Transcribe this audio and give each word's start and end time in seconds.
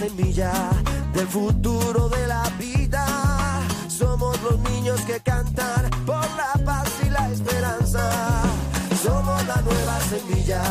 Semilla 0.00 0.52
del 1.12 1.26
futuro 1.26 2.08
de 2.08 2.26
la 2.26 2.42
vida. 2.58 3.04
Somos 3.86 4.40
los 4.42 4.58
niños 4.70 4.98
que 5.02 5.20
cantan 5.20 5.90
por 6.06 6.24
la 6.40 6.52
paz 6.64 6.88
y 7.06 7.10
la 7.10 7.30
esperanza. 7.30 8.10
Somos 9.02 9.46
la 9.46 9.60
nueva 9.60 10.00
semilla 10.12 10.62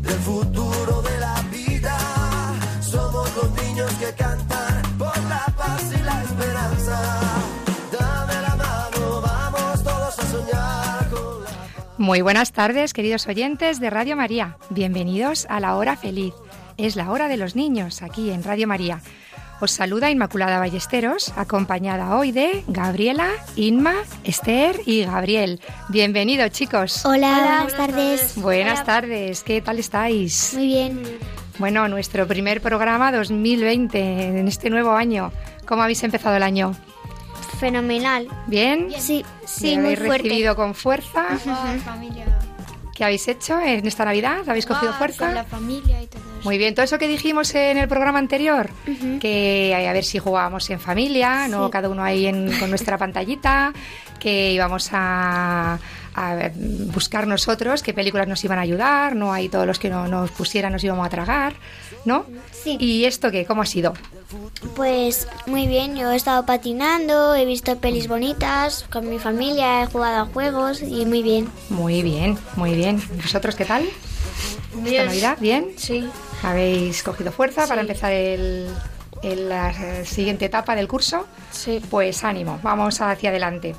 del 0.00 0.18
futuro 0.18 1.00
de 1.02 1.16
la 1.20 1.36
vida. 1.52 1.96
Somos 2.80 3.30
los 3.36 3.50
niños 3.62 3.92
que 4.00 4.12
cantan 4.14 4.82
por 4.98 5.16
la 5.34 5.46
paz 5.56 5.84
y 5.96 6.02
la 6.02 6.20
esperanza. 6.24 6.98
Dame 7.96 8.34
la 8.48 8.56
mano, 8.56 9.20
vamos 9.20 9.84
todos 9.84 10.18
a 10.18 10.24
soñar 10.26 11.06
Muy 11.98 12.20
buenas 12.20 12.50
tardes, 12.50 12.92
queridos 12.92 13.28
oyentes 13.28 13.78
de 13.78 13.90
Radio 13.90 14.16
María. 14.16 14.56
Bienvenidos 14.70 15.46
a 15.48 15.60
la 15.60 15.76
hora 15.76 15.96
feliz. 15.96 16.34
Es 16.82 16.96
la 16.96 17.10
hora 17.12 17.28
de 17.28 17.36
los 17.36 17.54
niños 17.54 18.02
aquí 18.02 18.30
en 18.30 18.42
Radio 18.42 18.66
María. 18.66 19.00
Os 19.60 19.70
saluda 19.70 20.10
Inmaculada 20.10 20.58
Ballesteros, 20.58 21.32
acompañada 21.36 22.16
hoy 22.16 22.32
de 22.32 22.64
Gabriela, 22.66 23.28
Inma, 23.54 23.94
Esther 24.24 24.80
y 24.84 25.04
Gabriel. 25.04 25.60
Bienvenidos, 25.90 26.50
chicos. 26.50 27.06
Hola, 27.06 27.62
buenas 27.68 27.76
tardes. 27.76 28.32
Buenas 28.36 28.84
tardes, 28.84 29.44
¿qué 29.44 29.60
tal 29.62 29.78
estáis? 29.78 30.54
Muy 30.54 30.66
bien. 30.66 31.02
Bueno, 31.58 31.86
nuestro 31.86 32.26
primer 32.26 32.60
programa 32.60 33.12
2020 33.12 34.40
en 34.40 34.48
este 34.48 34.68
nuevo 34.68 34.90
año. 34.90 35.30
¿Cómo 35.64 35.82
habéis 35.84 36.02
empezado 36.02 36.34
el 36.34 36.42
año? 36.42 36.74
Fenomenal. 37.60 38.26
¿Bien? 38.48 38.88
Sí, 38.98 39.24
sí, 39.46 39.76
¿Me 39.76 39.82
muy 39.82 39.84
habéis 39.92 39.98
fuerte. 40.00 40.28
recibido 40.30 40.56
con 40.56 40.74
fuerza? 40.74 41.38
familia. 41.84 42.24
¿Qué 42.92 43.04
habéis 43.04 43.28
hecho 43.28 43.60
en 43.60 43.86
esta 43.86 44.04
Navidad? 44.04 44.40
¿Habéis 44.48 44.66
cogido 44.66 44.92
fuerza? 44.94 45.26
Con 45.26 45.34
la 45.36 45.44
familia 45.44 46.02
y 46.02 46.08
todo. 46.08 46.31
Muy 46.44 46.58
bien, 46.58 46.74
todo 46.74 46.84
eso 46.84 46.98
que 46.98 47.06
dijimos 47.08 47.54
en 47.54 47.78
el 47.78 47.88
programa 47.88 48.18
anterior, 48.18 48.70
que 49.20 49.74
a 49.88 49.92
ver 49.92 50.04
si 50.04 50.18
jugábamos 50.18 50.68
en 50.70 50.80
familia, 50.80 51.46
no 51.48 51.70
cada 51.70 51.88
uno 51.88 52.02
ahí 52.02 52.26
en- 52.26 52.52
con 52.58 52.68
nuestra 52.70 52.98
pantallita, 52.98 53.72
que 54.18 54.52
íbamos 54.52 54.88
a, 54.92 55.78
buscar 56.92 57.26
nosotros 57.26 57.82
qué 57.82 57.94
películas 57.94 58.28
nos 58.28 58.44
iban 58.44 58.58
a 58.58 58.62
ayudar, 58.62 59.16
no 59.16 59.32
hay 59.32 59.48
todos 59.48 59.66
los 59.66 59.78
que 59.78 59.88
no 59.88 60.08
nos 60.08 60.30
pusieran 60.30 60.72
nos 60.72 60.84
íbamos 60.84 61.06
a 61.06 61.08
tragar, 61.10 61.54
¿no? 62.04 62.26
Sí. 62.50 62.76
¿Y 62.78 63.04
esto 63.06 63.30
qué? 63.30 63.46
¿Cómo 63.46 63.62
ha 63.62 63.66
sido? 63.66 63.94
Pues 64.76 65.26
muy 65.46 65.66
bien, 65.66 65.96
yo 65.96 66.10
he 66.10 66.16
estado 66.16 66.44
patinando, 66.44 67.34
he 67.34 67.44
visto 67.46 67.78
pelis 67.78 68.08
bonitas 68.08 68.84
con 68.90 69.08
mi 69.08 69.18
familia, 69.18 69.82
he 69.82 69.86
jugado 69.86 70.22
a 70.22 70.26
juegos 70.26 70.82
y 70.82 71.06
muy 71.06 71.22
bien. 71.22 71.48
Muy 71.70 72.02
bien, 72.02 72.38
muy 72.56 72.74
bien. 72.74 73.02
¿Vosotros 73.22 73.54
qué 73.54 73.64
tal? 73.64 73.84
¿Esta 73.84 74.80
Bien. 74.90 75.06
Navidad? 75.06 75.38
¿Bien? 75.40 75.66
Sí. 75.76 76.08
¿Habéis 76.42 77.02
cogido 77.02 77.30
fuerza 77.32 77.66
para 77.66 77.80
empezar 77.82 78.12
el, 78.12 78.68
el- 79.22 79.48
la 79.48 80.04
siguiente 80.04 80.46
etapa 80.46 80.74
del 80.74 80.88
curso? 80.88 81.26
Sí. 81.50 81.80
Pues 81.90 82.24
ánimo, 82.24 82.58
vamos 82.62 83.00
hacia 83.00 83.30
adelante. 83.30 83.74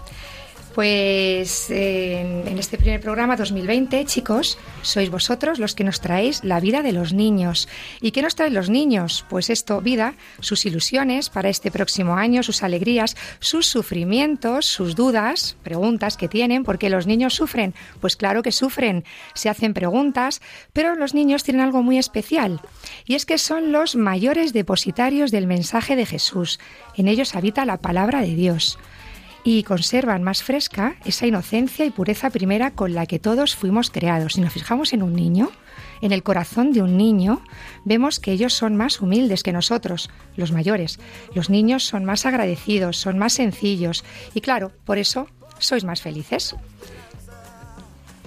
Pues 0.73 1.69
en, 1.69 2.57
este 2.57 2.79
primer 2.79 2.99
programa 2.99 3.35
2020, 3.35 4.05
chicos, 4.05 4.57
sois 4.81 5.11
vosotros 5.11 5.59
los 5.59 5.75
que 5.75 5.83
nos 5.83 6.01
traéis 6.01 6.43
la 6.43 6.59
vida 6.59 6.81
de 6.81 6.93
los 6.93 7.13
niños. 7.13 7.69
¿Y 8.01 8.09
qué 8.09 8.23
nos 8.23 8.33
traen 8.33 8.55
los 8.55 8.71
niños? 8.71 9.23
Pues 9.29 9.51
esto, 9.51 9.81
vida, 9.81 10.15
sus 10.39 10.65
ilusiones 10.65 11.29
para 11.29 11.49
este 11.49 11.69
próximo 11.69 12.15
año, 12.15 12.41
sus 12.41 12.63
alegrías, 12.63 13.15
sus 13.39 13.67
sufrimientos, 13.67 14.65
sus 14.65 14.95
dudas, 14.95 15.57
preguntas 15.61 16.17
que 16.17 16.27
tienen, 16.27 16.63
porque 16.63 16.89
los 16.89 17.05
niños 17.05 17.35
sufren. 17.35 17.75
Pues 18.01 18.15
claro 18.15 18.41
que 18.41 18.51
sufren, 18.51 19.03
se 19.35 19.49
hacen 19.49 19.75
preguntas, 19.75 20.41
pero 20.73 20.95
los 20.95 21.13
niños 21.13 21.43
tienen 21.43 21.61
algo 21.61 21.83
muy 21.83 21.99
especial. 21.99 22.61
Y 23.05 23.13
es 23.13 23.27
que 23.27 23.37
son 23.37 23.71
los 23.71 23.95
mayores 23.95 24.53
depositarios 24.53 25.29
del 25.29 25.45
mensaje 25.45 25.95
de 25.95 26.07
Jesús. 26.07 26.59
En 26.95 27.07
ellos 27.07 27.35
habita 27.35 27.63
la 27.63 27.77
palabra 27.77 28.21
de 28.21 28.33
Dios 28.33 28.79
y 29.43 29.63
conservan 29.63 30.23
más 30.23 30.43
fresca 30.43 30.95
esa 31.05 31.27
inocencia 31.27 31.85
y 31.85 31.91
pureza 31.91 32.29
primera 32.29 32.71
con 32.71 32.93
la 32.93 33.05
que 33.05 33.19
todos 33.19 33.55
fuimos 33.55 33.89
creados. 33.89 34.33
Si 34.33 34.41
nos 34.41 34.53
fijamos 34.53 34.93
en 34.93 35.03
un 35.03 35.13
niño, 35.13 35.51
en 36.01 36.11
el 36.11 36.23
corazón 36.23 36.71
de 36.71 36.81
un 36.81 36.97
niño, 36.97 37.41
vemos 37.85 38.19
que 38.19 38.31
ellos 38.31 38.53
son 38.53 38.75
más 38.75 39.01
humildes 39.01 39.43
que 39.43 39.53
nosotros, 39.53 40.09
los 40.35 40.51
mayores. 40.51 40.99
Los 41.33 41.49
niños 41.49 41.83
son 41.83 42.05
más 42.05 42.25
agradecidos, 42.25 42.97
son 42.97 43.17
más 43.17 43.33
sencillos 43.33 44.03
y 44.33 44.41
claro, 44.41 44.71
por 44.85 44.97
eso 44.97 45.27
sois 45.59 45.83
más 45.83 46.01
felices. 46.01 46.55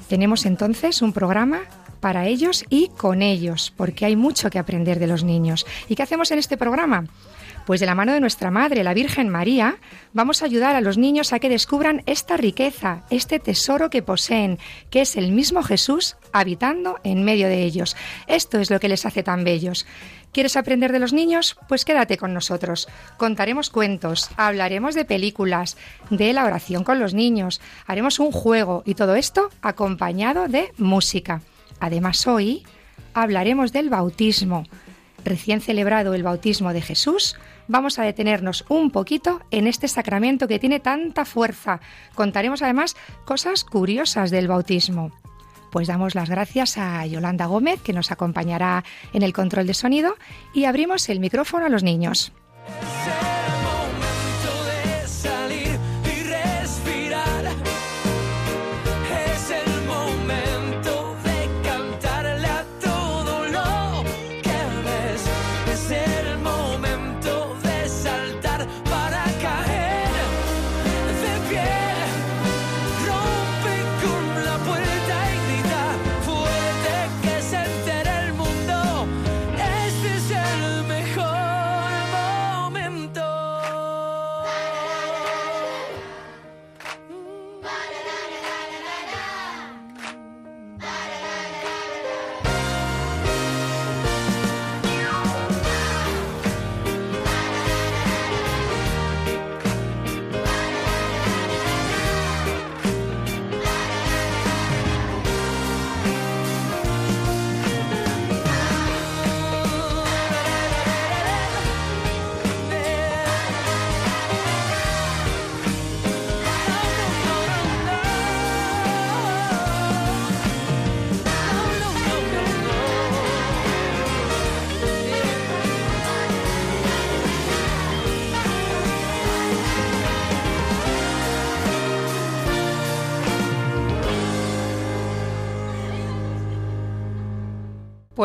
Tenemos 0.08 0.46
entonces 0.46 1.02
un 1.02 1.12
programa 1.12 1.62
para 2.00 2.26
ellos 2.26 2.64
y 2.70 2.88
con 2.88 3.22
ellos, 3.22 3.72
porque 3.76 4.04
hay 4.04 4.16
mucho 4.16 4.50
que 4.50 4.58
aprender 4.58 4.98
de 4.98 5.06
los 5.08 5.24
niños. 5.24 5.66
¿Y 5.88 5.96
qué 5.96 6.02
hacemos 6.02 6.30
en 6.30 6.38
este 6.38 6.56
programa? 6.56 7.06
Pues 7.66 7.80
de 7.80 7.86
la 7.86 7.96
mano 7.96 8.12
de 8.12 8.20
nuestra 8.20 8.52
Madre, 8.52 8.84
la 8.84 8.94
Virgen 8.94 9.28
María, 9.28 9.78
vamos 10.12 10.40
a 10.40 10.44
ayudar 10.44 10.76
a 10.76 10.80
los 10.80 10.98
niños 10.98 11.32
a 11.32 11.40
que 11.40 11.48
descubran 11.48 12.04
esta 12.06 12.36
riqueza, 12.36 13.02
este 13.10 13.40
tesoro 13.40 13.90
que 13.90 14.02
poseen, 14.02 14.60
que 14.88 15.00
es 15.00 15.16
el 15.16 15.32
mismo 15.32 15.64
Jesús 15.64 16.16
habitando 16.32 17.00
en 17.02 17.24
medio 17.24 17.48
de 17.48 17.64
ellos. 17.64 17.96
Esto 18.28 18.60
es 18.60 18.70
lo 18.70 18.78
que 18.78 18.88
les 18.88 19.04
hace 19.04 19.24
tan 19.24 19.42
bellos. 19.42 19.84
¿Quieres 20.30 20.56
aprender 20.56 20.92
de 20.92 21.00
los 21.00 21.12
niños? 21.12 21.56
Pues 21.66 21.84
quédate 21.84 22.16
con 22.16 22.32
nosotros. 22.32 22.86
Contaremos 23.16 23.68
cuentos, 23.70 24.30
hablaremos 24.36 24.94
de 24.94 25.04
películas, 25.04 25.76
de 26.08 26.32
la 26.32 26.44
oración 26.44 26.84
con 26.84 27.00
los 27.00 27.14
niños, 27.14 27.60
haremos 27.88 28.20
un 28.20 28.30
juego 28.30 28.84
y 28.86 28.94
todo 28.94 29.16
esto 29.16 29.50
acompañado 29.60 30.46
de 30.46 30.70
música. 30.78 31.42
Además, 31.80 32.28
hoy 32.28 32.64
hablaremos 33.12 33.72
del 33.72 33.90
bautismo. 33.90 34.62
Recién 35.24 35.60
celebrado 35.60 36.14
el 36.14 36.22
bautismo 36.22 36.72
de 36.72 36.82
Jesús, 36.82 37.36
vamos 37.68 37.98
a 37.98 38.04
detenernos 38.04 38.64
un 38.68 38.90
poquito 38.90 39.40
en 39.50 39.66
este 39.66 39.88
sacramento 39.88 40.48
que 40.48 40.58
tiene 40.58 40.80
tanta 40.80 41.24
fuerza. 41.24 41.80
Contaremos 42.14 42.62
además 42.62 42.96
cosas 43.24 43.64
curiosas 43.64 44.30
del 44.30 44.48
bautismo. 44.48 45.12
Pues 45.70 45.88
damos 45.88 46.14
las 46.14 46.30
gracias 46.30 46.78
a 46.78 47.04
Yolanda 47.06 47.46
Gómez, 47.46 47.82
que 47.82 47.92
nos 47.92 48.10
acompañará 48.10 48.84
en 49.12 49.22
el 49.22 49.32
control 49.32 49.66
de 49.66 49.74
sonido, 49.74 50.16
y 50.54 50.64
abrimos 50.64 51.08
el 51.08 51.20
micrófono 51.20 51.66
a 51.66 51.68
los 51.68 51.82
niños. 51.82 52.32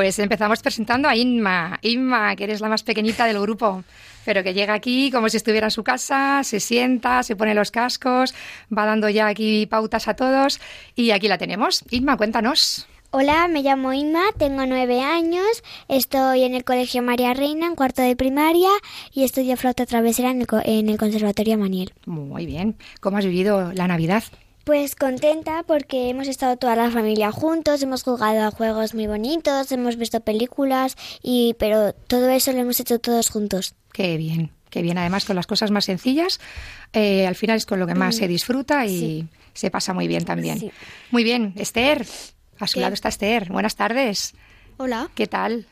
Pues 0.02 0.18
empezamos 0.18 0.64
presentando 0.64 1.08
a 1.08 1.16
Inma. 1.16 1.78
Inma, 1.84 2.36
que 2.36 2.46
eres 2.46 2.60
la 2.60 2.70
más 2.70 2.82
pequeñita 2.82 3.26
del 3.26 3.40
grupo, 3.40 3.84
pero 4.26 4.42
que 4.42 4.56
llega 4.56 4.74
aquí 4.74 5.12
como 5.12 5.30
si 5.30 5.38
estuviera 5.38 5.68
en 5.68 5.72
su 5.72 5.84
casa, 5.84 6.44
se 6.44 6.60
sienta, 6.60 7.22
se 7.22 7.36
pone 7.36 7.54
los 7.54 7.70
cascos, 7.70 8.34
va 8.76 8.88
dando 8.88 9.10
ya 9.10 9.28
aquí 9.28 9.68
pautas 9.68 10.08
a 10.08 10.16
todos 10.16 10.60
y 10.96 11.12
aquí 11.12 11.28
la 11.28 11.38
tenemos. 11.38 11.86
Inma, 11.92 12.18
cuéntanos. 12.18 12.88
Hola, 13.12 13.48
me 13.48 13.62
llamo 13.62 13.94
Inma, 13.94 14.24
tengo 14.40 14.66
nueve 14.66 15.02
años, 15.02 15.64
estoy 15.88 16.46
en 16.46 16.56
el 16.56 16.64
Colegio 16.64 17.04
María 17.04 17.36
Reina, 17.36 17.68
en 17.68 17.76
cuarto 17.76 18.02
de 18.02 18.16
primaria, 18.16 18.72
y 19.14 19.24
estudio 19.24 19.56
flauta 19.56 19.86
travesera 19.86 20.32
en 20.32 20.42
el, 20.42 20.48
en 20.66 20.90
el 20.90 20.98
Conservatorio 20.98 21.60
Maniel. 21.60 21.94
Muy 22.08 22.48
bien. 22.48 22.76
¿Cómo 23.02 23.18
has 23.20 23.26
vivido 23.26 23.72
la 23.74 23.88
Navidad? 23.88 24.24
Pues 24.64 24.96
contenta 24.96 25.64
porque 25.64 26.10
hemos 26.10 26.28
estado 26.28 26.56
toda 26.58 26.76
la 26.76 26.92
familia 26.92 27.32
juntos, 27.32 27.82
hemos 27.82 28.04
jugado 28.04 28.42
a 28.46 28.52
juegos 28.52 28.94
muy 28.94 29.08
bonitos, 29.08 29.72
hemos 29.72 29.96
visto 29.98 30.20
películas, 30.20 30.96
y 31.24 31.56
pero 31.58 31.94
todo 31.94 32.30
eso 32.30 32.52
lo 32.52 32.60
hemos 32.60 32.80
hecho 32.80 33.00
todos 33.00 33.30
juntos. 33.30 33.74
Qué 33.92 34.18
bien, 34.18 34.52
qué 34.70 34.82
bien. 34.84 34.98
Además, 35.00 35.26
con 35.26 35.36
las 35.36 35.48
cosas 35.48 35.72
más 35.72 35.86
sencillas, 35.86 36.40
eh, 36.94 37.26
al 37.26 37.36
final 37.36 37.58
es 37.58 37.66
con 37.66 37.80
lo 37.80 37.88
que 37.88 37.96
más 37.96 38.16
se 38.18 38.28
disfruta 38.28 38.86
y 38.86 39.28
se 39.54 39.72
pasa 39.72 39.94
muy 39.94 40.08
bien 40.08 40.26
también. 40.26 40.60
Sí. 40.60 40.72
Muy 41.10 41.24
bien, 41.24 41.54
Esther. 41.58 42.06
A 42.60 42.68
su 42.68 42.76
¿Qué? 42.76 42.82
lado 42.82 42.94
está 42.94 43.10
Esther. 43.10 43.52
Buenas 43.52 43.76
tardes. 43.76 44.36
Hola, 44.78 45.10
¿Qué 45.16 45.26
tal? 45.28 45.66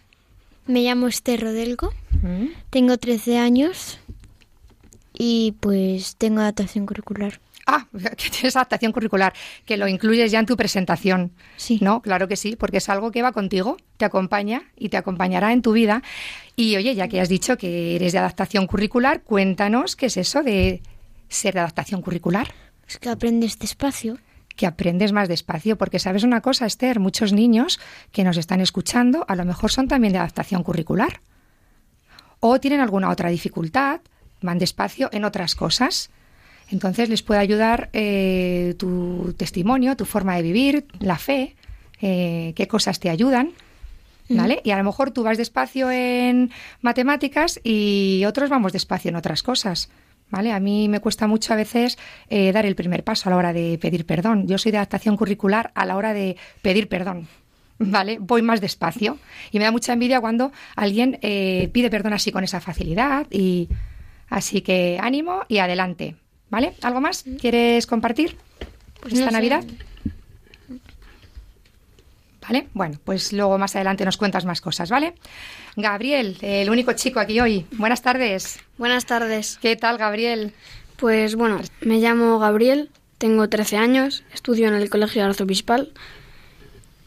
me 0.65 0.81
llamo 0.81 1.07
Esther 1.07 1.41
Rodelgo, 1.41 1.91
¿Mm? 2.21 2.47
tengo 2.69 2.97
13 2.97 3.37
años 3.39 3.97
y 5.13 5.55
pues 5.59 6.15
tengo 6.15 6.41
adaptación 6.41 6.85
curricular. 6.85 7.39
Ah, 7.69 7.87
que 8.17 8.29
tienes 8.29 8.55
adaptación 8.55 8.91
curricular, 8.91 9.33
que 9.65 9.77
lo 9.77 9.87
incluyes 9.87 10.31
ya 10.31 10.39
en 10.39 10.45
tu 10.45 10.57
presentación. 10.57 11.31
Sí. 11.57 11.79
¿No? 11.81 12.01
Claro 12.01 12.27
que 12.27 12.35
sí, 12.35 12.55
porque 12.55 12.77
es 12.77 12.89
algo 12.89 13.11
que 13.11 13.21
va 13.21 13.31
contigo, 13.31 13.77
te 13.97 14.05
acompaña 14.05 14.63
y 14.75 14.89
te 14.89 14.97
acompañará 14.97 15.53
en 15.53 15.61
tu 15.61 15.71
vida. 15.73 16.01
Y 16.55 16.75
oye, 16.75 16.95
ya 16.95 17.07
que 17.07 17.21
has 17.21 17.29
dicho 17.29 17.57
que 17.57 17.95
eres 17.95 18.13
de 18.13 18.19
adaptación 18.19 18.67
curricular, 18.67 19.21
cuéntanos 19.21 19.95
qué 19.95 20.07
es 20.07 20.17
eso 20.17 20.43
de 20.43 20.81
ser 21.27 21.53
de 21.53 21.59
adaptación 21.61 22.01
curricular. 22.01 22.53
Es 22.87 22.97
que 22.97 23.09
aprendes 23.09 23.59
despacio. 23.59 24.17
que 24.55 24.65
aprendes 24.67 25.13
más 25.13 25.29
despacio, 25.29 25.77
porque 25.77 25.99
sabes 25.99 26.23
una 26.23 26.41
cosa, 26.41 26.65
Esther, 26.65 26.99
muchos 26.99 27.31
niños 27.31 27.79
que 28.11 28.25
nos 28.25 28.35
están 28.35 28.59
escuchando 28.59 29.23
a 29.29 29.35
lo 29.37 29.45
mejor 29.45 29.71
son 29.71 29.87
también 29.87 30.11
de 30.11 30.19
adaptación 30.19 30.63
curricular 30.63 31.21
o 32.39 32.59
tienen 32.59 32.79
alguna 32.79 33.09
otra 33.09 33.29
dificultad, 33.29 34.01
van 34.41 34.59
despacio 34.59 35.09
en 35.11 35.25
otras 35.25 35.55
cosas. 35.55 36.09
Entonces 36.71 37.09
les 37.09 37.23
puede 37.23 37.39
ayudar 37.39 37.89
eh, 37.93 38.75
tu 38.77 39.33
testimonio, 39.37 39.95
tu 39.95 40.05
forma 40.05 40.35
de 40.35 40.41
vivir, 40.43 40.85
la 40.99 41.17
fe, 41.17 41.55
eh, 42.01 42.53
qué 42.55 42.67
cosas 42.67 42.99
te 42.99 43.09
ayudan. 43.09 43.51
¿Vale? 44.31 44.61
Y 44.63 44.69
a 44.69 44.77
lo 44.77 44.83
mejor 44.83 45.09
tú 45.09 45.23
vas 45.23 45.39
despacio 45.39 45.89
en 45.89 46.51
matemáticas 46.81 47.59
y 47.63 48.23
otros 48.27 48.47
vamos 48.47 48.73
despacio 48.73 49.09
en 49.09 49.15
otras 49.15 49.41
cosas. 49.41 49.89
¿Vale? 50.29 50.51
A 50.51 50.59
mí 50.59 50.87
me 50.87 50.99
cuesta 50.99 51.25
mucho 51.25 51.53
a 51.53 51.55
veces 51.55 51.97
eh, 52.29 52.51
dar 52.51 52.67
el 52.67 52.75
primer 52.75 53.03
paso 53.03 53.27
a 53.27 53.31
la 53.31 53.37
hora 53.37 53.53
de 53.53 53.79
pedir 53.79 54.05
perdón. 54.05 54.47
Yo 54.47 54.59
soy 54.59 54.71
de 54.71 54.77
adaptación 54.77 55.17
curricular 55.17 55.71
a 55.73 55.83
la 55.85 55.97
hora 55.97 56.13
de 56.13 56.37
pedir 56.61 56.87
perdón. 56.87 57.27
¿Vale? 57.79 58.19
Voy 58.19 58.43
más 58.43 58.61
despacio. 58.61 59.17
Y 59.51 59.57
me 59.57 59.63
da 59.65 59.71
mucha 59.71 59.93
envidia 59.93 60.21
cuando 60.21 60.51
alguien 60.75 61.17
eh, 61.23 61.69
pide 61.73 61.89
perdón 61.89 62.13
así 62.13 62.31
con 62.31 62.43
esa 62.43 62.61
facilidad. 62.61 63.25
Y 63.31 63.69
así 64.29 64.61
que 64.61 64.99
ánimo 65.01 65.41
y 65.47 65.57
adelante. 65.57 66.15
¿Vale? 66.49 66.73
¿Algo 66.81 67.01
más? 67.01 67.23
¿Quieres 67.39 67.85
compartir 67.85 68.35
esta 69.05 69.19
no 69.19 69.25
sé. 69.27 69.31
Navidad? 69.31 69.63
¿Vale? 72.41 72.67
Bueno, 72.73 72.97
pues 73.03 73.31
luego 73.31 73.57
más 73.59 73.75
adelante 73.75 74.05
nos 74.05 74.17
cuentas 74.17 74.43
más 74.45 74.59
cosas, 74.59 74.89
¿vale? 74.89 75.13
Gabriel, 75.75 76.37
el 76.41 76.69
único 76.69 76.93
chico 76.93 77.19
aquí 77.19 77.39
hoy. 77.39 77.67
Buenas 77.73 78.01
tardes. 78.01 78.59
Buenas 78.77 79.05
tardes. 79.05 79.59
¿Qué 79.61 79.75
tal, 79.75 79.99
Gabriel? 79.99 80.53
Pues 80.95 81.35
bueno, 81.35 81.61
me 81.81 81.99
llamo 81.99 82.39
Gabriel, 82.39 82.89
tengo 83.19 83.47
13 83.47 83.77
años, 83.77 84.23
estudio 84.33 84.67
en 84.67 84.73
el 84.73 84.89
Colegio 84.89 85.23
Arzobispal 85.23 85.93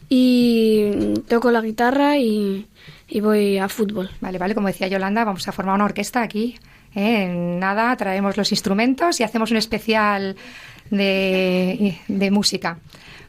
y 0.09 1.13
toco 1.27 1.51
la 1.51 1.61
guitarra 1.61 2.17
y, 2.17 2.67
y 3.07 3.19
voy 3.19 3.57
a 3.57 3.67
fútbol. 3.67 4.09
Vale, 4.21 4.37
vale, 4.37 4.55
como 4.55 4.67
decía 4.67 4.87
Yolanda, 4.87 5.25
vamos 5.25 5.47
a 5.47 5.51
formar 5.51 5.75
una 5.75 5.85
orquesta 5.85 6.21
aquí. 6.21 6.57
¿Eh? 6.95 7.27
Nada, 7.27 7.95
traemos 7.95 8.37
los 8.37 8.51
instrumentos 8.51 9.19
y 9.19 9.23
hacemos 9.23 9.51
un 9.51 9.57
especial 9.57 10.35
de, 10.89 11.97
de 12.07 12.31
música. 12.31 12.79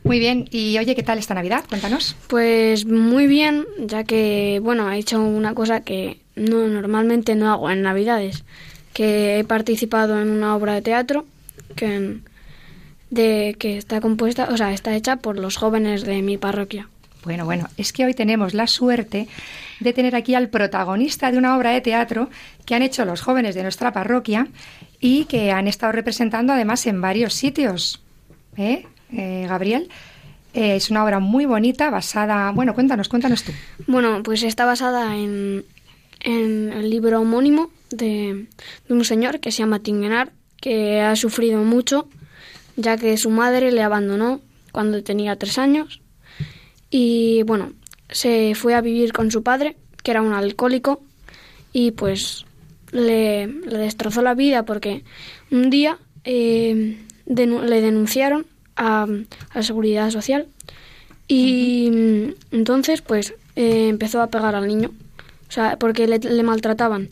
Muy 0.05 0.19
bien, 0.19 0.46
y 0.50 0.76
oye, 0.78 0.94
¿qué 0.94 1.02
tal 1.02 1.19
esta 1.19 1.32
Navidad? 1.32 1.64
Cuéntanos. 1.66 2.14
Pues 2.28 2.84
muy 2.84 3.26
bien, 3.26 3.64
ya 3.78 4.05
que 4.05 4.61
bueno, 4.62 4.90
he 4.93 4.99
hecho 4.99 5.22
una 5.22 5.55
cosa 5.55 5.81
que 5.81 6.20
no 6.37 6.69
normalmente 6.69 7.34
no 7.34 7.50
hago 7.50 7.70
en 7.70 7.81
Navidades, 7.81 8.44
que 8.93 9.38
he 9.38 9.44
participado 9.44 10.20
en 10.20 10.28
una 10.28 10.56
obra 10.56 10.75
de 10.75 10.82
teatro 10.82 11.25
que 11.75 12.19
de 13.08 13.56
que 13.58 13.78
está 13.78 14.00
compuesta, 14.00 14.49
o 14.50 14.56
sea, 14.56 14.72
está 14.72 14.94
hecha 14.94 15.16
por 15.16 15.38
los 15.38 15.56
jóvenes 15.56 16.05
de 16.05 16.20
mi 16.20 16.37
parroquia. 16.37 16.88
Bueno, 17.25 17.44
bueno, 17.44 17.69
es 17.78 17.93
que 17.93 18.05
hoy 18.05 18.12
tenemos 18.12 18.52
la 18.52 18.66
suerte 18.66 19.28
de 19.81 19.93
tener 19.93 20.15
aquí 20.15 20.35
al 20.35 20.49
protagonista 20.49 21.31
de 21.31 21.38
una 21.38 21.56
obra 21.56 21.71
de 21.71 21.81
teatro 21.81 22.31
que 22.65 22.75
han 22.75 22.82
hecho 22.82 23.05
los 23.05 23.21
jóvenes 23.21 23.55
de 23.55 23.62
nuestra 23.62 23.93
parroquia 23.93 24.49
y 25.00 25.25
que 25.26 25.50
han 25.50 25.69
estado 25.69 25.93
representando 25.93 26.53
además 26.53 26.87
en 26.87 27.00
varios 27.00 27.35
sitios. 27.35 28.03
¿Eh, 28.56 28.87
eh, 29.12 29.47
Gabriel? 29.49 29.88
Eh, 30.55 30.76
es 30.76 30.91
una 30.91 31.05
obra 31.05 31.19
muy 31.19 31.47
bonita, 31.47 31.91
basada... 31.91 32.53
Bueno, 32.53 32.75
cuéntanos, 32.75 33.09
cuéntanos 33.09 33.43
tú. 33.43 33.53
Bueno, 33.87 34.23
pues 34.23 34.43
está 34.44 34.65
basada 34.65 35.17
en, 35.17 35.65
en 36.21 36.73
el 36.73 36.88
libro 36.88 37.21
homónimo 37.21 37.71
de, 37.90 38.47
de 38.88 38.95
un 38.95 39.04
señor 39.04 39.40
que 39.40 39.50
se 39.50 39.59
llama 39.59 39.81
Tingenar, 39.81 40.33
que 40.61 41.00
ha 41.00 41.16
sufrido 41.16 41.62
mucho, 41.62 42.09
ya 42.76 42.97
que 42.97 43.16
su 43.16 43.31
madre 43.31 43.73
le 43.73 43.83
abandonó 43.83 44.40
cuando 44.73 45.02
tenía 45.02 45.37
tres 45.37 45.59
años. 45.59 46.00
Y 46.88 47.43
bueno, 47.43 47.73
se 48.14 48.54
fue 48.54 48.75
a 48.75 48.80
vivir 48.80 49.12
con 49.12 49.30
su 49.30 49.42
padre, 49.42 49.76
que 50.02 50.12
era 50.12 50.23
un 50.23 50.33
alcohólico, 50.33 51.02
y 51.73 51.90
pues 51.90 52.47
le, 52.92 53.49
destrozó 53.49 54.23
la 54.23 54.35
vida 54.35 54.64
porque 54.64 55.02
un 55.50 55.68
día 55.68 55.99
eh, 56.25 56.97
le 57.26 57.80
denunciaron 57.80 58.47
a, 58.76 59.02
a 59.02 59.09
la 59.54 59.62
seguridad 59.62 60.11
social 60.11 60.47
y 61.26 61.90
mm, 61.90 62.54
entonces 62.54 63.02
pues 63.02 63.35
eh, 63.56 63.88
empezó 63.88 64.23
a 64.23 64.28
pegar 64.28 64.54
al 64.54 64.68
niño, 64.68 64.92
o 65.49 65.52
sea, 65.52 65.76
porque 65.78 66.06
le 66.06 66.42
maltrataban. 66.42 67.09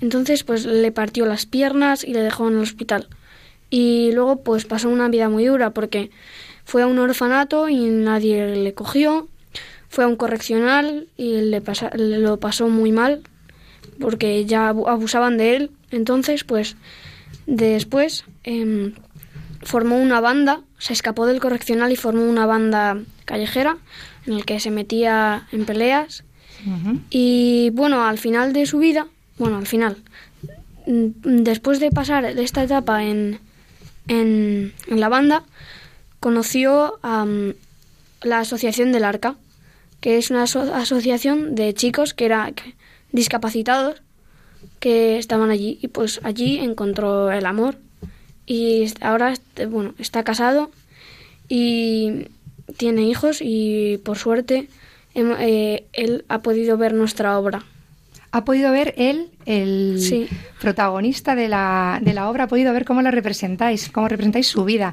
Entonces 0.00 0.44
pues 0.44 0.66
le 0.66 0.92
partió 0.92 1.24
las 1.24 1.46
piernas 1.46 2.04
y 2.04 2.12
le 2.12 2.22
dejó 2.22 2.48
en 2.48 2.56
el 2.56 2.62
hospital. 2.62 3.08
Y 3.70 4.12
luego 4.12 4.42
pues 4.42 4.66
pasó 4.66 4.88
una 4.90 5.08
vida 5.08 5.28
muy 5.28 5.46
dura 5.46 5.70
porque 5.70 6.10
fue 6.64 6.82
a 6.82 6.86
un 6.86 6.98
orfanato 6.98 7.68
y 7.68 7.76
nadie 7.78 8.56
le 8.56 8.74
cogió, 8.74 9.28
fue 9.88 10.04
a 10.04 10.08
un 10.08 10.16
correccional 10.16 11.08
y 11.16 11.40
le, 11.40 11.60
pasa- 11.60 11.90
le 11.94 12.18
lo 12.18 12.38
pasó 12.38 12.68
muy 12.68 12.92
mal 12.92 13.22
porque 14.00 14.44
ya 14.44 14.68
abu- 14.68 14.88
abusaban 14.88 15.36
de 15.38 15.56
él. 15.56 15.70
Entonces 15.90 16.44
pues 16.44 16.76
después 17.46 18.24
em, 18.44 18.92
formó 19.62 19.96
una 20.00 20.20
banda, 20.20 20.60
se 20.78 20.92
escapó 20.92 21.26
del 21.26 21.40
correccional 21.40 21.90
y 21.92 21.96
formó 21.96 22.22
una 22.22 22.46
banda 22.46 22.98
callejera 23.24 23.76
en 24.26 24.34
el 24.34 24.44
que 24.44 24.60
se 24.60 24.70
metía 24.70 25.46
en 25.52 25.64
peleas. 25.64 26.24
Y 27.10 27.70
bueno, 27.70 28.04
al 28.04 28.18
final 28.18 28.52
de 28.52 28.66
su 28.66 28.78
vida, 28.78 29.06
bueno, 29.38 29.56
al 29.58 29.66
final, 29.66 29.96
mm, 30.86 31.42
después 31.44 31.78
de 31.80 31.90
pasar 31.90 32.24
esta 32.24 32.62
etapa 32.64 33.04
en, 33.04 33.38
en, 34.08 34.72
en 34.88 35.00
la 35.00 35.08
banda, 35.08 35.44
conoció 36.20 36.98
a 37.02 37.24
mm, 37.24 37.54
la 38.22 38.40
Asociación 38.40 38.90
del 38.92 39.04
Arca, 39.04 39.36
que 40.00 40.18
es 40.18 40.30
una 40.30 40.44
aso- 40.44 40.72
asociación 40.74 41.54
de 41.54 41.74
chicos 41.74 42.14
que 42.14 42.26
eran 42.26 42.54
discapacitados 43.12 44.02
que 44.80 45.18
estaban 45.18 45.50
allí 45.50 45.78
y 45.82 45.88
pues 45.88 46.20
allí 46.22 46.58
encontró 46.58 47.30
el 47.32 47.46
amor 47.46 47.76
y 48.46 48.86
ahora 49.00 49.32
este, 49.32 49.66
bueno 49.66 49.94
está 49.98 50.22
casado 50.24 50.70
y 51.48 52.26
tiene 52.76 53.02
hijos 53.02 53.38
y 53.40 53.98
por 54.04 54.18
suerte 54.18 54.68
eh, 55.14 55.84
él 55.92 56.24
ha 56.28 56.40
podido 56.42 56.76
ver 56.76 56.94
nuestra 56.94 57.38
obra 57.38 57.64
¿Ha 58.30 58.44
podido 58.44 58.70
ver 58.72 58.92
él, 58.98 59.30
el 59.46 59.96
Sí. 60.00 60.28
protagonista 60.60 61.34
de 61.34 61.48
la, 61.48 61.98
de 62.02 62.12
la 62.12 62.28
obra, 62.28 62.44
ha 62.44 62.46
podido 62.46 62.74
ver 62.74 62.84
cómo 62.84 63.00
la 63.00 63.10
representáis, 63.10 63.88
cómo 63.88 64.06
representáis 64.06 64.46
su 64.48 64.66
vida? 64.66 64.92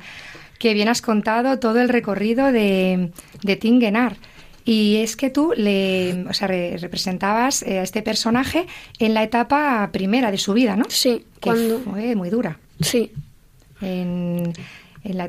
Que 0.58 0.74
bien 0.74 0.88
has 0.88 1.02
contado 1.02 1.60
todo 1.60 1.82
el 1.82 1.90
recorrido 1.90 2.54
de, 2.54 3.12
de 3.44 3.56
Tingenar. 3.58 4.16
Y 4.68 4.98
es 4.98 5.16
que 5.16 5.30
tú 5.30 5.54
le, 5.56 6.26
o 6.28 6.34
sea, 6.34 6.48
re- 6.48 6.78
representabas 6.78 7.62
eh, 7.62 7.78
a 7.80 7.84
este 7.84 8.02
personaje 8.02 8.66
en 8.98 9.14
la 9.14 9.22
etapa 9.24 9.88
primera 9.94 10.32
de 10.32 10.40
su 10.40 10.54
vida, 10.54 10.76
¿no? 10.76 10.86
sí 10.90 11.24
Que 11.40 11.52
cuando 11.52 11.80
fue 11.82 12.16
muy 12.16 12.30
dura. 12.32 12.58
sí 12.82 13.12
En, 13.82 14.54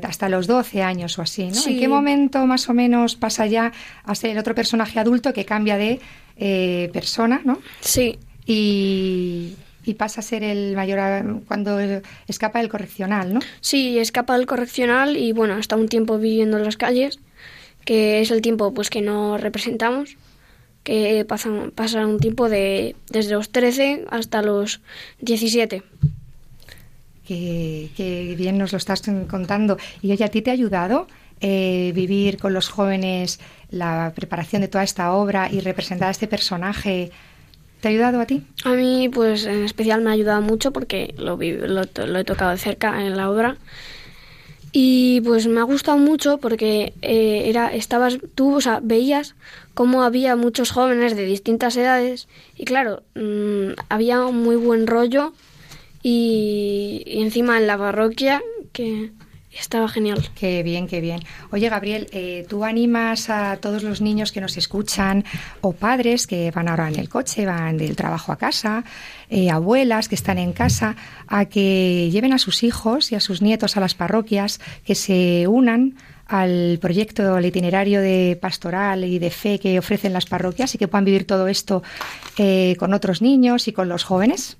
hasta 0.03 0.27
los 0.27 0.47
12 0.47 0.81
años 0.81 1.19
o 1.19 1.21
así, 1.21 1.45
¿no? 1.49 1.53
Sí. 1.53 1.73
¿En 1.73 1.79
qué 1.79 1.87
momento 1.87 2.45
más 2.47 2.67
o 2.67 2.73
menos 2.73 3.15
pasa 3.15 3.45
ya 3.45 3.71
a 4.03 4.15
ser 4.15 4.31
el 4.31 4.39
otro 4.39 4.55
personaje 4.55 4.99
adulto 4.99 5.33
que 5.33 5.45
cambia 5.45 5.77
de 5.77 5.99
eh, 6.37 6.89
persona, 6.91 7.41
¿no? 7.45 7.59
Sí, 7.81 8.17
Y, 8.47 9.53
y 9.85 9.93
pasa 9.93 10.21
a 10.21 10.23
ser 10.23 10.43
el 10.43 10.75
mayor 10.75 10.97
a- 10.99 11.23
cuando 11.47 11.77
escapa 12.27 12.57
del 12.59 12.69
correccional, 12.69 13.33
¿no? 13.35 13.39
sí, 13.61 13.99
escapa 13.99 14.35
del 14.37 14.47
correccional 14.47 15.15
y 15.15 15.31
bueno, 15.31 15.57
está 15.59 15.75
un 15.75 15.87
tiempo 15.89 16.17
viviendo 16.17 16.57
en 16.57 16.63
las 16.63 16.75
calles, 16.77 17.19
que 17.87 18.19
es 18.19 18.31
el 18.31 18.41
tiempo 18.41 18.73
pues 18.73 18.89
que 18.89 19.01
no 19.01 19.37
representamos, 19.37 20.17
que 20.83 21.23
pasa, 21.25 21.49
pasa 21.73 22.05
un 22.05 22.19
tiempo 22.19 22.49
de 22.49 22.97
desde 23.09 23.31
los 23.31 23.49
13 23.49 24.03
hasta 24.09 24.41
los 24.41 24.81
17. 25.21 25.83
que, 27.25 27.89
que 27.95 28.35
bien 28.37 28.57
nos 28.57 28.73
lo 28.73 28.77
estás 28.77 29.01
contando. 29.29 29.77
Y 30.01 30.11
oye, 30.11 30.25
¿a 30.25 30.27
ti 30.27 30.41
te 30.41 30.49
ha 30.49 30.53
ayudado 30.53 31.07
eh, 31.39 31.93
vivir 31.95 32.37
con 32.37 32.53
los 32.53 32.67
jóvenes 32.67 33.39
la 33.69 34.11
preparación 34.13 34.61
de 34.63 34.67
toda 34.67 34.83
esta 34.83 35.13
obra 35.13 35.49
y 35.49 35.61
representar 35.61 36.09
a 36.09 36.11
este 36.11 36.27
personaje? 36.27 37.11
¿Te 37.79 37.87
ha 37.87 37.91
ayudado 37.91 38.19
a 38.19 38.25
ti? 38.25 38.43
A 38.65 38.73
mí, 38.73 39.07
pues 39.07 39.45
en 39.45 39.63
especial 39.63 40.01
me 40.01 40.09
ha 40.09 40.13
ayudado 40.13 40.41
mucho 40.41 40.73
porque 40.73 41.15
lo, 41.17 41.37
lo, 41.37 41.83
lo 42.05 42.19
he 42.19 42.25
tocado 42.25 42.51
de 42.51 42.57
cerca 42.57 43.01
en 43.05 43.15
la 43.15 43.29
obra. 43.29 43.55
Y 44.71 45.21
pues 45.21 45.47
me 45.47 45.59
ha 45.59 45.63
gustado 45.63 45.97
mucho 45.97 46.37
porque 46.37 46.93
eh, 47.01 47.43
era, 47.45 47.73
estabas, 47.73 48.17
tú, 48.35 48.55
o 48.55 48.61
sea, 48.61 48.79
veías 48.83 49.35
cómo 49.73 50.03
había 50.03 50.35
muchos 50.35 50.71
jóvenes 50.71 51.15
de 51.15 51.25
distintas 51.25 51.77
edades 51.77 52.27
y 52.57 52.65
claro, 52.65 53.03
mm, 53.15 53.79
había 53.89 54.25
un 54.25 54.43
muy 54.43 54.55
buen 54.55 54.87
rollo 54.87 55.33
y, 56.03 57.03
y 57.05 57.21
encima 57.21 57.57
en 57.57 57.67
la 57.67 57.77
parroquia 57.77 58.41
que 58.73 59.11
estaba 59.59 59.87
genial. 59.87 60.29
Qué 60.35 60.63
bien, 60.63 60.87
qué 60.87 61.01
bien. 61.01 61.21
Oye, 61.51 61.69
Gabriel, 61.69 62.07
eh, 62.11 62.45
¿tú 62.47 62.63
animas 62.63 63.29
a 63.29 63.57
todos 63.57 63.83
los 63.83 64.01
niños 64.01 64.31
que 64.31 64.41
nos 64.41 64.57
escuchan 64.57 65.25
o 65.61 65.73
padres 65.73 66.27
que 66.27 66.51
van 66.51 66.67
ahora 66.67 66.87
en 66.87 66.99
el 66.99 67.09
coche, 67.09 67.45
van 67.45 67.77
del 67.77 67.95
trabajo 67.95 68.31
a 68.31 68.37
casa, 68.37 68.83
eh, 69.29 69.49
abuelas 69.49 70.07
que 70.07 70.15
están 70.15 70.37
en 70.37 70.53
casa, 70.53 70.95
a 71.27 71.45
que 71.45 72.09
lleven 72.11 72.33
a 72.33 72.37
sus 72.37 72.63
hijos 72.63 73.11
y 73.11 73.15
a 73.15 73.19
sus 73.19 73.41
nietos 73.41 73.77
a 73.77 73.79
las 73.79 73.95
parroquias, 73.95 74.59
que 74.85 74.95
se 74.95 75.47
unan 75.47 75.95
al 76.27 76.77
proyecto, 76.81 77.35
al 77.35 77.45
itinerario 77.45 78.01
de 78.01 78.37
pastoral 78.39 79.05
y 79.05 79.17
de 79.17 79.31
fe 79.31 79.59
que 79.59 79.79
ofrecen 79.79 80.13
las 80.13 80.25
parroquias 80.25 80.75
y 80.75 80.77
que 80.77 80.87
puedan 80.87 81.05
vivir 81.05 81.25
todo 81.25 81.47
esto 81.47 81.83
eh, 82.37 82.75
con 82.77 82.93
otros 82.93 83.21
niños 83.21 83.67
y 83.67 83.73
con 83.73 83.89
los 83.89 84.03
jóvenes? 84.03 84.57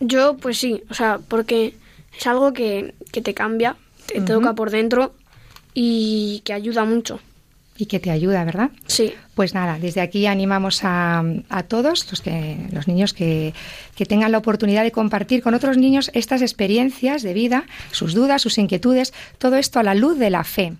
Yo, 0.00 0.36
pues 0.38 0.58
sí, 0.58 0.82
o 0.88 0.94
sea, 0.94 1.20
porque 1.28 1.74
es 2.18 2.26
algo 2.26 2.52
que, 2.52 2.94
que 3.12 3.20
te 3.20 3.34
cambia, 3.34 3.76
te 4.12 4.20
toca 4.20 4.54
por 4.54 4.70
dentro 4.70 5.14
y 5.74 6.42
que 6.44 6.52
ayuda 6.52 6.84
mucho. 6.84 7.20
Y 7.76 7.86
que 7.86 7.98
te 7.98 8.10
ayuda, 8.10 8.44
¿verdad? 8.44 8.70
Sí. 8.86 9.14
Pues 9.34 9.54
nada, 9.54 9.78
desde 9.78 10.02
aquí 10.02 10.26
animamos 10.26 10.80
a, 10.84 11.24
a 11.48 11.62
todos 11.62 12.10
los, 12.10 12.20
que, 12.20 12.58
los 12.72 12.86
niños 12.88 13.14
que, 13.14 13.54
que 13.94 14.04
tengan 14.04 14.32
la 14.32 14.38
oportunidad 14.38 14.82
de 14.82 14.92
compartir 14.92 15.42
con 15.42 15.54
otros 15.54 15.78
niños 15.78 16.10
estas 16.12 16.42
experiencias 16.42 17.22
de 17.22 17.32
vida, 17.32 17.64
sus 17.90 18.12
dudas, 18.12 18.42
sus 18.42 18.58
inquietudes, 18.58 19.14
todo 19.38 19.56
esto 19.56 19.78
a 19.78 19.82
la 19.82 19.94
luz 19.94 20.18
de 20.18 20.28
la 20.28 20.44
fe. 20.44 20.74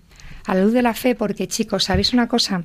A 0.45 0.53
la 0.53 0.63
luz 0.63 0.73
de 0.73 0.81
la 0.83 0.93
fe, 0.93 1.15
porque 1.15 1.47
chicos, 1.47 1.85
¿sabéis 1.85 2.13
una 2.13 2.27
cosa? 2.27 2.63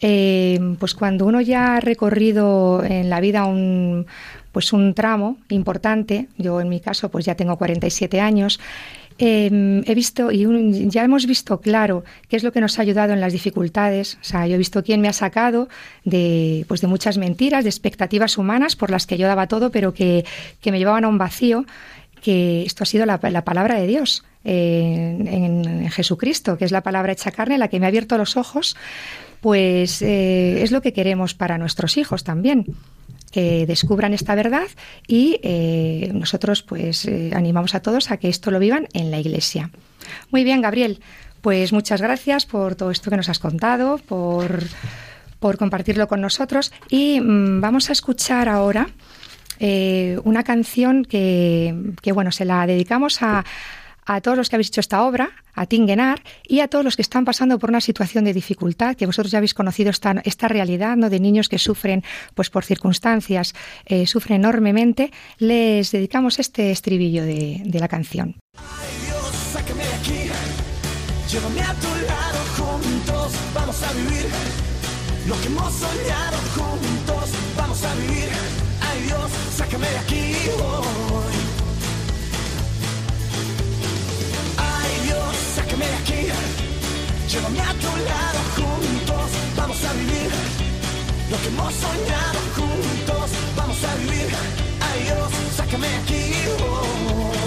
Eh, 0.00 0.58
pues 0.78 0.94
cuando 0.94 1.26
uno 1.26 1.40
ya 1.40 1.76
ha 1.76 1.80
recorrido 1.80 2.84
en 2.84 3.10
la 3.10 3.20
vida 3.20 3.44
un, 3.44 4.06
pues 4.52 4.72
un 4.72 4.94
tramo 4.94 5.38
importante, 5.48 6.28
yo 6.36 6.60
en 6.60 6.68
mi 6.68 6.80
caso 6.80 7.10
pues 7.10 7.24
ya 7.24 7.34
tengo 7.34 7.56
47 7.56 8.20
años, 8.20 8.60
eh, 9.18 9.82
he 9.84 9.94
visto 9.94 10.30
y 10.32 10.46
un- 10.46 10.90
ya 10.90 11.04
hemos 11.04 11.26
visto 11.26 11.60
claro 11.60 12.04
qué 12.28 12.36
es 12.36 12.42
lo 12.44 12.52
que 12.52 12.60
nos 12.60 12.78
ha 12.78 12.82
ayudado 12.82 13.12
en 13.12 13.20
las 13.20 13.32
dificultades. 13.32 14.18
O 14.20 14.24
sea, 14.24 14.46
yo 14.46 14.54
he 14.54 14.58
visto 14.58 14.82
quién 14.82 15.00
me 15.00 15.08
ha 15.08 15.12
sacado 15.12 15.68
de, 16.04 16.64
pues 16.68 16.80
de 16.80 16.86
muchas 16.86 17.18
mentiras, 17.18 17.64
de 17.64 17.70
expectativas 17.70 18.38
humanas 18.38 18.76
por 18.76 18.90
las 18.90 19.06
que 19.06 19.18
yo 19.18 19.26
daba 19.26 19.46
todo, 19.48 19.70
pero 19.70 19.92
que, 19.94 20.24
que 20.60 20.70
me 20.72 20.78
llevaban 20.78 21.04
a 21.04 21.08
un 21.08 21.18
vacío. 21.18 21.64
Que 22.22 22.64
esto 22.64 22.82
ha 22.82 22.86
sido 22.86 23.06
la, 23.06 23.20
la 23.30 23.44
palabra 23.44 23.78
de 23.78 23.86
Dios 23.86 24.24
en, 24.42 25.28
en 25.28 25.88
Jesucristo, 25.90 26.58
que 26.58 26.64
es 26.64 26.72
la 26.72 26.80
palabra 26.82 27.12
hecha 27.12 27.30
carne, 27.30 27.58
la 27.58 27.68
que 27.68 27.78
me 27.78 27.86
ha 27.86 27.88
abierto 27.88 28.18
los 28.18 28.36
ojos. 28.36 28.76
Pues 29.40 30.02
eh, 30.02 30.62
es 30.64 30.72
lo 30.72 30.82
que 30.82 30.92
queremos 30.92 31.34
para 31.34 31.58
nuestros 31.58 31.96
hijos 31.96 32.24
también 32.24 32.64
que 33.30 33.66
descubran 33.66 34.14
esta 34.14 34.34
verdad 34.34 34.66
y 35.06 35.40
eh, 35.42 36.10
nosotros 36.14 36.62
pues 36.62 37.04
eh, 37.04 37.30
animamos 37.34 37.74
a 37.74 37.80
todos 37.80 38.10
a 38.10 38.16
que 38.16 38.28
esto 38.28 38.50
lo 38.50 38.58
vivan 38.58 38.88
en 38.92 39.10
la 39.10 39.18
iglesia. 39.18 39.70
Muy 40.30 40.44
bien, 40.44 40.62
Gabriel, 40.62 41.00
pues 41.40 41.72
muchas 41.72 42.00
gracias 42.00 42.46
por 42.46 42.74
todo 42.74 42.90
esto 42.90 43.10
que 43.10 43.16
nos 43.16 43.28
has 43.28 43.38
contado, 43.38 43.98
por, 43.98 44.62
por 45.38 45.58
compartirlo 45.58 46.08
con 46.08 46.20
nosotros 46.20 46.72
y 46.88 47.20
mm, 47.20 47.60
vamos 47.60 47.90
a 47.90 47.92
escuchar 47.92 48.48
ahora 48.48 48.88
eh, 49.60 50.18
una 50.24 50.44
canción 50.44 51.04
que, 51.04 51.74
que, 52.00 52.12
bueno, 52.12 52.30
se 52.30 52.44
la 52.44 52.66
dedicamos 52.66 53.22
a, 53.22 53.44
a 54.08 54.20
todos 54.22 54.36
los 54.36 54.48
que 54.48 54.56
habéis 54.56 54.68
hecho 54.68 54.80
esta 54.80 55.04
obra, 55.04 55.30
a 55.54 55.66
Tingenar 55.66 56.22
y 56.46 56.60
a 56.60 56.68
todos 56.68 56.84
los 56.84 56.96
que 56.96 57.02
están 57.02 57.24
pasando 57.24 57.58
por 57.58 57.68
una 57.68 57.80
situación 57.80 58.24
de 58.24 58.32
dificultad, 58.32 58.96
que 58.96 59.06
vosotros 59.06 59.30
ya 59.30 59.38
habéis 59.38 59.54
conocido 59.54 59.90
esta, 59.90 60.22
esta 60.24 60.48
realidad 60.48 60.96
¿no? 60.96 61.10
de 61.10 61.20
niños 61.20 61.48
que 61.48 61.58
sufren 61.58 62.02
pues 62.34 62.48
por 62.48 62.64
circunstancias, 62.64 63.54
eh, 63.84 64.06
sufren 64.06 64.36
enormemente, 64.36 65.12
les 65.38 65.92
dedicamos 65.92 66.38
este 66.38 66.70
estribillo 66.70 67.22
de, 67.24 67.62
de 67.64 67.80
la 67.80 67.88
canción. 67.88 68.36
Ay 68.56 69.06
Dios, 69.06 69.30
sácame 69.52 69.84
de 69.84 69.94
aquí, 69.94 70.30
llévame 71.30 71.60
a 71.60 71.74
tu 71.74 71.88
lado 72.06 72.38
juntos, 72.56 73.32
vamos 73.54 73.82
a 73.82 73.92
vivir 73.92 74.26
lo 75.28 75.38
que 75.38 75.46
hemos 75.48 75.74
soñado 75.74 76.38
juntos, 76.56 77.30
vamos 77.54 77.84
a 77.84 77.94
vivir. 77.96 78.28
Ay 78.80 79.02
Dios, 79.02 79.30
sácame 79.54 79.86
de 79.86 79.97
llévame 87.38 87.60
a 87.60 87.72
tu 87.74 87.96
lado 88.08 88.40
juntos, 88.56 89.30
vamos 89.56 89.84
a 89.84 89.92
vivir 89.92 90.30
lo 91.30 91.36
que 91.40 91.48
hemos 91.48 91.74
soñado 91.74 92.38
juntos, 92.56 93.30
vamos 93.56 93.84
a 93.84 93.94
vivir. 93.96 94.28
Ay 94.80 95.02
Dios, 95.04 95.30
sácame 95.56 95.86
aquí 95.86 96.32
hoy. 96.62 97.37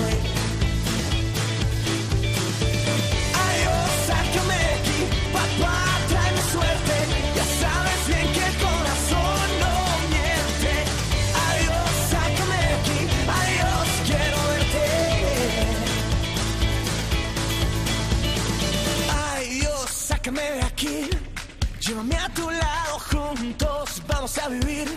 Juntos, 23.38 24.02
vamos 24.08 24.38
a 24.38 24.50
vivir. 24.50 24.88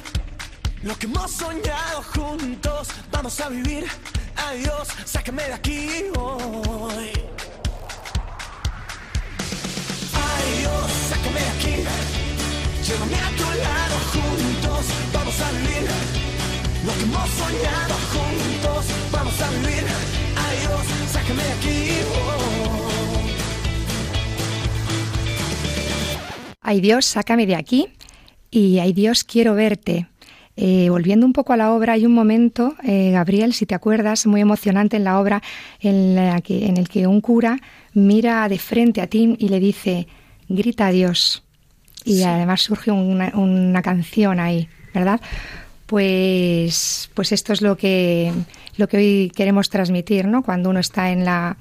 Lo 0.82 0.94
que 0.96 1.06
hemos 1.06 1.30
soñado 1.30 2.02
juntos, 2.14 2.88
vamos 3.10 3.40
a 3.40 3.48
vivir. 3.48 3.86
Ay, 4.36 4.60
Dios, 4.60 4.88
sácame 5.04 5.44
de 5.44 5.52
aquí 5.52 6.04
hoy. 6.18 7.12
Ay 10.26 10.58
Dios, 10.60 10.90
sácame 11.08 11.40
de 11.40 11.50
aquí. 11.56 11.74
Llévame 12.86 13.16
a 13.16 13.30
tu 13.36 13.48
lado 13.64 13.96
juntos, 14.12 14.84
vamos 15.12 15.40
a 15.40 15.50
vivir. 15.52 15.88
Lo 16.84 16.92
que 16.92 17.02
hemos 17.02 17.30
soñado 17.30 17.94
juntos, 18.12 18.84
vamos 19.12 19.40
a 19.40 19.50
vivir. 19.50 19.84
Ay 20.44 20.56
Dios, 20.58 20.86
sácame 21.12 21.42
de 21.44 21.52
aquí. 21.52 22.00
oh. 22.10 22.44
Ay 26.60 26.80
Dios, 26.80 27.04
sácame 27.06 27.46
de 27.46 27.56
aquí 27.56 27.88
y 28.54 28.78
ay 28.78 28.92
Dios, 28.92 29.24
quiero 29.24 29.54
verte. 29.54 30.06
Eh, 30.56 30.88
volviendo 30.88 31.26
un 31.26 31.32
poco 31.32 31.52
a 31.52 31.56
la 31.56 31.72
obra, 31.72 31.94
hay 31.94 32.06
un 32.06 32.14
momento, 32.14 32.76
eh, 32.84 33.10
Gabriel, 33.10 33.52
si 33.52 33.66
te 33.66 33.74
acuerdas, 33.74 34.26
muy 34.26 34.40
emocionante 34.40 34.96
en 34.96 35.02
la 35.02 35.18
obra, 35.18 35.42
en, 35.80 36.14
la 36.14 36.40
que, 36.40 36.66
en 36.66 36.76
el 36.76 36.88
que 36.88 37.08
un 37.08 37.20
cura 37.20 37.58
mira 37.94 38.48
de 38.48 38.58
frente 38.60 39.00
a 39.00 39.08
Tim 39.08 39.34
y 39.40 39.48
le 39.48 39.58
dice, 39.58 40.06
grita 40.48 40.86
a 40.86 40.92
Dios. 40.92 41.42
Y 42.04 42.22
además 42.22 42.62
surge 42.62 42.92
una, 42.92 43.32
una 43.34 43.82
canción 43.82 44.38
ahí, 44.38 44.68
¿verdad? 44.94 45.20
Pues, 45.86 47.10
pues 47.14 47.32
esto 47.32 47.52
es 47.52 47.60
lo 47.60 47.76
que, 47.76 48.32
lo 48.76 48.86
que 48.86 48.96
hoy 48.98 49.32
queremos 49.34 49.68
transmitir, 49.68 50.26
¿no? 50.26 50.44
Cuando 50.44 50.70
uno 50.70 50.78
está 50.78 51.10
en 51.10 51.24
la, 51.24 51.56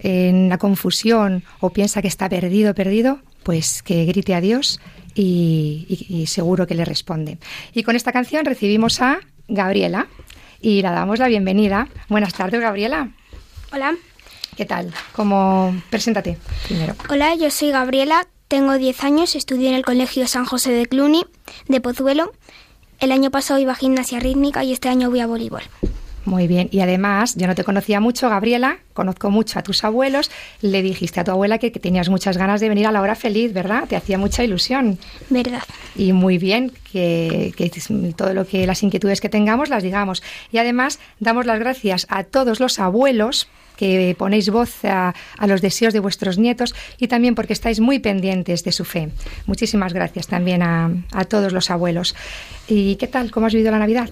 en 0.00 0.50
la 0.50 0.58
confusión 0.58 1.42
o 1.60 1.70
piensa 1.70 2.02
que 2.02 2.08
está 2.08 2.28
perdido, 2.28 2.74
perdido, 2.74 3.20
pues 3.42 3.82
que 3.82 4.04
grite 4.04 4.34
a 4.34 4.40
Dios 4.40 4.78
y, 5.14 5.86
y- 6.08 6.22
y 6.22 6.26
seguro 6.26 6.66
que 6.66 6.74
le 6.74 6.84
responde. 6.84 7.38
Y 7.72 7.82
con 7.82 7.96
esta 7.96 8.12
canción 8.12 8.44
recibimos 8.44 9.00
a 9.00 9.18
Gabriela 9.48 10.08
y 10.60 10.76
le 10.82 10.88
damos 10.90 11.18
la 11.18 11.28
bienvenida. 11.28 11.88
Buenas 12.08 12.34
tardes, 12.34 12.60
Gabriela. 12.60 13.10
Hola. 13.72 13.94
¿Qué 14.56 14.64
tal? 14.66 14.92
¿Cómo? 15.14 15.74
Preséntate 15.90 16.36
primero. 16.66 16.94
Hola, 17.08 17.34
yo 17.34 17.50
soy 17.50 17.70
Gabriela, 17.70 18.26
tengo 18.48 18.76
10 18.76 19.02
años, 19.04 19.34
estudio 19.34 19.68
en 19.68 19.74
el 19.74 19.84
Colegio 19.84 20.26
San 20.28 20.44
José 20.44 20.72
de 20.72 20.86
Cluny, 20.86 21.24
de 21.68 21.80
Pozuelo. 21.80 22.32
El 23.00 23.12
año 23.12 23.30
pasado 23.30 23.58
iba 23.58 23.72
a 23.72 23.76
gimnasia 23.76 24.20
rítmica 24.20 24.62
y 24.62 24.72
este 24.72 24.88
año 24.90 25.08
voy 25.10 25.20
a 25.20 25.26
voleibol. 25.26 25.62
Muy 26.24 26.46
bien. 26.46 26.68
Y 26.70 26.80
además, 26.80 27.34
yo 27.36 27.46
no 27.46 27.54
te 27.54 27.64
conocía 27.64 27.98
mucho, 27.98 28.28
Gabriela, 28.28 28.78
conozco 28.92 29.30
mucho 29.30 29.58
a 29.58 29.62
tus 29.62 29.82
abuelos. 29.82 30.30
Le 30.60 30.82
dijiste 30.82 31.18
a 31.20 31.24
tu 31.24 31.32
abuela 31.32 31.58
que, 31.58 31.72
que 31.72 31.80
tenías 31.80 32.08
muchas 32.08 32.36
ganas 32.36 32.60
de 32.60 32.68
venir 32.68 32.86
a 32.86 32.92
la 32.92 33.00
hora 33.00 33.16
feliz, 33.16 33.52
¿verdad? 33.52 33.84
Te 33.88 33.96
hacía 33.96 34.18
mucha 34.18 34.44
ilusión. 34.44 34.98
¿Verdad? 35.30 35.62
Y 35.96 36.12
muy 36.12 36.38
bien 36.38 36.72
que, 36.92 37.52
que 37.56 37.70
todo 38.16 38.34
lo 38.34 38.46
que 38.46 38.66
las 38.66 38.82
inquietudes 38.82 39.20
que 39.20 39.28
tengamos 39.28 39.68
las 39.68 39.82
digamos. 39.82 40.22
Y 40.52 40.58
además, 40.58 41.00
damos 41.18 41.44
las 41.46 41.58
gracias 41.58 42.06
a 42.08 42.22
todos 42.22 42.60
los 42.60 42.78
abuelos 42.78 43.48
que 43.82 44.14
ponéis 44.16 44.48
voz 44.48 44.84
a, 44.84 45.12
los 45.44 45.60
deseos 45.60 45.92
de 45.92 45.98
vuestros 45.98 46.38
nietos 46.38 46.72
y 46.98 47.08
también 47.08 47.34
porque 47.34 47.52
estáis 47.52 47.80
muy 47.80 47.98
pendientes 47.98 48.62
de 48.62 48.70
su 48.70 48.84
fe. 48.84 49.08
Muchísimas 49.46 49.92
gracias 49.92 50.28
también 50.28 50.62
a, 50.62 50.88
a 51.10 51.24
todos 51.24 51.52
los 51.52 51.68
abuelos. 51.68 52.14
¿Y 52.68 52.94
qué 52.94 53.08
tal? 53.08 53.32
¿Cómo 53.32 53.46
has 53.46 53.52
vivido 53.52 53.72
la 53.72 53.80
Navidad? 53.80 54.08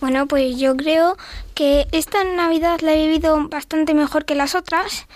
Bueno, 0.00 0.26
pues 0.26 0.58
yo 0.58 0.74
creo 0.74 1.18
que 1.52 1.86
esta 1.92 2.24
Navidad 2.24 2.80
la 2.80 2.94
he 2.94 3.06
vivido 3.08 3.46
bastante 3.50 3.92
mejor 3.92 4.24
que 4.24 4.34
las 4.34 4.54
otras 4.54 5.06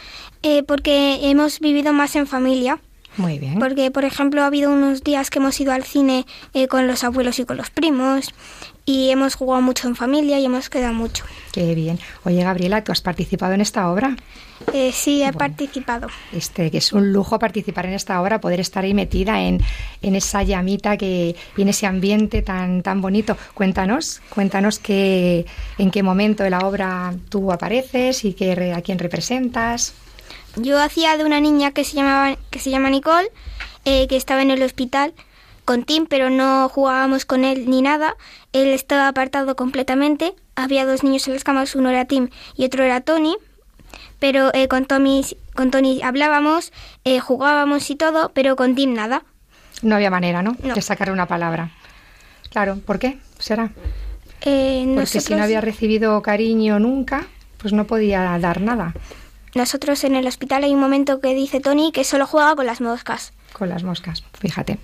eh, 0.43 0.63
porque 0.65 1.31
hemos 1.31 1.59
vivido 1.61 1.95
más 1.95 2.15
en 2.15 2.27
familia. 2.27 2.81
Muy 3.17 3.39
bien. 3.39 3.59
Porque, 3.59 3.91
por 3.91 4.05
ejemplo, 4.05 4.43
ha 4.43 4.47
habido 4.47 4.73
unos 4.73 5.03
días 5.03 5.31
que 5.31 5.39
hemos 5.39 5.61
ido 5.61 5.73
al 5.73 5.85
cine 5.85 6.27
eh, 6.53 6.69
con 6.69 6.87
los 6.87 7.05
abuelos 7.05 7.39
y 7.39 7.45
con 7.45 7.57
los 7.57 7.71
primos 7.71 8.35
y 8.87 9.11
hemos 9.11 9.35
jugado 9.35 9.63
mucho 9.63 9.89
en 9.89 9.97
familia 9.97 10.39
y 10.39 10.45
hemos 10.45 10.69
quedado 10.69 10.93
mucho. 10.93 11.25
Qué 11.53 11.75
bien. 11.75 11.99
Oye, 12.25 12.43
Gabriela, 12.43 12.85
¿tú 12.85 12.93
has 12.93 13.01
participado 13.01 13.55
en 13.55 13.61
esta 13.61 13.91
obra? 13.91 14.17
Eh, 14.73 14.93
sí, 14.93 15.23
he 15.23 15.25
bueno, 15.27 15.39
participado. 15.39 16.09
Este, 16.33 16.71
que 16.71 16.79
es 16.79 16.93
un 16.93 17.13
lujo 17.13 17.39
participar 17.39 17.87
en 17.87 17.95
esta 17.95 18.21
obra, 18.21 18.41
poder 18.41 18.61
estar 18.61 18.85
ahí 18.85 18.95
metida 18.95 19.41
en, 19.41 19.61
en 20.03 20.17
esa 20.17 20.43
llamita 20.43 20.97
que, 20.97 21.35
y 21.57 21.63
en 21.63 21.69
ese 21.69 21.87
ambiente 21.87 22.43
tan, 22.43 22.83
tan 22.83 23.01
bonito. 23.01 23.37
Cuéntanos, 23.55 24.21
cuéntanos 24.29 24.79
que, 24.79 25.47
en 25.79 25.91
qué 25.91 26.03
momento 26.03 26.43
de 26.43 26.51
la 26.51 26.61
obra 26.61 27.15
tú 27.29 27.53
apareces 27.53 28.25
y 28.25 28.35
que, 28.35 28.73
a 28.73 28.83
quién 28.83 28.99
representas. 28.99 29.95
Yo 30.57 30.81
hacía 30.81 31.17
de 31.17 31.25
una 31.25 31.41
niña 31.41 31.73
que 31.73 31.85
se, 31.85 31.97
llamaba, 31.97 32.37
que 32.51 32.59
se 32.59 32.71
llama 32.71 32.91
Nicole, 32.91 33.29
eh, 33.85 34.07
que 34.07 34.17
estaba 34.17 34.43
en 34.43 34.51
el 34.51 34.63
hospital 34.63 35.13
con 35.65 35.85
Tim, 35.85 36.07
pero 36.07 36.31
no 36.31 36.69
jugábamos 36.69 37.25
con 37.25 37.45
él 37.45 37.69
ni 37.69 37.83
nada. 37.83 38.17
Él 38.53 38.69
estaba 38.69 39.09
apartado 39.09 39.57
completamente. 39.57 40.35
Había 40.55 40.87
dos 40.87 41.03
niños 41.03 41.27
en 41.27 41.35
las 41.35 41.45
camas, 41.45 41.75
uno 41.75 41.91
era 41.91 42.05
Tim 42.05 42.29
y 42.57 42.65
otro 42.65 42.85
era 42.85 43.01
Tony. 43.01 43.37
Pero 44.19 44.53
eh, 44.55 44.69
con, 44.69 44.87
Tommy, 44.87 45.25
con 45.55 45.71
Tony 45.71 46.01
hablábamos, 46.03 46.73
eh, 47.05 47.21
jugábamos 47.21 47.91
y 47.91 47.97
todo, 47.97 48.31
pero 48.35 48.57
con 48.57 48.75
Tim 48.75 48.95
nada. 48.95 49.23
No 49.83 49.97
había 49.97 50.11
manera, 50.11 50.43
¿no? 50.43 50.57
No. 50.63 50.75
De 50.75 50.83
sacar 50.83 51.11
una 51.11 51.27
palabra. 51.27 51.71
Claro, 52.51 52.79
¿por 52.87 52.99
qué 52.99 53.19
será? 53.39 53.73
Eh, 54.43 54.83
Porque 54.87 55.01
nosotros, 55.01 55.25
si 55.25 55.35
no 55.35 55.43
había 55.43 55.61
recibido 55.61 56.21
cariño 56.23 56.79
nunca, 56.79 57.27
pues 57.59 57.73
no 57.73 57.87
podía 57.87 58.39
dar 58.39 58.61
nada. 58.61 58.95
Nosotros 59.55 60.05
en 60.05 60.15
el 60.15 60.27
hospital 60.27 60.65
hay 60.65 60.75
un 60.75 60.81
momento 60.81 61.21
que 61.21 61.35
dice 61.35 61.61
Tony 61.61 61.93
que 61.93 62.05
solo 62.05 62.27
juega 62.27 62.55
con 62.57 62.67
las 62.67 62.81
moscas. 62.81 63.33
Con 63.53 63.69
las 63.69 63.85
moscas, 63.85 64.25
fíjate. 64.39 64.79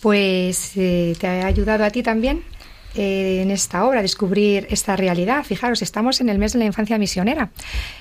Pues 0.00 0.72
eh, 0.76 1.16
te 1.18 1.26
ha 1.26 1.46
ayudado 1.46 1.84
a 1.84 1.90
ti 1.90 2.02
también 2.02 2.44
eh, 2.94 3.42
en 3.42 3.50
esta 3.50 3.84
obra 3.84 4.00
descubrir 4.00 4.66
esta 4.70 4.96
realidad. 4.96 5.44
Fijaros, 5.44 5.82
estamos 5.82 6.20
en 6.20 6.30
el 6.30 6.38
mes 6.38 6.54
de 6.54 6.58
la 6.58 6.64
infancia 6.64 6.98
misionera 6.98 7.50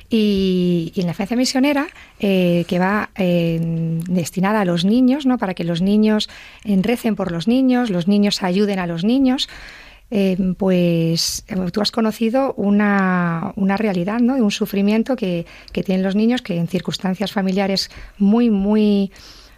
y, 0.09 0.91
y 0.95 1.01
en 1.01 1.07
la 1.07 1.11
infancia 1.11 1.35
misionera 1.35 1.87
eh, 2.19 2.63
que 2.67 2.79
va 2.79 3.09
eh, 3.15 3.59
destinada 4.07 4.61
a 4.61 4.65
los 4.65 4.85
niños, 4.85 5.25
¿no? 5.25 5.37
Para 5.37 5.53
que 5.53 5.65
los 5.65 5.81
niños 5.81 6.29
recen 6.63 7.15
por 7.15 7.31
los 7.31 7.47
niños, 7.47 7.89
los 7.89 8.07
niños 8.07 8.41
ayuden 8.41 8.79
a 8.79 8.87
los 8.87 9.03
niños. 9.03 9.49
Eh, 10.09 10.37
pues 10.57 11.43
tú 11.73 11.81
has 11.81 11.91
conocido 11.91 12.53
una, 12.55 13.51
una 13.55 13.75
realidad, 13.75 14.19
¿no? 14.19 14.35
De 14.35 14.41
un 14.41 14.51
sufrimiento 14.51 15.15
que, 15.15 15.45
que 15.73 15.83
tienen 15.83 16.03
los 16.03 16.15
niños 16.15 16.41
que 16.41 16.57
en 16.57 16.67
circunstancias 16.67 17.31
familiares 17.31 17.91
muy, 18.17 18.49
muy 18.49 19.11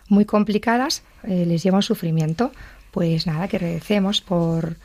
muy 0.08 0.26
complicadas, 0.26 1.04
eh, 1.24 1.46
les 1.46 1.62
lleva 1.62 1.78
un 1.78 1.84
sufrimiento. 1.84 2.52
Pues 2.92 3.28
nada, 3.28 3.48
que 3.48 3.60
recemos 3.60 4.22
por, 4.22 4.78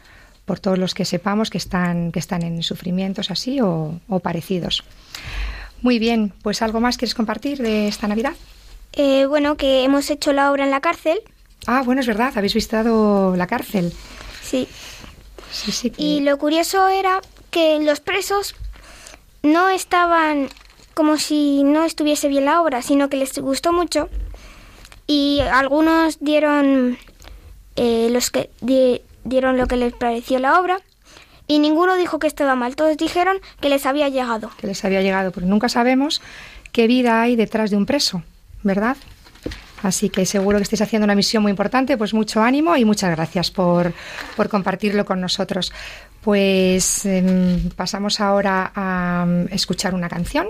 por 0.45 0.61
todos 0.61 0.79
los 0.79 0.93
que 0.93 1.07
sepamos 1.07 1.49
que 1.49 1.57
están, 1.57 2.13
que 2.13 2.19
están 2.19 2.43
en 2.43 2.63
sufrimientos 2.63 3.31
así 3.31 3.61
o, 3.63 3.99
o 4.07 4.21
parecidos. 4.21 4.85
Muy 5.81 5.99
bien, 5.99 6.35
pues 6.43 6.61
algo 6.61 6.81
más 6.81 6.99
quieres 6.99 7.15
compartir 7.15 7.63
de 7.63 7.89
esta 7.89 8.07
Navidad. 8.07 8.35
Eh, 8.93 9.25
bueno, 9.27 9.57
que 9.57 9.83
hemos 9.85 10.11
hecho 10.11 10.35
la 10.35 10.53
obra 10.53 10.65
en 10.65 10.71
la 10.71 10.81
cárcel. 10.81 11.19
Ah, 11.67 11.83
bueno, 11.83 12.03
es 12.03 12.07
verdad, 12.07 12.33
habéis 12.37 12.53
visitado 12.53 13.35
la 13.37 13.47
cárcel. 13.47 13.93
Sí. 14.43 14.69
Sí, 15.55 15.73
sí. 15.73 15.91
Que... 15.91 16.03
Y 16.03 16.21
lo 16.21 16.37
curioso 16.37 16.89
era 16.89 17.21
que 17.51 17.79
los 17.81 18.01
presos 18.01 18.55
no 19.43 19.69
estaban 19.69 20.49
como 20.95 21.17
si 21.19 21.63
no 21.63 21.85
estuviese 21.85 22.29
bien 22.29 22.45
la 22.45 22.61
obra, 22.61 22.83
sino 22.83 23.09
que 23.09 23.17
les 23.17 23.39
gustó 23.39 23.73
mucho 23.73 24.09
y 25.07 25.41
algunos 25.53 26.19
dieron 26.21 26.99
eh, 27.77 28.09
los 28.11 28.31
que 28.31 28.51
di, 28.61 29.03
dieron 29.25 29.57
lo 29.57 29.67
que 29.67 29.77
les 29.77 29.93
pareció 29.93 30.39
la 30.39 30.59
obra 30.61 30.81
y 31.47 31.59
ninguno 31.59 31.97
dijo 31.97 32.19
que 32.19 32.27
estaba 32.27 32.55
mal 32.55 32.75
todos 32.75 32.97
dijeron 32.97 33.37
que 33.61 33.69
les 33.69 33.85
había 33.85 34.09
llegado 34.09 34.51
que 34.59 34.67
les 34.67 34.85
había 34.85 35.03
llegado 35.03 35.31
porque 35.31 35.49
nunca 35.49 35.69
sabemos 35.69 36.23
qué 36.73 36.87
vida 36.87 37.21
hay 37.21 37.37
detrás 37.37 37.71
de 37.71 37.77
un 37.77 37.85
preso 37.85 38.23
verdad 38.63 38.97
Así 39.85 40.09
que 40.09 40.25
seguro 40.25 40.59
que 40.59 40.63
estáis 40.63 40.81
haciendo 40.81 41.05
una 41.05 41.15
misión 41.15 41.43
muy 41.43 41.51
importante, 41.51 41.99
pues 41.99 42.15
mucho 42.15 42.43
ánimo 42.43 42.75
y 42.75 42.87
muchas 42.87 43.11
gracias 43.11 43.51
por, 43.51 43.93
por 44.35 44.49
compartirlo 44.49 45.05
con 45.05 45.21
nosotros. 45.21 45.73
Pues 46.23 47.05
eh, 47.05 47.61
pasamos 47.77 48.19
ahora 48.19 48.73
a 48.75 49.25
um, 49.27 49.47
escuchar 49.51 49.95
una 49.95 50.09
canción 50.09 50.47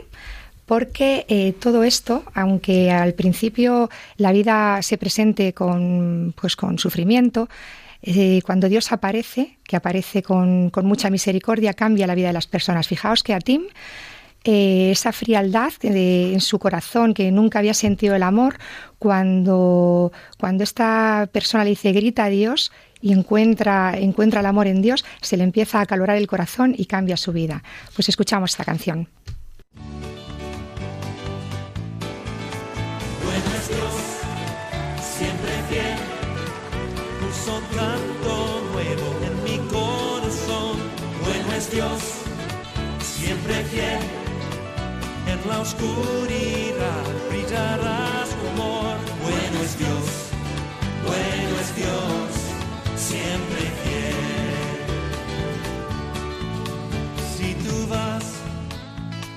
porque 0.67 1.27
eh, 1.29 1.53
todo 1.59 1.83
esto, 1.83 2.23
aunque 2.33 2.93
al 2.93 3.15
principio 3.15 3.91
la 4.19 4.31
vida 4.31 4.81
se 4.83 4.99
presente 4.99 5.53
con, 5.53 6.33
pues, 6.41 6.55
con 6.55 6.79
sufrimiento, 6.79 7.49
eh, 8.03 8.41
cuando 8.47 8.69
Dios 8.69 8.93
aparece, 8.93 9.59
que 9.65 9.75
aparece 9.75 10.23
con, 10.23 10.71
con, 10.71 10.87
mucha 10.87 11.11
misericordia, 11.11 11.75
cambia 11.75 12.07
la 12.07 12.15
vida 12.15 12.29
de 12.29 12.35
las 12.35 12.47
personas. 12.47 12.87
Fijaos 12.87 13.25
que 13.25 13.35
a 13.35 13.41
Tim, 13.41 13.65
eh, 14.45 14.91
esa 14.91 15.13
frialdad 15.13 15.73
en 15.83 16.41
su 16.41 16.59
corazón, 16.59 17.15
que 17.15 17.33
nunca 17.33 17.59
había 17.59 17.75
sentido 17.75 18.15
el 18.15 18.23
amor, 18.23 18.59
cuando, 18.99 20.13
cuando 20.39 20.65
esta 20.65 21.29
persona 21.33 21.65
le 21.65 21.71
dice, 21.71 21.93
grita 21.93 22.25
a 22.25 22.29
Dios, 22.29 22.71
y 23.01 23.13
encuentra, 23.13 23.99
encuentra 23.99 24.41
el 24.41 24.47
amor 24.47 24.67
en 24.67 24.81
Dios, 24.81 25.05
se 25.21 25.37
le 25.37 25.45
empieza 25.45 25.79
a 25.79 25.83
acalorar 25.83 26.17
el 26.17 26.27
corazón 26.27 26.75
y 26.77 26.87
cambia 26.87 27.17
su 27.17 27.33
vida. 27.33 27.63
Pues 27.95 28.09
escuchamos 28.09 28.53
esta 28.53 28.65
canción. 28.65 29.09
canto 37.77 38.63
nuevo 38.73 39.09
en 39.27 39.45
mi 39.45 39.59
corazón. 39.69 40.77
Bueno 41.23 41.53
es 41.57 41.71
Dios, 41.71 42.01
siempre 43.01 43.65
fiel. 43.65 44.14
La 45.47 45.61
oscuridad 45.61 47.05
brillará 47.29 48.25
su 48.25 48.49
amor. 48.55 48.97
Bueno 49.23 49.63
es 49.63 49.79
Dios, 49.79 50.07
bueno 51.05 51.61
es 51.61 51.77
Dios, 51.77 52.31
siempre 52.97 53.61
fiel. 53.83 54.15
Si 57.37 57.55
tú 57.63 57.87
vas 57.89 58.25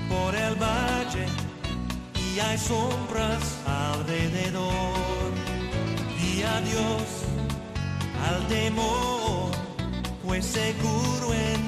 por 0.08 0.34
el 0.34 0.56
valle 0.56 1.26
y 2.16 2.40
hay 2.40 2.58
sombras 2.58 3.44
alrededor, 3.66 5.34
di 6.18 6.42
adiós 6.44 7.08
al 8.30 8.48
temor, 8.48 9.52
pues 10.26 10.46
seguro 10.46 11.34
en 11.34 11.67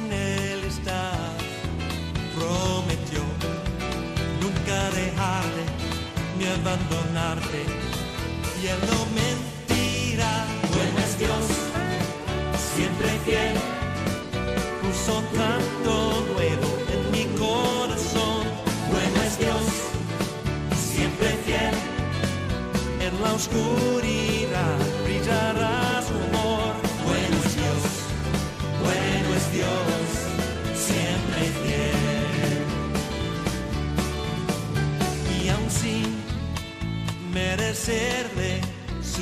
dejarte 5.20 6.48
abandonarte, 6.48 7.62
y 8.62 8.68
él 8.68 8.80
no 8.90 9.00
mentirá. 9.20 10.46
Bueno 10.74 11.00
es 11.00 11.20
Dios, 11.20 11.46
siempre 12.74 13.10
fiel, 13.26 13.56
puso 14.82 15.22
canto 15.36 16.26
nuevo 16.34 16.70
en 16.94 17.12
mi 17.12 17.26
corazón. 17.38 18.44
Bueno 18.92 19.22
es 19.28 19.38
Dios, 19.38 19.66
siempre 20.94 21.28
fiel, 21.46 21.76
en 23.06 23.22
la 23.22 23.34
oscuridad 23.34 24.78
brillará 25.04 25.89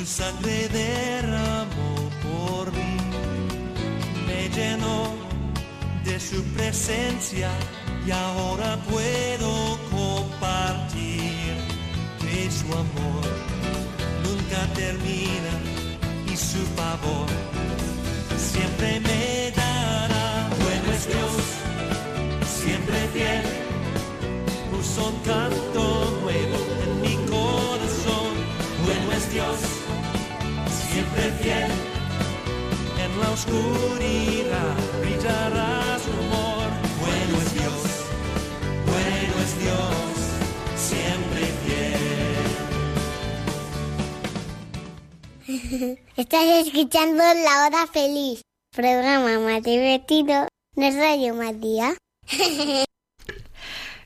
sangre 0.08 0.68
derramó 0.68 2.10
por 2.22 2.72
mí, 2.72 2.96
me 4.26 4.48
llenó 4.48 5.14
de 6.04 6.18
su 6.18 6.42
presencia 6.56 7.50
y 8.06 8.10
ahora 8.10 8.78
puedo 8.90 9.78
compartir 9.90 11.54
que 12.20 12.50
su 12.50 12.66
amor 12.72 13.24
nunca 14.24 14.60
termina 14.74 15.54
y 16.32 16.36
su 16.36 16.64
favor 16.74 17.37
fiel, 31.30 31.70
en 33.04 33.20
la 33.20 33.30
oscuridad 33.30 34.76
brillará 35.00 35.98
su 35.98 36.10
amor. 36.10 36.68
Bueno 37.00 37.40
es 37.42 37.54
Dios, 37.54 37.80
bueno 38.86 39.34
es 39.44 39.52
Dios, 39.62 40.06
siempre 40.76 41.42
fiel. 45.46 45.98
Estás 46.16 46.66
escuchando 46.66 47.22
La 47.22 47.66
Hora 47.66 47.86
Feliz, 47.92 48.42
programa 48.74 49.38
más 49.38 49.62
divertido 49.62 50.48
de 50.74 50.90
Radio 50.90 51.34
Matías. 51.34 51.96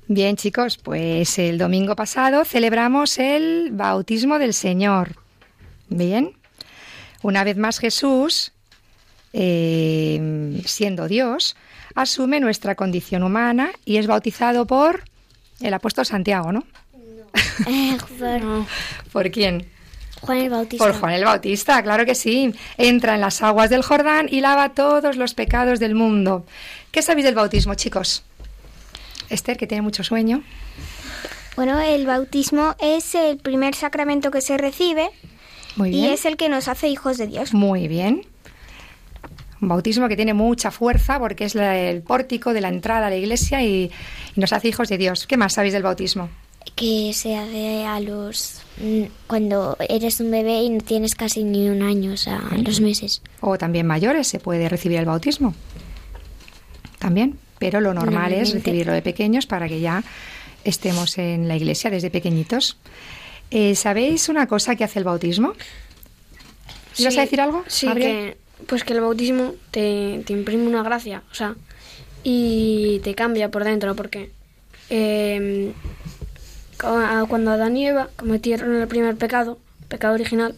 Bien, 0.08 0.36
chicos, 0.36 0.78
pues 0.78 1.38
el 1.38 1.58
domingo 1.58 1.96
pasado 1.96 2.44
celebramos 2.44 3.18
el 3.18 3.70
bautismo 3.72 4.38
del 4.38 4.52
Señor. 4.52 5.16
Bien, 5.88 6.36
una 7.22 7.44
vez 7.44 7.56
más 7.56 7.78
Jesús, 7.78 8.52
eh, 9.32 10.60
siendo 10.66 11.08
Dios, 11.08 11.56
asume 11.94 12.40
nuestra 12.40 12.74
condición 12.74 13.22
humana 13.22 13.70
y 13.84 13.96
es 13.96 14.06
bautizado 14.06 14.66
por 14.66 15.04
el 15.60 15.74
apóstol 15.74 16.06
Santiago, 16.06 16.52
¿no? 16.52 16.64
Eh, 17.66 17.98
por 18.18 18.66
¿Por 19.12 19.30
quién? 19.30 19.66
Juan 20.22 20.38
el 20.38 20.50
Bautista. 20.50 20.84
Por 20.84 20.94
Juan 20.94 21.12
el 21.14 21.24
Bautista, 21.24 21.82
claro 21.82 22.06
que 22.06 22.14
sí. 22.14 22.54
Entra 22.78 23.14
en 23.14 23.20
las 23.20 23.42
aguas 23.42 23.70
del 23.70 23.82
Jordán 23.82 24.28
y 24.30 24.40
lava 24.40 24.70
todos 24.70 25.16
los 25.16 25.34
pecados 25.34 25.80
del 25.80 25.94
mundo. 25.94 26.46
¿Qué 26.90 27.02
sabéis 27.02 27.24
del 27.24 27.34
bautismo, 27.34 27.74
chicos? 27.74 28.22
Esther, 29.28 29.56
que 29.56 29.66
tiene 29.66 29.82
mucho 29.82 30.04
sueño. 30.04 30.42
Bueno, 31.56 31.80
el 31.80 32.06
bautismo 32.06 32.76
es 32.78 33.14
el 33.14 33.38
primer 33.38 33.74
sacramento 33.74 34.30
que 34.30 34.40
se 34.40 34.56
recibe 34.56 35.10
Muy 35.76 35.88
y 35.90 35.92
bien. 36.02 36.12
es 36.12 36.24
el 36.24 36.36
que 36.36 36.48
nos 36.48 36.68
hace 36.68 36.88
hijos 36.88 37.18
de 37.18 37.26
Dios. 37.26 37.54
Muy 37.54 37.88
bien. 37.88 38.22
Un 39.60 39.68
bautismo 39.68 40.08
que 40.08 40.16
tiene 40.16 40.34
mucha 40.34 40.70
fuerza 40.70 41.18
porque 41.18 41.44
es 41.44 41.54
la- 41.54 41.78
el 41.78 42.02
pórtico 42.02 42.52
de 42.52 42.60
la 42.60 42.68
entrada 42.68 43.06
a 43.06 43.10
la 43.10 43.16
iglesia 43.16 43.62
y, 43.62 43.90
y 44.36 44.40
nos 44.40 44.52
hace 44.52 44.68
hijos 44.68 44.88
de 44.88 44.98
Dios. 44.98 45.26
¿Qué 45.26 45.36
más 45.36 45.52
sabéis 45.54 45.72
del 45.74 45.82
bautismo? 45.84 46.28
Que 46.74 47.12
se 47.14 47.36
hace 47.36 47.84
a 47.84 48.00
los. 48.00 48.62
mm, 48.78 49.02
cuando 49.26 49.76
eres 49.88 50.20
un 50.20 50.30
bebé 50.30 50.62
y 50.62 50.70
no 50.70 50.80
tienes 50.80 51.14
casi 51.14 51.44
ni 51.44 51.68
un 51.68 51.82
año, 51.82 52.12
o 52.12 52.16
sea, 52.16 52.38
a 52.50 52.56
los 52.56 52.80
meses. 52.80 53.22
O 53.40 53.56
también 53.58 53.86
mayores 53.86 54.26
se 54.28 54.38
puede 54.40 54.68
recibir 54.68 54.98
el 54.98 55.04
bautismo. 55.06 55.54
También. 56.98 57.38
Pero 57.58 57.80
lo 57.80 57.94
normal 57.94 58.32
es 58.32 58.52
recibirlo 58.52 58.92
de 58.92 59.02
pequeños 59.02 59.46
para 59.46 59.68
que 59.68 59.80
ya 59.80 60.02
estemos 60.64 61.18
en 61.18 61.46
la 61.46 61.56
iglesia 61.56 61.90
desde 61.90 62.10
pequeñitos. 62.10 62.76
Eh, 63.52 63.74
¿Sabéis 63.74 64.28
una 64.28 64.46
cosa 64.46 64.76
que 64.76 64.84
hace 64.84 64.98
el 64.98 65.04
bautismo? 65.04 65.52
¿Ibas 66.98 67.12
Sí, 67.14 67.18
a 67.18 67.22
decir 67.22 67.40
algo? 67.40 67.64
Sí, 67.66 67.86
Gabriel? 67.86 68.10
que, 68.58 68.64
pues 68.66 68.84
que 68.84 68.94
el 68.94 69.00
bautismo 69.00 69.54
te, 69.70 70.22
te 70.26 70.32
imprime 70.32 70.66
una 70.66 70.82
gracia, 70.82 71.22
o 71.30 71.34
sea, 71.34 71.54
y 72.24 73.00
te 73.04 73.14
cambia 73.14 73.50
por 73.50 73.64
dentro, 73.64 73.94
porque 73.96 74.30
eh, 74.90 75.72
cu- 76.80 77.26
cuando 77.28 77.50
Adán 77.50 77.76
y 77.76 77.86
Eva 77.88 78.08
cometieron 78.16 78.74
el 78.74 78.88
primer 78.88 79.16
pecado, 79.16 79.58
pecado 79.88 80.14
original, 80.14 80.54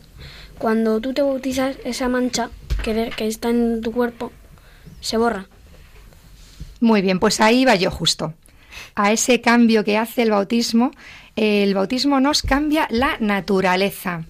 cuando 0.59 1.01
tú 1.01 1.15
te 1.15 1.23
bautizas, 1.23 1.77
esa 1.85 2.09
mancha 2.09 2.51
que, 2.83 2.95
de- 2.95 3.11
que 3.11 3.27
está 3.27 3.51
en 3.51 3.81
tu 3.81 3.91
cuerpo 3.93 4.31
se 5.01 5.17
borra. 5.17 5.47
Muy 6.81 7.01
bien, 7.03 7.19
pues 7.19 7.41
ahí 7.41 7.65
va 7.65 7.75
yo 7.77 7.91
justo. 7.91 8.35
A 8.97 9.13
ese 9.13 9.41
cambio 9.41 9.85
que 9.85 9.97
hace 9.97 10.23
el 10.23 10.31
bautismo, 10.31 10.91
el 11.37 11.75
bautismo 11.75 12.21
nos 12.21 12.43
cambia 12.43 12.87
la 12.91 13.17
naturaleza. 13.21 14.25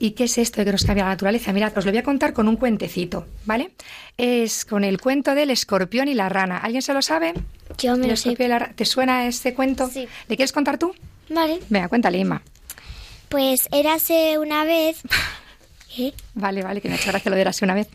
¿Y 0.00 0.12
qué 0.12 0.24
es 0.24 0.38
esto 0.38 0.60
de 0.60 0.64
que 0.66 0.72
nos 0.72 0.84
cambia 0.84 1.04
la 1.04 1.10
naturaleza? 1.10 1.52
Mirad, 1.52 1.76
os 1.76 1.84
lo 1.84 1.90
voy 1.90 1.98
a 1.98 2.02
contar 2.04 2.32
con 2.32 2.46
un 2.46 2.56
cuentecito, 2.56 3.26
¿vale? 3.46 3.72
Es 4.16 4.64
con 4.64 4.84
el 4.84 5.00
cuento 5.00 5.34
del 5.34 5.50
escorpión 5.50 6.06
y 6.06 6.14
la 6.14 6.28
rana. 6.28 6.58
¿Alguien 6.58 6.82
se 6.82 6.94
lo 6.94 7.02
sabe? 7.02 7.34
Yo 7.78 7.96
me 7.96 8.04
El 8.04 8.10
lo 8.10 8.16
sé. 8.16 8.36
y 8.38 8.48
la 8.48 8.70
¿Te 8.74 8.84
suena 8.84 9.26
este 9.26 9.54
cuento? 9.54 9.88
Sí. 9.88 10.06
¿Le 10.28 10.36
quieres 10.36 10.52
contar 10.52 10.78
tú? 10.78 10.94
Vale. 11.30 11.58
Venga, 11.68 11.88
cuéntale, 11.88 12.18
Inma. 12.18 12.42
Pues 13.28 13.68
érase 13.72 14.38
una 14.38 14.64
vez. 14.64 15.02
¿eh? 15.98 16.12
Vale, 16.34 16.62
vale, 16.62 16.80
que 16.80 16.88
me 16.88 16.94
ha 16.94 16.98
hecho 16.98 17.10
gracia 17.10 17.30
lo 17.30 17.34
de 17.34 17.42
érase 17.42 17.64
una 17.64 17.74
vez. 17.74 17.88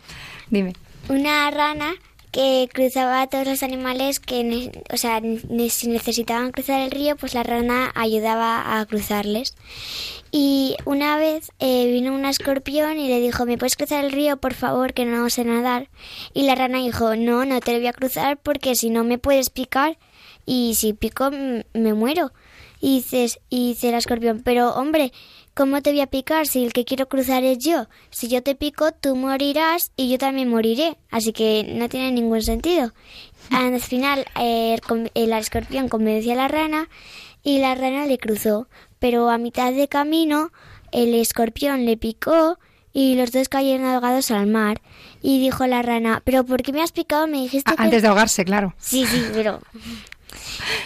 Dime. 0.50 0.74
una 1.08 1.50
rana 1.50 1.94
que 2.34 2.68
cruzaba 2.72 3.22
a 3.22 3.26
todos 3.28 3.46
los 3.46 3.62
animales 3.62 4.18
que, 4.18 4.82
o 4.92 4.96
sea, 4.96 5.20
si 5.70 5.88
necesitaban 5.88 6.50
cruzar 6.50 6.80
el 6.80 6.90
río, 6.90 7.14
pues 7.14 7.32
la 7.32 7.44
rana 7.44 7.92
ayudaba 7.94 8.80
a 8.80 8.84
cruzarles. 8.86 9.54
Y 10.32 10.74
una 10.84 11.16
vez 11.16 11.52
eh, 11.60 11.86
vino 11.92 12.12
un 12.12 12.24
escorpión 12.24 12.98
y 12.98 13.06
le 13.06 13.20
dijo, 13.20 13.46
¿me 13.46 13.56
puedes 13.56 13.76
cruzar 13.76 14.04
el 14.04 14.10
río, 14.10 14.36
por 14.36 14.52
favor, 14.52 14.94
que 14.94 15.04
no 15.04 15.30
sé 15.30 15.44
nadar? 15.44 15.90
Y 16.32 16.42
la 16.42 16.56
rana 16.56 16.78
dijo, 16.78 17.14
no, 17.14 17.44
no 17.44 17.60
te 17.60 17.78
voy 17.78 17.86
a 17.86 17.92
cruzar 17.92 18.36
porque 18.36 18.74
si 18.74 18.90
no 18.90 19.04
me 19.04 19.18
puedes 19.18 19.50
picar 19.50 19.96
y 20.44 20.74
si 20.74 20.92
pico 20.92 21.30
me 21.30 21.94
muero. 21.94 22.32
Y 22.80 22.96
dices, 22.96 23.38
y 23.48 23.68
dice 23.68 23.90
el 23.90 23.94
escorpión, 23.94 24.42
pero 24.44 24.74
hombre, 24.74 25.12
¿cómo 25.54 25.80
te 25.82 25.90
voy 25.90 26.00
a 26.00 26.06
picar 26.06 26.46
si 26.46 26.64
el 26.64 26.72
que 26.72 26.84
quiero 26.84 27.08
cruzar 27.08 27.44
es 27.44 27.58
yo? 27.58 27.86
Si 28.10 28.28
yo 28.28 28.42
te 28.42 28.54
pico, 28.54 28.92
tú 28.92 29.16
morirás 29.16 29.92
y 29.96 30.10
yo 30.10 30.18
también 30.18 30.48
moriré. 30.50 30.96
Así 31.10 31.32
que 31.32 31.64
no 31.74 31.88
tiene 31.88 32.12
ningún 32.12 32.42
sentido. 32.42 32.92
Al 33.50 33.80
final, 33.80 34.26
el, 34.36 35.32
escorpión 35.32 35.88
convenció 35.88 36.32
a 36.32 36.36
la 36.36 36.48
rana 36.48 36.88
y 37.42 37.58
la 37.58 37.74
rana 37.74 38.06
le 38.06 38.18
cruzó. 38.18 38.68
Pero 38.98 39.30
a 39.30 39.38
mitad 39.38 39.72
de 39.72 39.88
camino, 39.88 40.50
el 40.92 41.14
escorpión 41.14 41.84
le 41.84 41.96
picó 41.96 42.58
y 42.92 43.16
los 43.16 43.32
dos 43.32 43.48
cayeron 43.48 43.86
ahogados 43.86 44.30
al 44.30 44.46
mar. 44.46 44.80
Y 45.22 45.40
dijo 45.40 45.66
la 45.66 45.82
rana, 45.82 46.22
¿pero 46.24 46.44
por 46.44 46.62
qué 46.62 46.72
me 46.72 46.82
has 46.82 46.92
picado? 46.92 47.26
Me 47.26 47.38
dijiste 47.38 47.70
Ah, 47.70 47.76
que... 47.76 47.82
antes 47.82 48.02
de 48.02 48.08
ahogarse, 48.08 48.44
claro. 48.44 48.74
Sí, 48.78 49.06
sí, 49.06 49.24
pero... 49.32 49.60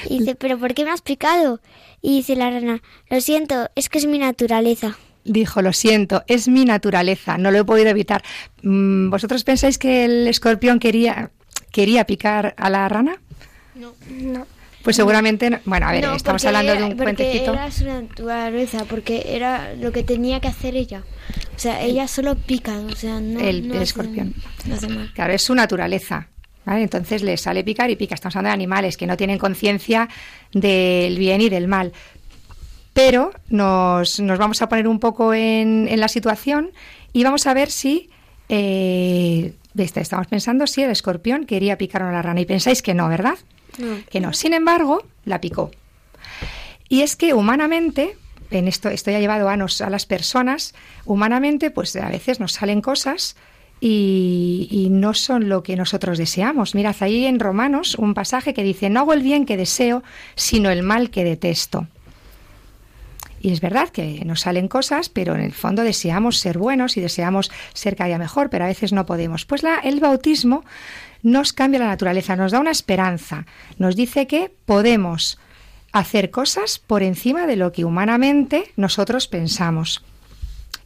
Y 0.08 0.18
dice, 0.20 0.34
¿pero 0.34 0.58
por 0.58 0.74
qué 0.74 0.84
me 0.84 0.90
has 0.90 1.02
picado? 1.02 1.60
Y 2.00 2.16
dice 2.18 2.36
la 2.36 2.50
rana, 2.50 2.80
lo 3.10 3.20
siento, 3.20 3.68
es 3.74 3.88
que 3.88 3.98
es 3.98 4.06
mi 4.06 4.18
naturaleza. 4.18 4.96
Dijo, 5.24 5.60
lo 5.62 5.72
siento, 5.72 6.22
es 6.26 6.48
mi 6.48 6.64
naturaleza, 6.64 7.36
no 7.38 7.50
lo 7.50 7.58
he 7.58 7.64
podido 7.64 7.88
evitar. 7.88 8.22
Mm, 8.62 9.10
¿Vosotros 9.10 9.44
pensáis 9.44 9.76
que 9.78 10.04
el 10.04 10.26
escorpión 10.28 10.78
quería, 10.78 11.30
quería 11.72 12.04
picar 12.06 12.54
a 12.56 12.70
la 12.70 12.88
rana? 12.88 13.16
No. 13.74 14.46
Pues 14.82 14.96
seguramente, 14.96 15.50
no. 15.50 15.58
bueno, 15.66 15.86
a 15.88 15.92
ver, 15.92 16.04
No, 16.04 16.14
estamos 16.14 16.42
hablando 16.44 16.72
de 16.72 16.82
un 16.84 16.88
porque 16.90 17.02
cuentecito. 17.02 17.52
Era 17.52 17.70
su 17.70 17.84
naturaleza, 17.84 18.84
porque 18.88 19.24
era 19.26 19.74
lo 19.74 19.92
que 19.92 20.02
tenía 20.02 20.40
que 20.40 20.48
hacer 20.48 20.76
ella. 20.76 21.02
O 21.54 21.58
sea, 21.58 21.82
ella 21.82 22.08
solo 22.08 22.36
pica, 22.36 22.78
o 22.78 22.94
sea, 22.96 23.20
no. 23.20 23.40
El- 23.40 23.66
no 23.68 23.74
el 23.74 23.80
hace- 23.82 23.84
escorpión. 23.90 24.34
no 24.66 24.74
hace 24.76 24.88
mal. 24.88 25.12
Claro, 25.14 25.32
es 25.34 25.42
su 25.42 25.54
naturaleza. 25.54 26.28
¿Vale? 26.68 26.82
Entonces 26.82 27.22
le 27.22 27.36
sale 27.36 27.64
picar 27.64 27.90
y 27.90 27.96
pica. 27.96 28.14
Estamos 28.14 28.36
hablando 28.36 28.50
de 28.50 28.54
animales 28.54 28.96
que 28.96 29.06
no 29.06 29.16
tienen 29.16 29.38
conciencia 29.38 30.08
del 30.52 31.18
bien 31.18 31.40
y 31.40 31.48
del 31.48 31.66
mal. 31.68 31.92
Pero 32.92 33.30
nos, 33.48 34.20
nos 34.20 34.38
vamos 34.38 34.60
a 34.62 34.68
poner 34.68 34.88
un 34.88 34.98
poco 34.98 35.32
en, 35.34 35.86
en 35.88 36.00
la 36.00 36.08
situación 36.08 36.70
y 37.12 37.24
vamos 37.24 37.46
a 37.46 37.54
ver 37.54 37.70
si. 37.70 38.10
eh, 38.48 39.52
este, 39.76 40.00
estamos 40.00 40.26
pensando 40.26 40.66
si 40.66 40.82
el 40.82 40.90
escorpión 40.90 41.46
quería 41.46 41.78
picar 41.78 42.02
a 42.02 42.10
la 42.10 42.20
rana. 42.22 42.40
Y 42.40 42.46
pensáis 42.46 42.82
que 42.82 42.94
no, 42.94 43.08
¿verdad? 43.08 43.36
Que 44.10 44.18
no. 44.20 44.32
Sin 44.32 44.52
embargo, 44.54 45.04
la 45.24 45.40
picó. 45.40 45.70
Y 46.88 47.02
es 47.02 47.14
que 47.14 47.32
humanamente, 47.34 48.16
en 48.50 48.66
esto, 48.66 48.88
esto 48.88 49.10
ya 49.12 49.18
ha 49.18 49.20
llevado 49.20 49.48
a, 49.48 49.56
nos, 49.56 49.80
a 49.80 49.90
las 49.90 50.04
personas, 50.04 50.74
humanamente, 51.04 51.70
pues 51.70 51.94
a 51.94 52.08
veces 52.08 52.40
nos 52.40 52.52
salen 52.52 52.80
cosas 52.80 53.36
y, 53.80 54.88
no 54.90 55.14
son 55.14 55.48
lo 55.48 55.62
que 55.62 55.76
nosotros 55.76 56.18
deseamos. 56.18 56.74
Mirad 56.74 56.96
ahí 57.00 57.26
en 57.26 57.38
Romanos 57.38 57.94
un 57.94 58.14
pasaje 58.14 58.54
que 58.54 58.64
dice, 58.64 58.90
no 58.90 59.00
hago 59.00 59.12
el 59.12 59.22
bien 59.22 59.46
que 59.46 59.56
deseo, 59.56 60.02
sino 60.34 60.70
el 60.70 60.82
mal 60.82 61.10
que 61.10 61.24
detesto. 61.24 61.86
Y 63.40 63.52
es 63.52 63.60
verdad 63.60 63.90
que 63.90 64.24
nos 64.24 64.40
salen 64.40 64.66
cosas, 64.66 65.08
pero 65.08 65.34
en 65.34 65.40
el 65.40 65.52
fondo 65.52 65.82
deseamos 65.82 66.38
ser 66.38 66.58
buenos 66.58 66.96
y 66.96 67.00
deseamos 67.00 67.52
ser 67.72 67.94
cada 67.94 68.08
día 68.08 68.18
mejor, 68.18 68.50
pero 68.50 68.64
a 68.64 68.68
veces 68.68 68.92
no 68.92 69.06
podemos. 69.06 69.44
Pues 69.44 69.62
la, 69.62 69.76
el 69.76 70.00
bautismo 70.00 70.64
nos 71.22 71.52
cambia 71.52 71.78
la 71.78 71.86
naturaleza, 71.86 72.34
nos 72.34 72.50
da 72.50 72.58
una 72.58 72.72
esperanza, 72.72 73.46
nos 73.78 73.94
dice 73.94 74.26
que 74.26 74.52
podemos 74.66 75.38
hacer 75.92 76.30
cosas 76.30 76.80
por 76.80 77.02
encima 77.04 77.46
de 77.46 77.56
lo 77.56 77.70
que 77.70 77.84
humanamente 77.84 78.72
nosotros 78.76 79.28
pensamos. 79.28 80.02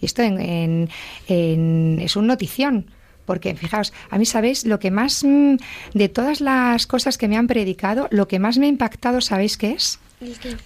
Esto 0.02 0.22
en, 0.22 0.88
es 1.26 2.16
un 2.16 2.26
notición. 2.26 2.86
Porque 3.24 3.54
fijaos, 3.54 3.92
a 4.10 4.18
mí 4.18 4.26
sabéis, 4.26 4.66
lo 4.66 4.80
que 4.80 4.90
más, 4.90 5.22
mm, 5.24 5.54
de 5.94 6.08
todas 6.08 6.40
las 6.40 6.86
cosas 6.88 7.16
que 7.16 7.28
me 7.28 7.36
han 7.36 7.46
predicado, 7.46 8.08
lo 8.10 8.26
que 8.26 8.40
más 8.40 8.58
me 8.58 8.66
ha 8.66 8.68
impactado, 8.68 9.20
¿sabéis 9.20 9.56
qué 9.56 9.70
es? 9.70 10.00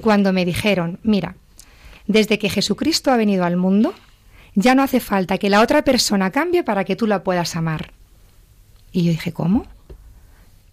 Cuando 0.00 0.32
me 0.32 0.44
dijeron, 0.44 0.98
mira, 1.02 1.36
desde 2.06 2.38
que 2.38 2.48
Jesucristo 2.48 3.10
ha 3.10 3.16
venido 3.16 3.44
al 3.44 3.56
mundo, 3.56 3.94
ya 4.54 4.74
no 4.74 4.82
hace 4.82 5.00
falta 5.00 5.38
que 5.38 5.50
la 5.50 5.60
otra 5.60 5.82
persona 5.82 6.30
cambie 6.30 6.64
para 6.64 6.84
que 6.84 6.96
tú 6.96 7.06
la 7.06 7.22
puedas 7.22 7.56
amar. 7.56 7.92
Y 8.90 9.04
yo 9.04 9.10
dije, 9.10 9.32
¿cómo? 9.32 9.66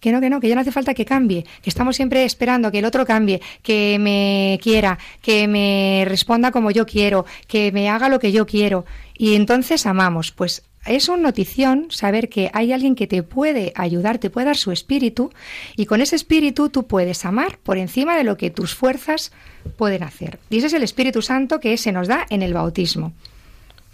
Que 0.04 0.12
no, 0.12 0.20
que 0.20 0.28
no, 0.28 0.38
que 0.38 0.50
ya 0.50 0.54
no 0.54 0.60
hace 0.60 0.70
falta 0.70 0.92
que 0.92 1.06
cambie, 1.06 1.46
que 1.62 1.70
estamos 1.70 1.96
siempre 1.96 2.26
esperando 2.26 2.70
que 2.70 2.80
el 2.80 2.84
otro 2.84 3.06
cambie, 3.06 3.40
que 3.62 3.96
me 3.98 4.60
quiera, 4.62 4.98
que 5.22 5.48
me 5.48 6.04
responda 6.06 6.50
como 6.50 6.70
yo 6.70 6.84
quiero, 6.84 7.24
que 7.48 7.72
me 7.72 7.88
haga 7.88 8.10
lo 8.10 8.18
que 8.18 8.30
yo 8.30 8.44
quiero. 8.44 8.84
Y 9.16 9.34
entonces 9.34 9.86
amamos. 9.86 10.30
Pues 10.30 10.62
es 10.84 11.08
una 11.08 11.22
notición 11.22 11.86
saber 11.88 12.28
que 12.28 12.50
hay 12.52 12.74
alguien 12.74 12.96
que 12.96 13.06
te 13.06 13.22
puede 13.22 13.72
ayudar, 13.76 14.18
te 14.18 14.28
puede 14.28 14.44
dar 14.44 14.58
su 14.58 14.72
espíritu, 14.72 15.32
y 15.74 15.86
con 15.86 16.02
ese 16.02 16.16
espíritu 16.16 16.68
tú 16.68 16.86
puedes 16.86 17.24
amar 17.24 17.56
por 17.62 17.78
encima 17.78 18.14
de 18.14 18.24
lo 18.24 18.36
que 18.36 18.50
tus 18.50 18.74
fuerzas 18.74 19.32
pueden 19.78 20.02
hacer. 20.02 20.38
Y 20.50 20.58
ese 20.58 20.66
es 20.66 20.74
el 20.74 20.82
Espíritu 20.82 21.22
Santo 21.22 21.60
que 21.60 21.78
se 21.78 21.92
nos 21.92 22.08
da 22.08 22.26
en 22.28 22.42
el 22.42 22.52
bautismo. 22.52 23.14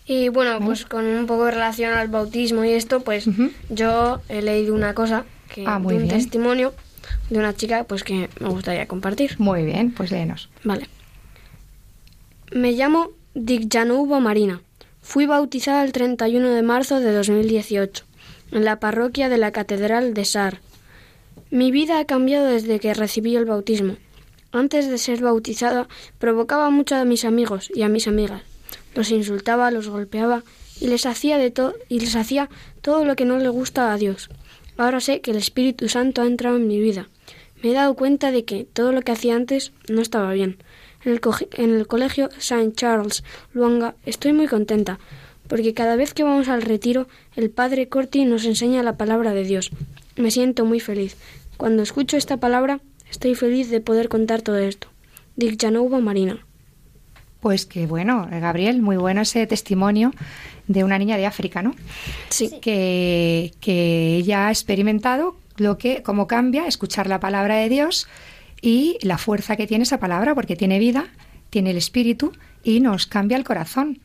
Y 0.07 0.29
bueno, 0.29 0.59
pues 0.59 0.85
con 0.87 1.05
un 1.05 1.27
poco 1.27 1.45
de 1.45 1.53
relación 1.53 1.93
al 1.93 2.09
bautismo 2.09 2.65
y 2.65 2.71
esto, 2.71 2.99
pues 2.99 3.27
yo 3.69 4.21
he 4.29 4.43
leído 4.43 4.75
una 4.75 4.93
cosa, 4.93 5.25
que 5.53 5.65
ah, 5.67 5.81
un 5.83 6.09
testimonio 6.09 6.73
de 7.29 7.39
una 7.39 7.55
chica 7.55 7.85
pues 7.85 8.05
que 8.05 8.29
me 8.41 8.49
gustaría 8.49 8.87
compartir. 8.87 9.37
Muy 9.39 9.65
bien, 9.65 9.93
pues 9.93 10.11
léenos. 10.11 10.49
Vale. 10.65 10.89
Me 12.53 12.73
llamo 12.73 13.11
Janubo 13.71 14.21
Marina. 14.21 14.61
Fui 15.03 15.27
bautizada 15.27 15.85
el 15.85 15.93
31 15.93 16.51
de 16.51 16.63
marzo 16.63 17.01
de 17.01 17.13
2018 17.13 18.05
en 18.53 18.65
la 18.65 18.81
parroquia 18.81 19.29
de 19.29 19.39
la 19.39 19.51
Catedral 19.51 20.15
de 20.15 20.25
Sar. 20.25 20.61
Mi 21.51 21.71
vida 21.71 21.99
ha 21.99 22.05
cambiado 22.05 22.47
desde 22.47 22.81
que 22.81 22.95
recibí 22.95 23.37
el 23.37 23.45
bautismo. 23.45 23.97
Antes 24.53 24.89
de 24.89 24.99
ser 24.99 25.21
bautizada 25.23 25.89
provocaba 26.19 26.71
mucho 26.71 26.97
a 26.97 27.05
mis 27.05 27.25
amigos 27.25 27.71
y 27.75 27.83
a 27.83 27.89
mis 27.89 28.09
amigas 28.09 28.43
los 28.95 29.11
insultaba, 29.11 29.71
los 29.71 29.89
golpeaba 29.89 30.43
y 30.81 30.89
les 30.89 31.07
hacía 31.07 31.39
de 31.39 31.51
todo 31.51 31.75
y 31.89 32.01
les 32.01 32.17
hacía 32.17 32.49
todo 32.81 33.05
lo 33.05 33.17
que 33.17 33.25
no 33.25 33.39
le 33.39 33.49
gusta 33.49 33.93
a 33.93 33.97
Dios. 33.97 34.31
Ahora 34.81 35.01
sé 35.01 35.21
que 35.21 35.33
el 35.33 35.37
Espíritu 35.37 35.91
Santo 35.91 36.23
ha 36.23 36.27
entrado 36.27 36.57
en 36.57 36.67
mi 36.67 36.81
vida. 36.81 37.11
Me 37.63 37.69
he 37.69 37.75
dado 37.75 37.93
cuenta 37.93 38.31
de 38.31 38.47
que 38.47 38.65
todo 38.65 38.93
lo 38.93 39.03
que 39.03 39.13
hacía 39.13 39.37
antes 39.37 39.73
no 39.91 40.01
estaba 40.01 40.33
bien. 40.33 40.57
En 41.05 41.13
el, 41.13 41.21
en 41.59 41.75
el 41.75 41.87
colegio 41.87 42.31
St. 42.39 42.73
Charles 42.73 43.23
Luanga 43.53 43.95
estoy 44.07 44.33
muy 44.33 44.47
contenta, 44.47 44.99
porque 45.49 45.75
cada 45.75 45.97
vez 45.97 46.15
que 46.15 46.23
vamos 46.23 46.49
al 46.49 46.63
retiro, 46.63 47.09
el 47.37 47.51
padre 47.51 47.89
Corti 47.89 48.25
nos 48.25 48.47
enseña 48.47 48.83
la 48.83 48.97
palabra 48.97 49.35
de 49.35 49.45
Dios. 49.45 49.71
Me 50.17 50.31
siento 50.31 50.65
muy 50.65 50.81
feliz. 50.81 51.15
Cuando 51.59 51.83
escucho 51.83 52.17
esta 52.17 52.39
palabra, 52.39 52.81
estoy 53.11 53.35
feliz 53.35 53.69
de 53.69 53.83
poder 53.83 54.09
contar 54.09 54.41
todo 54.41 54.57
esto. 54.57 54.89
Dick 55.37 55.63
Marina. 56.01 56.39
Pues 57.41 57.67
que 57.67 57.87
bueno, 57.87 58.29
Gabriel, 58.31 58.81
muy 58.81 58.97
bueno 58.97 59.23
ese 59.23 59.47
testimonio 59.47 60.13
de 60.71 60.85
una 60.85 60.99
niña 60.99 61.17
de 61.17 61.27
África, 61.27 61.63
¿no? 61.63 61.75
Sí. 62.29 62.51
Que, 62.63 63.53
que 63.61 64.17
ella 64.17 64.47
ha 64.47 64.51
experimentado 64.51 65.37
lo 65.57 65.79
que, 65.79 66.03
cómo 66.03 66.29
cambia 66.29 66.67
escuchar 66.67 67.09
la 67.09 67.19
palabra 67.19 67.57
de 67.57 67.69
Dios 67.69 68.07
y 68.63 68.99
la 69.03 69.19
fuerza 69.19 69.57
que 69.57 69.67
tiene 69.67 69.83
esa 69.83 69.99
palabra, 69.99 70.35
porque 70.35 70.55
tiene 70.55 70.79
vida, 70.79 71.09
tiene 71.51 71.73
el 71.73 71.77
espíritu 71.77 72.33
y 72.63 72.79
nos 72.79 73.07
cambia 73.07 73.37
el 73.37 73.45
corazón. 73.45 73.99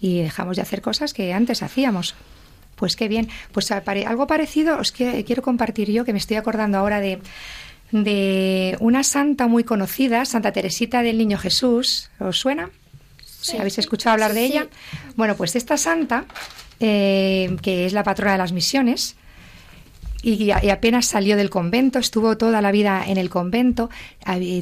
Y 0.00 0.20
dejamos 0.22 0.56
de 0.56 0.62
hacer 0.62 0.82
cosas 0.82 1.14
que 1.14 1.32
antes 1.32 1.62
hacíamos. 1.62 2.16
Pues 2.74 2.96
qué 2.96 3.06
bien. 3.06 3.28
Pues 3.52 3.70
algo 3.70 4.26
parecido 4.26 4.78
os 4.78 4.90
quiero 4.90 5.42
compartir 5.42 5.92
yo, 5.92 6.04
que 6.04 6.12
me 6.12 6.18
estoy 6.18 6.38
acordando 6.38 6.78
ahora 6.78 7.00
de 7.00 7.20
de 7.92 8.76
una 8.78 9.02
santa 9.02 9.48
muy 9.48 9.64
conocida, 9.64 10.24
Santa 10.24 10.52
Teresita 10.52 11.02
del 11.02 11.18
Niño 11.18 11.38
Jesús. 11.38 12.10
¿Os 12.20 12.38
suena? 12.38 12.70
Sí. 13.40 13.56
¿Habéis 13.56 13.78
escuchado 13.78 14.14
hablar 14.14 14.34
de 14.34 14.44
ella? 14.44 14.68
Bueno, 15.16 15.36
pues 15.36 15.56
esta 15.56 15.76
santa, 15.76 16.26
eh, 16.78 17.56
que 17.62 17.86
es 17.86 17.92
la 17.92 18.04
patrona 18.04 18.32
de 18.32 18.38
las 18.38 18.52
misiones, 18.52 19.16
y, 20.22 20.50
apenas 20.50 21.06
salió 21.06 21.36
del 21.38 21.48
convento, 21.48 21.98
estuvo 21.98 22.36
toda 22.36 22.60
la 22.60 22.72
vida 22.72 23.04
en 23.06 23.16
el 23.16 23.30
convento, 23.30 23.88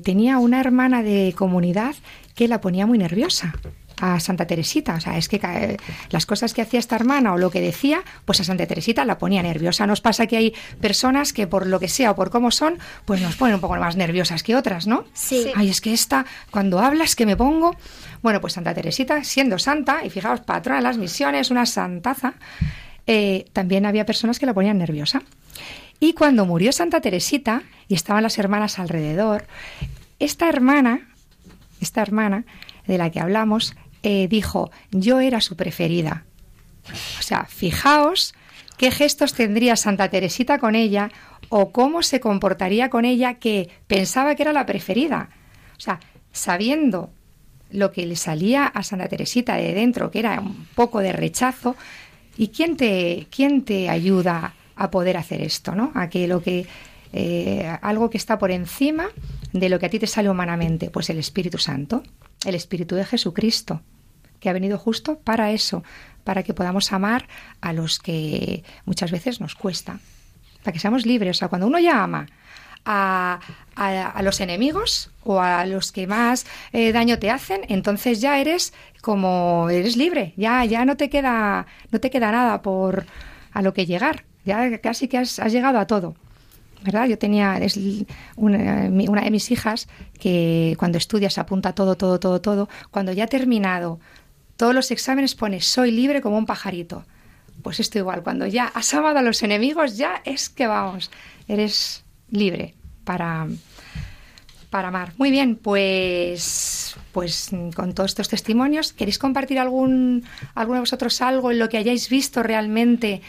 tenía 0.04 0.38
una 0.38 0.60
hermana 0.60 1.02
de 1.02 1.34
comunidad 1.36 1.96
que 2.36 2.46
la 2.46 2.60
ponía 2.60 2.86
muy 2.86 2.98
nerviosa 2.98 3.54
a 4.00 4.20
Santa 4.20 4.46
Teresita. 4.46 4.94
O 4.94 5.00
sea, 5.00 5.16
es 5.18 5.28
que 5.28 5.40
eh, 5.42 5.76
las 6.10 6.26
cosas 6.26 6.54
que 6.54 6.62
hacía 6.62 6.78
esta 6.80 6.96
hermana 6.96 7.32
o 7.32 7.38
lo 7.38 7.50
que 7.50 7.60
decía, 7.60 8.02
pues 8.24 8.40
a 8.40 8.44
Santa 8.44 8.66
Teresita 8.66 9.04
la 9.04 9.18
ponía 9.18 9.42
nerviosa. 9.42 9.86
Nos 9.86 10.00
pasa 10.00 10.26
que 10.26 10.36
hay 10.36 10.54
personas 10.80 11.32
que 11.32 11.46
por 11.46 11.66
lo 11.66 11.80
que 11.80 11.88
sea 11.88 12.12
o 12.12 12.14
por 12.14 12.30
cómo 12.30 12.50
son, 12.50 12.78
pues 13.04 13.20
nos 13.20 13.36
ponen 13.36 13.56
un 13.56 13.60
poco 13.60 13.76
más 13.76 13.96
nerviosas 13.96 14.42
que 14.42 14.56
otras, 14.56 14.86
¿no? 14.86 15.04
Sí. 15.14 15.46
Ay, 15.54 15.70
es 15.70 15.80
que 15.80 15.92
esta, 15.92 16.26
cuando 16.50 16.78
hablas 16.80 17.16
que 17.16 17.26
me 17.26 17.36
pongo... 17.36 17.76
Bueno, 18.22 18.40
pues 18.40 18.54
Santa 18.54 18.74
Teresita, 18.74 19.22
siendo 19.22 19.58
santa, 19.58 20.04
y 20.04 20.10
fijaos, 20.10 20.40
patrona 20.40 20.78
de 20.78 20.82
las 20.82 20.98
misiones, 20.98 21.52
una 21.52 21.66
santaza, 21.66 22.34
eh, 23.06 23.46
también 23.52 23.86
había 23.86 24.04
personas 24.04 24.38
que 24.38 24.46
la 24.46 24.54
ponían 24.54 24.78
nerviosa. 24.78 25.22
Y 26.00 26.12
cuando 26.12 26.46
murió 26.46 26.72
Santa 26.72 27.00
Teresita 27.00 27.62
y 27.88 27.94
estaban 27.94 28.22
las 28.22 28.38
hermanas 28.38 28.78
alrededor, 28.78 29.46
esta 30.18 30.48
hermana, 30.48 31.08
esta 31.80 32.02
hermana 32.02 32.44
de 32.86 32.98
la 32.98 33.10
que 33.10 33.20
hablamos, 33.20 33.74
eh, 34.02 34.28
dijo, 34.28 34.70
yo 34.90 35.20
era 35.20 35.40
su 35.40 35.56
preferida. 35.56 36.24
O 37.18 37.22
sea, 37.22 37.44
fijaos 37.44 38.34
qué 38.76 38.90
gestos 38.90 39.34
tendría 39.34 39.76
Santa 39.76 40.08
Teresita 40.08 40.58
con 40.58 40.74
ella 40.74 41.10
o 41.48 41.72
cómo 41.72 42.02
se 42.02 42.20
comportaría 42.20 42.90
con 42.90 43.04
ella 43.04 43.34
que 43.34 43.68
pensaba 43.86 44.34
que 44.34 44.42
era 44.42 44.52
la 44.52 44.66
preferida. 44.66 45.30
O 45.76 45.80
sea, 45.80 46.00
sabiendo 46.32 47.10
lo 47.70 47.92
que 47.92 48.06
le 48.06 48.16
salía 48.16 48.66
a 48.66 48.82
Santa 48.82 49.08
Teresita 49.08 49.56
de 49.56 49.74
dentro, 49.74 50.10
que 50.10 50.20
era 50.20 50.40
un 50.40 50.66
poco 50.74 51.00
de 51.00 51.12
rechazo, 51.12 51.76
¿y 52.36 52.48
quién 52.48 52.76
te, 52.76 53.26
quién 53.30 53.62
te 53.62 53.88
ayuda 53.90 54.54
a 54.76 54.90
poder 54.90 55.16
hacer 55.16 55.42
esto? 55.42 55.74
¿no? 55.74 55.92
A 55.94 56.08
que 56.08 56.26
lo 56.28 56.42
que 56.42 56.66
eh, 57.12 57.76
algo 57.82 58.10
que 58.10 58.18
está 58.18 58.38
por 58.38 58.50
encima 58.50 59.08
de 59.52 59.68
lo 59.68 59.78
que 59.78 59.86
a 59.86 59.90
ti 59.90 59.98
te 59.98 60.06
sale 60.06 60.30
humanamente, 60.30 60.90
pues 60.90 61.10
el 61.10 61.18
Espíritu 61.18 61.58
Santo 61.58 62.02
el 62.44 62.54
Espíritu 62.54 62.94
de 62.94 63.04
Jesucristo, 63.04 63.82
que 64.40 64.48
ha 64.48 64.52
venido 64.52 64.78
justo 64.78 65.18
para 65.18 65.50
eso, 65.52 65.82
para 66.24 66.42
que 66.42 66.54
podamos 66.54 66.92
amar 66.92 67.26
a 67.60 67.72
los 67.72 67.98
que 67.98 68.62
muchas 68.84 69.10
veces 69.10 69.40
nos 69.40 69.54
cuesta, 69.54 69.98
para 70.62 70.72
que 70.72 70.78
seamos 70.78 71.06
libres. 71.06 71.36
O 71.36 71.38
sea, 71.38 71.48
cuando 71.48 71.66
uno 71.66 71.78
ya 71.78 72.02
ama 72.02 72.26
a, 72.84 73.40
a, 73.74 74.22
los 74.22 74.40
enemigos 74.40 75.10
o 75.24 75.40
a 75.40 75.66
los 75.66 75.92
que 75.92 76.06
más 76.06 76.46
eh, 76.72 76.92
daño 76.92 77.18
te 77.18 77.30
hacen, 77.30 77.62
entonces 77.68 78.20
ya 78.20 78.38
eres 78.38 78.72
como 79.00 79.68
eres 79.70 79.96
libre, 79.96 80.34
ya 80.36 80.64
ya 80.64 80.84
no 80.84 80.96
te 80.96 81.08
queda 81.10 81.66
no 81.90 82.00
te 82.00 82.10
queda 82.10 82.32
nada 82.32 82.62
por 82.62 83.06
a 83.52 83.62
lo 83.62 83.74
que 83.74 83.86
llegar, 83.86 84.24
ya 84.44 84.78
casi 84.78 85.08
que 85.08 85.18
has 85.18 85.38
llegado 85.52 85.78
a 85.78 85.86
todo. 85.86 86.14
¿Verdad? 86.82 87.06
Yo 87.06 87.18
tenía 87.18 87.58
es 87.58 87.78
una, 88.36 88.88
de 88.88 89.30
mis 89.30 89.50
hijas 89.50 89.88
que 90.18 90.76
cuando 90.78 90.98
estudia 90.98 91.30
se 91.30 91.40
apunta 91.40 91.72
todo, 91.74 91.96
todo, 91.96 92.20
todo, 92.20 92.40
todo. 92.40 92.68
Cuando 92.90 93.12
ya 93.12 93.24
ha 93.24 93.28
terminado 93.28 94.00
todos 94.56 94.74
los 94.74 94.90
exámenes 94.90 95.34
pone 95.34 95.60
soy 95.60 95.90
libre 95.90 96.20
como 96.20 96.38
un 96.38 96.46
pajarito. 96.46 97.04
Pues 97.62 97.80
esto 97.80 97.98
igual, 97.98 98.22
cuando 98.22 98.46
ya 98.46 98.66
has 98.66 98.92
amado 98.94 99.18
a 99.18 99.22
los 99.22 99.42
enemigos, 99.42 99.96
ya 99.96 100.22
es 100.24 100.48
que 100.48 100.66
vamos, 100.66 101.10
eres 101.48 102.04
libre 102.30 102.74
para, 103.04 103.48
para 104.70 104.88
amar. 104.88 105.12
Muy 105.16 105.30
bien, 105.30 105.56
pues, 105.56 106.96
pues 107.12 107.50
con 107.74 107.94
todos 107.94 108.12
estos 108.12 108.28
testimonios, 108.28 108.92
¿queréis 108.92 109.18
compartir 109.18 109.58
algún, 109.58 110.24
alguno 110.54 110.76
de 110.76 110.80
vosotros 110.80 111.20
algo 111.20 111.50
en 111.50 111.58
lo 111.58 111.68
que 111.68 111.78
hayáis 111.78 112.08
visto 112.08 112.42
realmente 112.42 113.22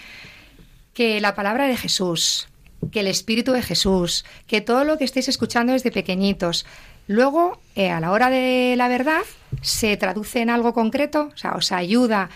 que 0.93 1.21
la 1.21 1.33
palabra 1.33 1.67
de 1.67 1.77
Jesús, 1.77 2.49
que 2.91 3.01
el 3.01 3.07
Espíritu 3.07 3.51
de 3.51 3.61
Jesús, 3.61 4.25
que 4.47 4.61
todo 4.61 4.83
lo 4.83 4.97
que 4.97 5.03
estéis 5.03 5.27
escuchando 5.27 5.73
desde 5.73 5.91
pequeñitos, 5.91 6.65
luego, 7.07 7.59
eh, 7.75 7.89
a 7.89 7.99
la 7.99 8.11
hora 8.11 8.29
de 8.29 8.75
la 8.77 8.87
verdad, 8.87 9.21
se 9.61 9.97
traduce 9.97 10.41
en 10.41 10.49
algo 10.49 10.73
concreto, 10.73 11.29
o 11.33 11.37
sea, 11.37 11.51
os 11.53 11.71
ayuda 11.71 12.29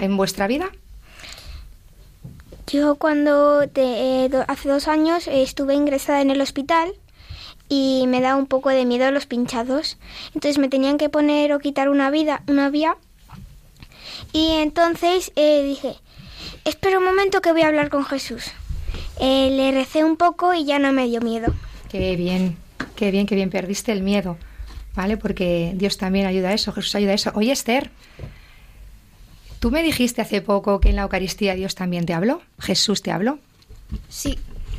en 0.00 0.16
vuestra 0.16 0.46
vida. 0.46 0.70
Yo 2.68 2.96
cuando 2.96 3.62
eh, 3.62 4.30
hace 4.46 4.68
dos 4.68 4.88
años 4.88 5.26
estuve 5.26 5.74
ingresada 5.74 6.20
en 6.20 6.30
el 6.30 6.40
hospital 6.40 6.92
y 7.68 8.04
me 8.08 8.20
da 8.20 8.36
un 8.36 8.46
poco 8.46 8.70
de 8.70 8.84
miedo 8.84 9.10
los 9.10 9.26
pinchados. 9.26 9.98
Entonces 10.34 10.58
me 10.58 10.68
tenían 10.68 10.98
que 10.98 11.08
poner 11.08 11.52
o 11.52 11.60
quitar 11.60 11.88
una 11.88 12.10
vida, 12.10 12.42
una 12.46 12.70
vía. 12.70 12.96
Y 14.32 14.52
entonces 14.52 15.32
eh, 15.36 15.62
dije, 15.62 15.96
espera 16.64 16.98
un 16.98 17.04
momento 17.04 17.40
que 17.40 17.52
voy 17.52 17.62
a 17.62 17.68
hablar 17.68 17.88
con 17.88 18.04
Jesús. 18.04 18.52
Eh, 19.20 19.50
le 19.50 19.72
recé 19.72 20.04
un 20.04 20.16
poco 20.16 20.54
y 20.54 20.64
ya 20.64 20.78
no 20.78 20.92
me 20.92 21.06
dio 21.08 21.20
miedo. 21.20 21.52
Qué 21.90 22.16
bien, 22.16 22.56
qué 22.96 23.10
bien, 23.10 23.26
qué 23.26 23.34
bien, 23.34 23.50
perdiste 23.50 23.92
el 23.92 24.02
miedo, 24.02 24.36
¿vale? 24.94 25.16
Porque 25.16 25.72
Dios 25.74 25.96
también 25.96 26.26
ayuda 26.26 26.50
a 26.50 26.54
eso, 26.54 26.72
Jesús 26.72 26.94
ayuda 26.94 27.12
a 27.12 27.14
eso. 27.14 27.32
Oye, 27.34 27.52
Esther, 27.52 27.90
Tú 29.60 29.72
me 29.72 29.82
dijiste 29.82 30.22
hace 30.22 30.40
poco 30.40 30.80
que 30.80 30.90
en 30.90 30.96
la 30.96 31.02
Eucaristía 31.02 31.54
Dios 31.54 31.74
también 31.74 32.06
te 32.06 32.14
habló. 32.14 32.42
Jesús 32.60 33.02
te 33.02 33.10
habló. 33.10 33.38
Sí. 34.08 34.38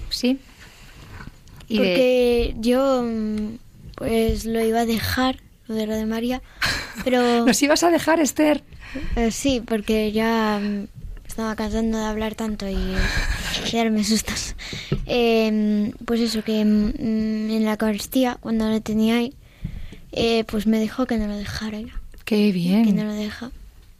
Sí. 0.09 0.39
Y 1.67 1.77
Porque 1.77 2.55
yo 2.59 3.05
pues 3.95 4.45
lo 4.45 4.63
iba 4.63 4.81
a 4.81 4.85
dejar, 4.85 5.37
lo 5.67 5.75
de 5.75 5.85
lo 5.85 5.95
de 5.95 6.05
María, 6.05 6.41
pero... 7.03 7.21
¿Nos 7.45 7.61
ibas 7.61 7.83
a 7.83 7.91
dejar, 7.91 8.21
Esther? 8.21 8.63
Eh, 9.17 9.31
sí, 9.31 9.61
porque 9.63 10.11
ya 10.13 10.61
estaba 11.39 11.55
cansando 11.55 11.97
de 11.97 12.03
hablar 12.03 12.35
tanto 12.35 12.67
y, 12.67 12.75
darme 13.71 14.03
sustos. 14.03 14.55
Em, 15.05 15.93
pues 16.03 16.19
eso, 16.19 16.43
que 16.43 16.65
mm, 16.65 17.49
en 17.49 17.63
la 17.63 17.71
Eucaristía, 17.71 18.37
cuando 18.41 18.67
lo 18.67 18.81
tenía 18.81 19.15
ahí, 19.15 19.33
eh, 20.11 20.43
pues 20.43 20.67
me 20.67 20.81
dijo 20.81 21.05
que 21.05 21.17
no 21.17 21.27
lo 21.27 21.37
dejara 21.37 21.79
ya. 21.79 22.01
Qué 22.25 22.51
bien. 22.51 22.83
Que 22.83 22.91
no 22.91 23.05
lo 23.05 23.13
deja. 23.13 23.51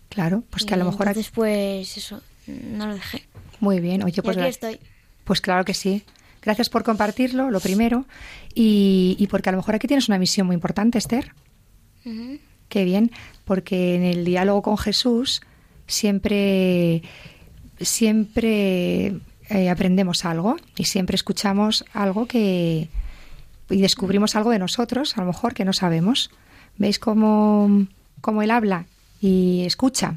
Claro, 0.10 0.44
pues 0.50 0.66
que 0.66 0.74
a 0.74 0.78
lo 0.78 0.84
mejor... 0.84 1.14
Después, 1.14 1.96
eso, 1.96 2.22
no 2.46 2.88
lo 2.88 2.96
dejé. 2.96 3.24
Muy 3.62 3.80
bien, 3.80 4.04
oye, 4.04 4.22
pues... 4.22 4.36
aquí 4.36 4.48
estoy. 4.48 4.80
Pues 5.24 5.40
claro 5.40 5.64
que 5.64 5.74
sí. 5.74 6.04
Gracias 6.42 6.68
por 6.68 6.84
compartirlo, 6.84 7.52
lo 7.52 7.62
primero, 7.62 8.06
y, 8.54 9.26
porque 9.32 9.48
a 9.48 9.54
lo 9.54 9.60
mejor 9.60 9.76
aquí 9.76 9.88
tienes 9.88 10.10
una 10.10 10.20
misión 10.20 10.46
muy 10.46 10.56
importante, 10.56 10.98
Esther. 10.98 11.32
Qué 12.68 12.84
bien, 12.84 13.12
porque 13.46 13.96
en 13.96 14.04
el 14.04 14.26
diálogo 14.26 14.62
con 14.62 14.78
Jesús 14.78 15.42
siempre, 15.90 17.02
siempre 17.80 19.18
eh, 19.50 19.70
aprendemos 19.70 20.24
algo 20.26 20.56
y 20.78 20.86
siempre 20.86 21.16
escuchamos 21.16 21.84
algo 21.94 22.28
que 22.28 22.88
y 23.70 23.82
descubrimos 23.82 24.36
algo 24.36 24.50
de 24.50 24.60
nosotros, 24.60 25.18
a 25.18 25.22
lo 25.22 25.28
mejor 25.28 25.54
que 25.54 25.66
no 25.66 25.74
sabemos. 25.74 26.32
¿Veis 26.78 26.98
cómo, 26.98 27.86
cómo 28.22 28.42
él 28.42 28.52
habla 28.52 28.86
y 29.22 29.64
escucha? 29.66 30.16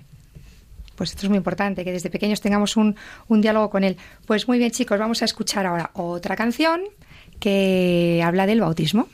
Pues 0.96 1.11
esto 1.11 1.26
es 1.26 1.28
muy 1.28 1.38
importante, 1.38 1.85
que 1.85 1.92
desde 1.92 2.11
pequeños 2.11 2.40
tengamos 2.40 2.76
un, 2.76 2.96
un 3.28 3.40
diálogo 3.40 3.70
con 3.70 3.85
él. 3.85 3.96
Pues 4.26 4.48
muy 4.48 4.58
bien, 4.58 4.70
chicos, 4.70 4.98
vamos 4.98 5.22
a 5.22 5.24
escuchar 5.24 5.66
ahora 5.66 5.90
otra 5.94 6.37
canción 6.37 6.82
que 7.40 8.22
habla 8.24 8.46
del 8.46 8.61
bautismo. 8.61 9.08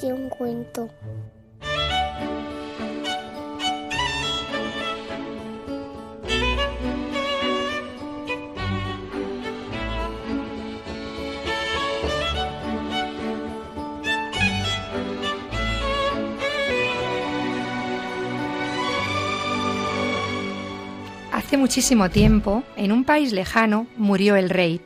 Un 0.00 0.28
cuento. 0.28 0.88
Hace 21.30 21.56
muchísimo 21.56 22.10
tiempo, 22.10 22.64
en 22.76 22.92
un 22.92 23.04
país 23.04 23.32
lejano, 23.32 23.86
murió 23.96 24.36
el 24.36 24.48
rey. 24.48 24.80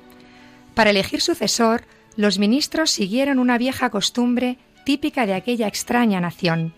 Para 0.74 0.90
elegir 0.90 1.20
sucesor, 1.20 1.84
los 2.16 2.38
ministros 2.38 2.90
siguieron 2.90 3.38
una 3.38 3.57
vieja 3.57 3.90
costumbre 3.90 4.59
típica 4.87 5.26
de 5.26 5.34
aquella 5.34 5.66
extraña 5.66 6.20
nación. 6.20 6.72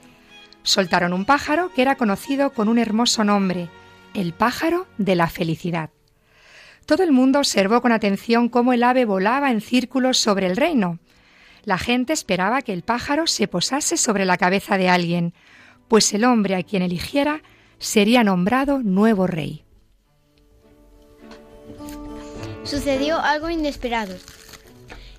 Soltaron 0.63 1.13
un 1.13 1.27
pájaro 1.27 1.71
que 1.75 1.83
era 1.83 1.97
conocido 1.97 2.55
con 2.55 2.69
un 2.71 2.79
hermoso 2.79 3.23
nombre, 3.23 3.69
el 4.15 4.33
pájaro 4.33 4.87
de 4.97 5.15
la 5.15 5.29
felicidad. 5.29 5.91
Todo 6.87 7.03
el 7.03 7.13
mundo 7.13 7.39
observó 7.39 7.83
con 7.83 7.93
atención 7.93 8.49
cómo 8.49 8.73
el 8.73 8.83
ave 8.83 9.05
volaba 9.05 9.51
en 9.51 9.61
círculos 9.61 10.17
sobre 10.17 10.47
el 10.47 10.57
reino. 10.57 10.99
La 11.65 11.77
gente 11.77 12.15
esperaba 12.15 12.63
que 12.63 12.73
el 12.73 12.83
pájaro 12.83 13.27
se 13.27 13.47
posase 13.47 13.99
sobre 13.99 14.25
la 14.25 14.39
cabeza 14.39 14.79
de 14.79 14.89
alguien, 14.89 15.35
pues 15.87 16.15
el 16.15 16.25
hombre 16.25 16.55
a 16.55 16.63
quien 16.63 16.81
eligiera 16.81 17.43
sería 17.79 18.25
nombrado 18.25 18.79
nuevo 18.83 19.27
rey. 19.27 19.65
Sucedió 22.65 23.21
algo 23.21 23.51
inesperado. 23.51 24.17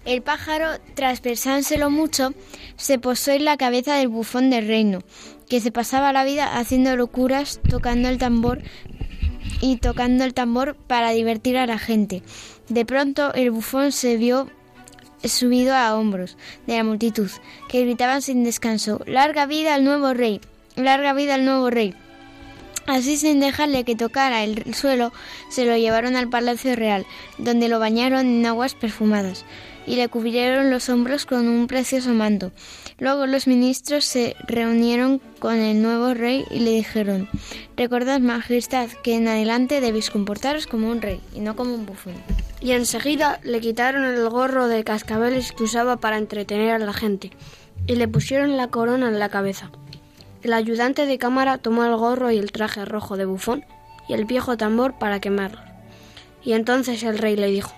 El 0.05 0.23
pájaro, 0.23 0.79
tras 0.95 1.21
pensárselo 1.21 1.91
mucho, 1.91 2.33
se 2.79 2.97
posó 2.97 3.31
en 3.31 3.45
la 3.45 3.57
cabeza 3.57 3.95
del 3.95 4.07
bufón 4.07 4.49
del 4.49 4.67
reino, 4.67 5.01
que 5.49 5.59
se 5.59 5.71
pasaba 5.71 6.13
la 6.13 6.23
vida 6.23 6.57
haciendo 6.57 6.95
locuras, 6.95 7.59
tocando 7.69 8.07
el 8.07 8.17
tambor 8.17 8.61
y 9.61 9.77
tocando 9.77 10.23
el 10.23 10.33
tambor 10.33 10.75
para 10.75 11.11
divertir 11.11 11.57
a 11.57 11.67
la 11.67 11.77
gente. 11.77 12.23
De 12.69 12.85
pronto 12.85 13.33
el 13.33 13.51
bufón 13.51 13.91
se 13.91 14.15
vio 14.15 14.49
subido 15.25 15.75
a 15.75 15.95
hombros 15.95 16.37
de 16.67 16.77
la 16.77 16.85
multitud, 16.85 17.29
que 17.67 17.81
gritaban 17.81 18.21
sin 18.21 18.45
descanso, 18.45 19.01
Larga 19.05 19.45
vida 19.45 19.75
al 19.75 19.83
nuevo 19.83 20.13
rey, 20.13 20.39
larga 20.77 21.13
vida 21.13 21.35
al 21.35 21.43
nuevo 21.43 21.69
rey. 21.69 21.93
Así 22.87 23.17
sin 23.17 23.41
dejarle 23.41 23.83
que 23.83 23.95
tocara 23.95 24.43
el 24.43 24.73
suelo, 24.73 25.11
se 25.49 25.65
lo 25.65 25.75
llevaron 25.75 26.15
al 26.15 26.29
Palacio 26.29 26.75
Real, 26.75 27.05
donde 27.37 27.67
lo 27.67 27.77
bañaron 27.77 28.25
en 28.25 28.45
aguas 28.45 28.73
perfumadas. 28.73 29.45
Y 29.85 29.95
le 29.95 30.07
cubrieron 30.07 30.69
los 30.69 30.89
hombros 30.89 31.25
con 31.25 31.47
un 31.47 31.67
precioso 31.67 32.13
manto. 32.13 32.51
Luego 32.99 33.25
los 33.27 33.47
ministros 33.47 34.05
se 34.05 34.35
reunieron 34.47 35.21
con 35.39 35.55
el 35.55 35.81
nuevo 35.81 36.13
rey 36.13 36.45
y 36.51 36.59
le 36.59 36.71
dijeron, 36.71 37.29
Recordad, 37.77 38.19
Majestad, 38.19 38.89
que 39.03 39.15
en 39.15 39.27
adelante 39.27 39.81
debéis 39.81 40.09
comportaros 40.09 40.67
como 40.67 40.89
un 40.89 41.01
rey 41.01 41.21
y 41.33 41.39
no 41.39 41.55
como 41.55 41.73
un 41.73 41.85
bufón. 41.85 42.15
Y 42.61 42.71
enseguida 42.71 43.39
le 43.43 43.61
quitaron 43.61 44.03
el 44.03 44.29
gorro 44.29 44.67
de 44.67 44.83
cascabeles 44.83 45.53
que 45.53 45.63
usaba 45.63 45.97
para 45.97 46.17
entretener 46.17 46.71
a 46.71 46.79
la 46.79 46.93
gente 46.93 47.31
y 47.87 47.95
le 47.95 48.07
pusieron 48.07 48.57
la 48.57 48.67
corona 48.67 49.07
en 49.07 49.19
la 49.19 49.29
cabeza. 49.29 49.71
El 50.43 50.53
ayudante 50.53 51.05
de 51.05 51.17
cámara 51.17 51.57
tomó 51.57 51.85
el 51.85 51.95
gorro 51.95 52.31
y 52.31 52.37
el 52.37 52.51
traje 52.51 52.85
rojo 52.85 53.17
de 53.17 53.25
bufón 53.25 53.65
y 54.07 54.13
el 54.13 54.25
viejo 54.25 54.57
tambor 54.57 54.97
para 54.99 55.19
quemarlos. 55.19 55.63
Y 56.43 56.53
entonces 56.53 57.03
el 57.03 57.17
rey 57.17 57.35
le 57.35 57.47
dijo, 57.47 57.73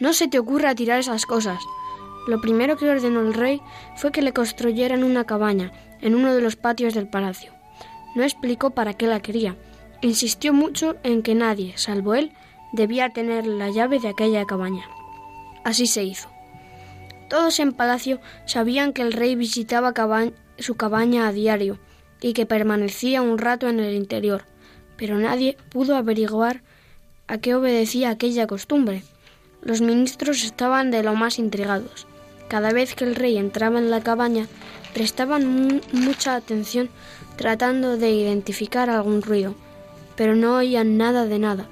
No 0.00 0.12
se 0.12 0.28
te 0.28 0.38
ocurra 0.38 0.74
tirar 0.74 1.00
esas 1.00 1.26
cosas. 1.26 1.62
Lo 2.26 2.40
primero 2.40 2.76
que 2.76 2.88
ordenó 2.88 3.20
el 3.20 3.34
rey 3.34 3.60
fue 3.96 4.12
que 4.12 4.22
le 4.22 4.32
construyeran 4.32 5.02
una 5.02 5.24
cabaña 5.24 5.72
en 6.00 6.14
uno 6.14 6.34
de 6.34 6.40
los 6.40 6.56
patios 6.56 6.94
del 6.94 7.08
palacio. 7.08 7.52
No 8.14 8.22
explicó 8.22 8.70
para 8.70 8.94
qué 8.94 9.06
la 9.06 9.20
quería. 9.20 9.56
Insistió 10.00 10.52
mucho 10.52 10.96
en 11.02 11.22
que 11.22 11.34
nadie, 11.34 11.74
salvo 11.76 12.14
él, 12.14 12.32
debía 12.72 13.10
tener 13.10 13.46
la 13.46 13.70
llave 13.70 13.98
de 13.98 14.08
aquella 14.08 14.44
cabaña. 14.44 14.84
Así 15.64 15.86
se 15.86 16.04
hizo. 16.04 16.28
Todos 17.28 17.58
en 17.60 17.72
palacio 17.72 18.20
sabían 18.46 18.92
que 18.92 19.02
el 19.02 19.12
rey 19.12 19.34
visitaba 19.34 19.92
su 20.58 20.74
cabaña 20.76 21.28
a 21.28 21.32
diario 21.32 21.78
y 22.20 22.32
que 22.32 22.46
permanecía 22.46 23.22
un 23.22 23.38
rato 23.38 23.68
en 23.68 23.80
el 23.80 23.94
interior, 23.94 24.44
pero 24.96 25.18
nadie 25.18 25.56
pudo 25.70 25.96
averiguar 25.96 26.62
a 27.26 27.38
qué 27.38 27.54
obedecía 27.54 28.10
aquella 28.10 28.46
costumbre. 28.46 29.02
Los 29.68 29.82
ministros 29.82 30.44
estaban 30.44 30.90
de 30.90 31.02
lo 31.02 31.14
más 31.14 31.38
intrigados. 31.38 32.06
Cada 32.48 32.72
vez 32.72 32.94
que 32.94 33.04
el 33.04 33.14
rey 33.14 33.36
entraba 33.36 33.78
en 33.78 33.90
la 33.90 34.00
cabaña, 34.00 34.46
prestaban 34.94 35.82
mucha 35.92 36.36
atención 36.36 36.88
tratando 37.36 37.98
de 37.98 38.10
identificar 38.10 38.88
algún 38.88 39.20
ruido, 39.20 39.54
pero 40.16 40.34
no 40.34 40.56
oían 40.56 40.96
nada 40.96 41.26
de 41.26 41.38
nada. 41.38 41.66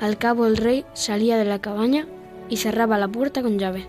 Al 0.00 0.16
cabo 0.16 0.46
el 0.46 0.56
rey 0.56 0.86
salía 0.94 1.36
de 1.36 1.44
la 1.44 1.58
cabaña 1.58 2.06
y 2.48 2.56
cerraba 2.56 2.96
la 2.96 3.08
puerta 3.08 3.42
con 3.42 3.58
llave. 3.58 3.86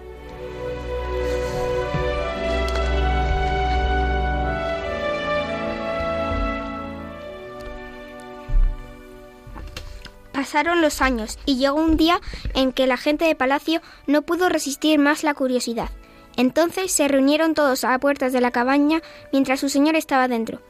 Pasaron 10.43 10.81
los 10.81 11.01
años 11.01 11.39
y 11.45 11.55
llegó 11.55 11.79
un 11.79 11.95
día 11.95 12.19
en 12.53 12.73
que 12.73 12.85
la 12.85 12.97
gente 12.97 13.23
de 13.23 13.33
palacio 13.33 13.81
no 14.07 14.23
pudo 14.23 14.49
resistir 14.49 14.99
más 14.99 15.23
la 15.23 15.33
curiosidad. 15.33 15.89
Entonces 16.35 16.91
se 16.91 17.07
reunieron 17.07 17.53
todos 17.53 17.85
a 17.85 17.97
puertas 17.97 18.33
de 18.33 18.41
la 18.41 18.51
cabaña 18.51 19.01
mientras 19.31 19.61
su 19.61 19.69
señor 19.69 19.95
estaba 19.95 20.27
dentro. 20.27 20.61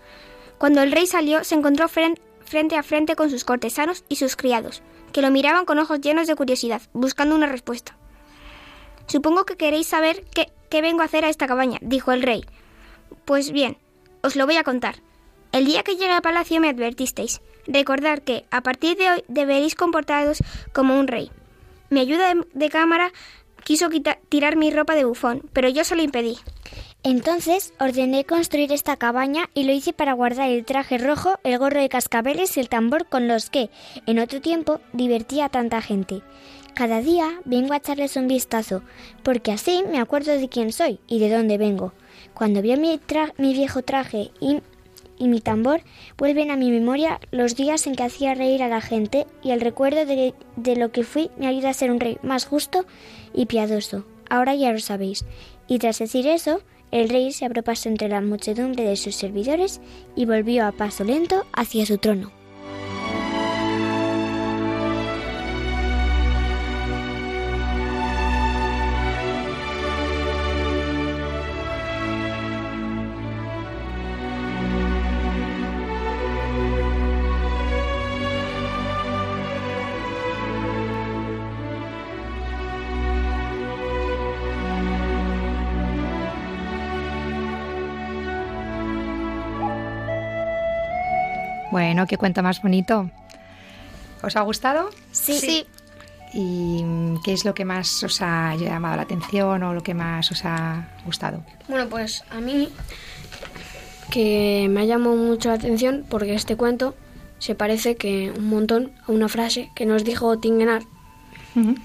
Cuando 0.59 0.83
el 0.83 0.91
rey 0.91 1.07
salió, 1.07 1.43
se 1.43 1.55
encontró 1.55 1.87
frente 1.87 2.75
a 2.75 2.83
frente 2.83 3.15
con 3.15 3.31
sus 3.31 3.45
cortesanos 3.45 4.03
y 4.09 4.17
sus 4.17 4.35
criados, 4.35 4.83
que 5.11 5.23
lo 5.23 5.31
miraban 5.31 5.65
con 5.65 5.79
ojos 5.79 6.01
llenos 6.01 6.27
de 6.27 6.35
curiosidad, 6.35 6.83
buscando 6.93 7.33
una 7.33 7.47
respuesta. 7.47 7.97
Supongo 9.07 9.43
que 9.45 9.57
queréis 9.57 9.87
saber 9.87 10.23
qué 10.69 10.81
vengo 10.83 11.01
a 11.01 11.05
hacer 11.05 11.25
a 11.25 11.29
esta 11.29 11.47
cabaña, 11.47 11.79
dijo 11.81 12.11
el 12.11 12.21
rey. 12.21 12.45
Pues 13.25 13.51
bien, 13.51 13.79
os 14.21 14.35
lo 14.35 14.45
voy 14.45 14.57
a 14.57 14.63
contar. 14.63 14.97
El 15.51 15.65
día 15.65 15.81
que 15.81 15.95
llegué 15.95 16.11
al 16.11 16.21
palacio 16.21 16.61
me 16.61 16.69
advertisteis. 16.69 17.41
Recordad 17.67 18.19
que, 18.19 18.45
a 18.51 18.61
partir 18.61 18.97
de 18.97 19.09
hoy, 19.09 19.23
deberéis 19.27 19.75
comportaros 19.75 20.39
como 20.73 20.99
un 20.99 21.07
rey. 21.07 21.31
Mi 21.89 21.99
ayuda 21.99 22.33
de, 22.53 22.69
cámara 22.69 23.11
quiso 23.63 23.89
tirar 24.29 24.55
mi 24.55 24.71
ropa 24.71 24.95
de 24.95 25.05
bufón, 25.05 25.43
pero 25.53 25.69
yo 25.69 25.83
se 25.83 25.95
lo 25.95 26.03
impedí. 26.03 26.37
Entonces 27.03 27.73
ordené 27.79 28.23
construir 28.23 28.71
esta 28.71 28.95
cabaña 28.95 29.49
y 29.53 29.65
lo 29.65 29.73
hice 29.73 29.91
para 29.91 30.13
guardar 30.13 30.49
el 30.49 30.63
traje 30.63 30.97
rojo, 30.97 31.37
el 31.43 31.57
gorro 31.57 31.81
de 31.81 31.89
cascabeles 31.89 32.55
y 32.55 32.61
el 32.61 32.69
tambor 32.69 33.07
con 33.07 33.27
los 33.27 33.49
que, 33.49 33.69
en 34.05 34.19
otro 34.19 34.41
tiempo, 34.41 34.79
divertía 34.93 35.45
a 35.45 35.49
tanta 35.49 35.81
gente. 35.81 36.21
Cada 36.73 37.01
día 37.01 37.39
vengo 37.45 37.73
a 37.73 37.77
echarles 37.77 38.15
un 38.15 38.27
vistazo, 38.27 38.81
porque 39.21 39.51
así 39.51 39.83
me 39.91 39.99
acuerdo 39.99 40.31
de 40.31 40.49
quién 40.49 40.71
soy 40.71 40.99
y 41.07 41.19
de 41.19 41.29
dónde 41.29 41.57
vengo. 41.57 41.93
Cuando 42.33 42.61
vi 42.61 42.75
mi, 42.77 42.99
mi 43.37 43.53
viejo 43.53 43.83
traje 43.83 44.31
y 44.39 44.61
y 45.23 45.27
mi 45.29 45.39
tambor 45.39 45.81
vuelven 46.17 46.51
a 46.51 46.57
mi 46.57 46.69
memoria 46.69 47.19
los 47.31 47.55
días 47.55 47.87
en 47.87 47.95
que 47.95 48.03
hacía 48.03 48.33
reír 48.33 48.61
a 48.61 48.67
la 48.67 48.81
gente 48.81 49.25
y 49.41 49.51
el 49.51 49.61
recuerdo 49.61 50.05
de, 50.05 50.33
de, 50.57 50.75
lo 50.75 50.91
que 50.91 51.03
fui 51.03 51.31
me 51.37 51.47
ayuda 51.47 51.69
a 51.69 51.73
ser 51.73 51.91
un 51.91 52.01
rey 52.01 52.17
más 52.23 52.45
justo 52.45 52.85
y 53.33 53.45
piadoso. 53.45 54.05
Ahora 54.29 54.53
ya 54.53 54.73
lo 54.73 54.79
sabéis. 54.79 55.25
Y 55.67 55.79
tras 55.79 55.99
decir 55.99 56.27
eso, 56.27 56.61
el 56.91 57.07
rey 57.07 57.31
se 57.31 57.45
abrió 57.45 57.63
paso 57.63 57.87
entre 57.87 58.09
la 58.09 58.21
muchedumbre 58.21 58.83
de 58.83 58.97
sus 58.97 59.15
servidores 59.15 59.79
y 60.15 60.25
volvió 60.25 60.65
a 60.65 60.73
paso 60.73 61.03
lento 61.05 61.45
hacia 61.53 61.85
su 61.85 61.97
trono. 61.97 62.42
Bueno, 92.03 92.09
qué 92.09 92.17
cuenta 92.17 92.41
más 92.41 92.61
bonito. 92.61 93.09
¿Os 94.21 94.35
ha 94.35 94.41
gustado? 94.41 94.89
Sí. 95.13 95.39
sí. 95.39 95.65
¿Y 96.33 96.83
qué 97.23 97.31
es 97.31 97.45
lo 97.45 97.53
que 97.53 97.63
más 97.63 98.03
os 98.03 98.21
ha 98.21 98.53
llamado 98.57 98.97
la 98.97 99.03
atención 99.03 99.63
o 99.63 99.73
lo 99.73 99.81
que 99.83 99.93
más 99.93 100.29
os 100.29 100.43
ha 100.43 100.85
gustado? 101.05 101.45
Bueno, 101.69 101.87
pues 101.87 102.25
a 102.29 102.41
mí 102.41 102.67
que 104.11 104.67
me 104.69 104.81
ha 104.81 104.83
llamado 104.83 105.15
mucho 105.15 105.47
la 105.47 105.55
atención 105.55 106.03
porque 106.09 106.33
este 106.33 106.57
cuento 106.57 106.93
se 107.39 107.55
parece 107.55 107.95
que 107.95 108.33
un 108.35 108.49
montón 108.49 108.91
a 109.07 109.13
una 109.13 109.29
frase 109.29 109.71
que 109.73 109.85
nos 109.85 110.03
dijo 110.03 110.37
Tingenar, 110.39 110.83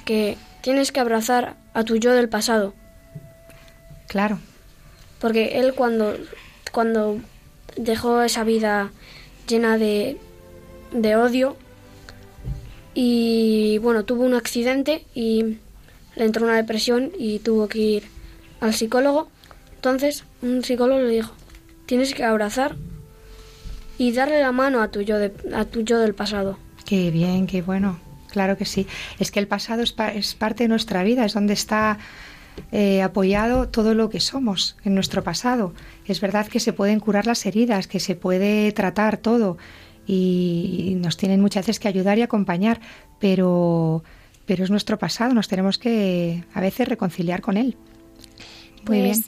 que 0.05 0.37
tienes 0.63 0.91
que 0.91 0.99
abrazar 0.99 1.55
a 1.75 1.85
tu 1.85 1.95
yo 1.95 2.13
del 2.13 2.29
pasado. 2.29 2.75
Claro. 4.09 4.41
Porque 5.21 5.61
él 5.61 5.75
cuando, 5.75 6.17
cuando 6.73 7.19
dejó 7.77 8.21
esa 8.23 8.43
vida 8.43 8.91
llena 9.49 9.79
de, 9.79 10.19
de 10.93 11.17
odio 11.17 11.57
y 12.95 13.79
bueno, 13.79 14.05
tuvo 14.05 14.25
un 14.25 14.35
accidente 14.35 15.05
y 15.15 15.59
le 16.17 16.25
entró 16.25 16.45
una 16.45 16.57
depresión 16.57 17.13
y 17.19 17.39
tuvo 17.41 17.69
que 17.69 17.79
ir 17.79 18.03
al 18.61 18.75
psicólogo. 18.75 19.29
Entonces 19.77 20.25
un 20.43 20.65
psicólogo 20.65 21.01
le 21.01 21.11
dijo, 21.11 21.33
tienes 21.87 22.15
que 22.15 22.25
abrazar 22.25 22.77
y 23.99 24.13
darle 24.13 24.41
la 24.41 24.53
mano 24.53 24.81
a 24.81 24.89
tu 24.89 25.01
yo, 25.01 25.19
de, 25.19 25.33
a 25.55 25.65
tu 25.65 25.83
yo 25.83 25.99
del 25.99 26.15
pasado. 26.15 26.59
Qué 26.85 27.11
bien, 27.11 27.47
qué 27.47 27.63
bueno. 27.63 27.99
Claro 28.31 28.57
que 28.57 28.65
sí. 28.65 28.87
Es 29.19 29.31
que 29.31 29.41
el 29.41 29.49
pasado 29.49 29.83
es, 29.83 29.95
es 30.15 30.35
parte 30.35 30.65
de 30.65 30.69
nuestra 30.69 31.03
vida, 31.03 31.25
es 31.25 31.35
donde 31.35 31.55
está 31.55 31.99
eh, 32.73 33.03
apoyado 33.03 33.69
todo 33.69 33.95
lo 33.95 34.11
que 34.11 34.21
somos 34.21 34.77
en 34.85 34.95
nuestro 34.95 35.23
pasado. 35.23 35.73
Es 36.07 36.21
verdad 36.21 36.47
que 36.47 36.61
se 36.61 36.73
pueden 36.73 37.01
curar 37.01 37.27
las 37.27 37.45
heridas, 37.47 37.87
que 37.87 38.01
se 38.01 38.15
puede 38.15 38.73
tratar 38.73 39.19
todo 39.19 39.57
y 40.07 40.97
nos 41.01 41.17
tienen 41.19 41.41
muchas 41.41 41.67
veces 41.67 41.79
que 41.79 41.89
ayudar 41.89 42.19
y 42.19 42.23
acompañar, 42.23 42.81
pero, 43.19 44.03
pero 44.47 44.65
es 44.65 44.71
nuestro 44.71 44.99
pasado, 44.99 45.35
nos 45.35 45.49
tenemos 45.49 45.77
que 45.77 46.45
a 46.55 46.61
veces 46.61 46.89
reconciliar 46.89 47.43
con 47.43 47.59
él. 47.59 47.77
Muy 48.87 49.03
pues, 49.03 49.03
bien. 49.03 49.25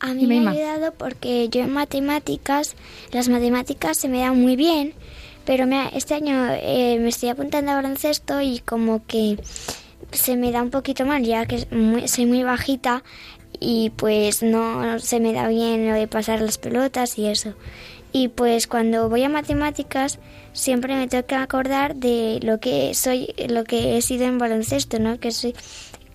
A 0.00 0.14
mí 0.14 0.26
me 0.26 0.46
ha 0.46 0.50
ayudado 0.50 0.92
porque 0.94 1.48
yo 1.50 1.62
en 1.62 1.72
matemáticas, 1.72 2.74
las 3.12 3.28
matemáticas 3.28 3.98
se 3.98 4.08
me 4.08 4.20
dan 4.20 4.40
muy 4.40 4.56
bien, 4.56 4.94
pero 5.44 5.66
me, 5.66 5.90
este 5.94 6.14
año 6.14 6.48
eh, 6.52 6.98
me 7.00 7.08
estoy 7.08 7.30
apuntando 7.30 7.72
a 7.72 7.74
baloncesto 7.74 8.40
y 8.40 8.60
como 8.60 9.06
que 9.06 9.38
se 10.12 10.36
me 10.36 10.52
da 10.52 10.62
un 10.62 10.70
poquito 10.70 11.06
mal, 11.06 11.24
ya 11.24 11.46
que 11.46 11.66
soy 12.06 12.26
muy 12.26 12.42
bajita 12.42 13.02
y 13.58 13.90
pues 13.90 14.42
no 14.42 14.98
se 14.98 15.20
me 15.20 15.32
da 15.32 15.48
bien 15.48 15.88
lo 15.88 15.94
de 15.94 16.08
pasar 16.08 16.40
las 16.40 16.58
pelotas 16.58 17.18
y 17.18 17.26
eso. 17.26 17.54
Y 18.12 18.28
pues 18.28 18.66
cuando 18.66 19.08
voy 19.08 19.22
a 19.22 19.28
matemáticas 19.28 20.18
siempre 20.52 20.96
me 20.96 21.08
que 21.08 21.34
acordar 21.34 21.94
de 21.94 22.40
lo 22.42 22.58
que 22.58 22.94
soy, 22.94 23.34
lo 23.48 23.64
que 23.64 23.96
he 23.96 24.02
sido 24.02 24.24
en 24.24 24.38
baloncesto, 24.38 24.98
¿no? 24.98 25.20
Que 25.20 25.30
soy 25.30 25.54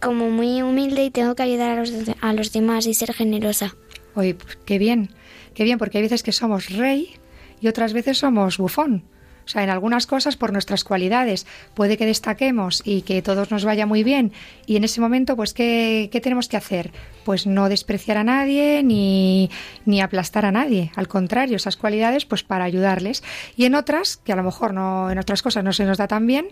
como 0.01 0.29
muy 0.29 0.61
humilde 0.61 1.05
y 1.05 1.11
tengo 1.11 1.35
que 1.35 1.43
ayudar 1.43 1.71
a 1.71 1.79
los, 1.79 1.93
a 2.21 2.33
los 2.33 2.51
demás 2.51 2.85
y 2.85 2.93
ser 2.93 3.13
generosa. 3.13 3.75
Oye, 4.13 4.35
pues 4.35 4.57
qué 4.65 4.77
bien, 4.77 5.09
qué 5.53 5.63
bien, 5.63 5.77
porque 5.77 5.97
hay 5.97 6.03
veces 6.03 6.23
que 6.23 6.31
somos 6.31 6.69
rey 6.69 7.15
y 7.61 7.67
otras 7.67 7.93
veces 7.93 8.17
somos 8.17 8.57
bufón. 8.57 9.03
O 9.45 9.47
sea, 9.47 9.63
en 9.63 9.69
algunas 9.69 10.07
cosas 10.07 10.35
por 10.35 10.51
nuestras 10.51 10.83
cualidades 10.83 11.45
puede 11.73 11.97
que 11.97 12.05
destaquemos 12.05 12.81
y 12.83 13.03
que 13.03 13.21
todos 13.21 13.51
nos 13.51 13.63
vaya 13.63 13.85
muy 13.85 14.03
bien 14.03 14.31
y 14.65 14.75
en 14.75 14.83
ese 14.83 15.01
momento 15.01 15.35
pues 15.35 15.53
¿qué, 15.53 16.09
qué 16.11 16.19
tenemos 16.21 16.47
que 16.47 16.57
hacer? 16.57 16.91
Pues 17.23 17.45
no 17.45 17.69
despreciar 17.69 18.17
a 18.17 18.23
nadie 18.23 18.81
ni, 18.83 19.49
ni 19.85 20.01
aplastar 20.01 20.45
a 20.45 20.51
nadie, 20.51 20.91
al 20.95 21.07
contrario, 21.07 21.57
esas 21.57 21.77
cualidades 21.77 22.25
pues 22.25 22.43
para 22.43 22.65
ayudarles 22.65 23.23
y 23.55 23.65
en 23.65 23.75
otras, 23.75 24.17
que 24.17 24.33
a 24.33 24.35
lo 24.35 24.43
mejor 24.43 24.73
no 24.73 25.11
en 25.11 25.19
otras 25.19 25.41
cosas 25.41 25.63
no 25.63 25.73
se 25.73 25.85
nos 25.85 25.97
da 25.97 26.07
tan 26.07 26.25
bien, 26.25 26.47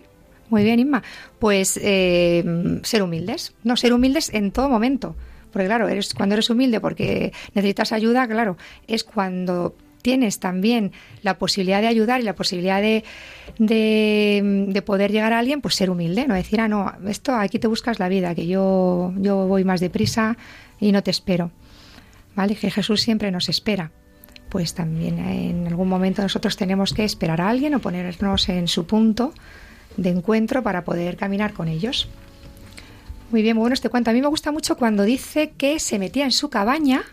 muy 0.50 0.62
bien, 0.62 0.78
Inma. 0.78 1.02
Pues 1.38 1.78
eh, 1.82 2.44
ser 2.82 3.02
humildes. 3.02 3.54
No, 3.64 3.76
ser 3.76 3.92
humildes 3.92 4.32
en 4.32 4.52
todo 4.52 4.68
momento. 4.68 5.16
Porque 5.52 5.66
claro, 5.66 5.88
eres, 5.88 6.14
cuando 6.14 6.34
eres 6.34 6.50
humilde 6.50 6.80
porque 6.80 7.32
necesitas 7.54 7.92
ayuda, 7.92 8.26
claro, 8.26 8.56
es 8.88 9.04
cuando 9.04 9.74
tienes 10.04 10.38
también 10.38 10.92
la 11.22 11.38
posibilidad 11.38 11.80
de 11.80 11.86
ayudar 11.86 12.20
y 12.20 12.24
la 12.24 12.34
posibilidad 12.34 12.82
de, 12.82 13.04
de, 13.58 14.82
poder 14.82 15.10
llegar 15.10 15.32
a 15.32 15.38
alguien, 15.38 15.62
pues 15.62 15.76
ser 15.76 15.88
humilde, 15.88 16.26
no 16.28 16.34
decir, 16.34 16.60
ah, 16.60 16.68
no, 16.68 16.92
esto 17.08 17.34
aquí 17.34 17.58
te 17.58 17.68
buscas 17.68 17.98
la 17.98 18.10
vida, 18.10 18.34
que 18.34 18.46
yo, 18.46 19.14
yo 19.16 19.46
voy 19.46 19.64
más 19.64 19.80
deprisa 19.80 20.36
y 20.78 20.92
no 20.92 21.02
te 21.02 21.10
espero. 21.10 21.52
¿Vale? 22.36 22.54
Que 22.54 22.70
Jesús 22.70 23.00
siempre 23.00 23.30
nos 23.30 23.48
espera. 23.48 23.92
Pues 24.50 24.74
también 24.74 25.18
en 25.18 25.66
algún 25.68 25.88
momento 25.88 26.20
nosotros 26.20 26.58
tenemos 26.58 26.92
que 26.92 27.04
esperar 27.04 27.40
a 27.40 27.48
alguien 27.48 27.74
o 27.74 27.80
ponernos 27.80 28.50
en 28.50 28.68
su 28.68 28.86
punto 28.86 29.32
de 29.96 30.10
encuentro 30.10 30.62
para 30.62 30.84
poder 30.84 31.16
caminar 31.16 31.54
con 31.54 31.66
ellos. 31.66 32.10
Muy 33.30 33.40
bien, 33.40 33.56
muy 33.56 33.62
bueno 33.62 33.74
este 33.74 33.88
cuento. 33.88 34.10
A 34.10 34.12
mí 34.12 34.20
me 34.20 34.28
gusta 34.28 34.52
mucho 34.52 34.76
cuando 34.76 35.04
dice 35.04 35.52
que 35.56 35.80
se 35.80 35.98
metía 35.98 36.24
en 36.24 36.32
su 36.32 36.50
cabaña 36.50 37.04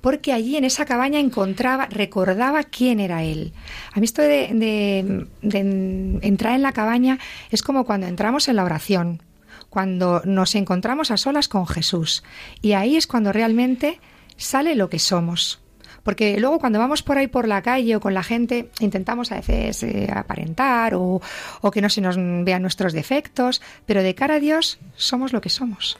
porque 0.00 0.32
allí 0.32 0.56
en 0.56 0.64
esa 0.64 0.84
cabaña 0.84 1.18
encontraba, 1.18 1.86
recordaba 1.86 2.64
quién 2.64 3.00
era 3.00 3.22
él. 3.22 3.52
A 3.92 4.00
mí 4.00 4.04
esto 4.04 4.22
de, 4.22 5.26
entrar 5.42 6.54
en 6.54 6.62
la 6.62 6.72
cabaña 6.72 7.18
es 7.50 7.62
como 7.62 7.84
cuando 7.84 8.06
entramos 8.06 8.48
en 8.48 8.56
la 8.56 8.64
oración, 8.64 9.22
cuando 9.68 10.22
nos 10.24 10.54
encontramos 10.54 11.10
a 11.10 11.16
solas 11.16 11.48
con 11.48 11.66
Jesús. 11.66 12.22
Y 12.62 12.72
ahí 12.72 12.96
es 12.96 13.06
cuando 13.06 13.32
realmente 13.32 14.00
sale 14.36 14.74
lo 14.74 14.88
que 14.88 14.98
somos. 14.98 15.60
Porque 16.02 16.40
luego 16.40 16.58
cuando 16.58 16.78
vamos 16.78 17.02
por 17.02 17.18
ahí 17.18 17.26
por 17.26 17.46
la 17.46 17.60
calle 17.60 17.94
o 17.94 18.00
con 18.00 18.14
la 18.14 18.22
gente 18.22 18.70
intentamos 18.80 19.32
a 19.32 19.36
veces 19.36 19.82
eh, 19.82 20.10
aparentar 20.10 20.94
o, 20.94 21.20
o 21.60 21.70
que 21.70 21.82
no 21.82 21.90
se 21.90 22.00
nos 22.00 22.16
vean 22.16 22.62
nuestros 22.62 22.94
defectos, 22.94 23.60
pero 23.84 24.02
de 24.02 24.14
cara 24.14 24.36
a 24.36 24.40
Dios 24.40 24.78
somos 24.96 25.34
lo 25.34 25.42
que 25.42 25.50
somos. 25.50 25.98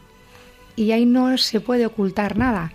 Y 0.74 0.92
ahí 0.92 1.04
no 1.04 1.36
se 1.36 1.60
puede 1.60 1.84
ocultar 1.84 2.38
nada. 2.38 2.72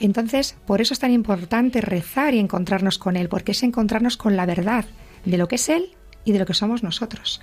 Entonces, 0.00 0.56
por 0.66 0.80
eso 0.80 0.94
es 0.94 1.00
tan 1.00 1.12
importante 1.12 1.80
rezar 1.80 2.34
y 2.34 2.38
encontrarnos 2.38 2.98
con 2.98 3.16
Él, 3.16 3.28
porque 3.28 3.52
es 3.52 3.62
encontrarnos 3.62 4.16
con 4.16 4.36
la 4.36 4.46
verdad 4.46 4.86
de 5.24 5.38
lo 5.38 5.46
que 5.46 5.56
es 5.56 5.68
Él 5.68 5.90
y 6.24 6.32
de 6.32 6.38
lo 6.38 6.46
que 6.46 6.54
somos 6.54 6.82
nosotros. 6.82 7.42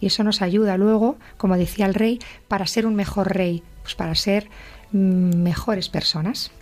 Y 0.00 0.06
eso 0.06 0.22
nos 0.22 0.40
ayuda 0.42 0.76
luego, 0.76 1.18
como 1.36 1.56
decía 1.56 1.86
el 1.86 1.94
rey, 1.94 2.20
para 2.46 2.66
ser 2.66 2.86
un 2.86 2.94
mejor 2.94 3.34
rey, 3.34 3.62
pues 3.82 3.96
para 3.96 4.14
ser 4.14 4.48
mm, 4.92 5.36
mejores 5.42 5.88
personas. 5.88 6.52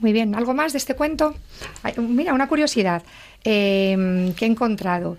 Muy 0.00 0.12
bien, 0.12 0.34
¿algo 0.34 0.54
más 0.54 0.72
de 0.72 0.78
este 0.78 0.94
cuento? 0.94 1.34
mira, 1.98 2.32
una 2.32 2.48
curiosidad 2.48 3.02
em, 3.44 4.32
que 4.34 4.44
he 4.44 4.48
encontrado. 4.48 5.18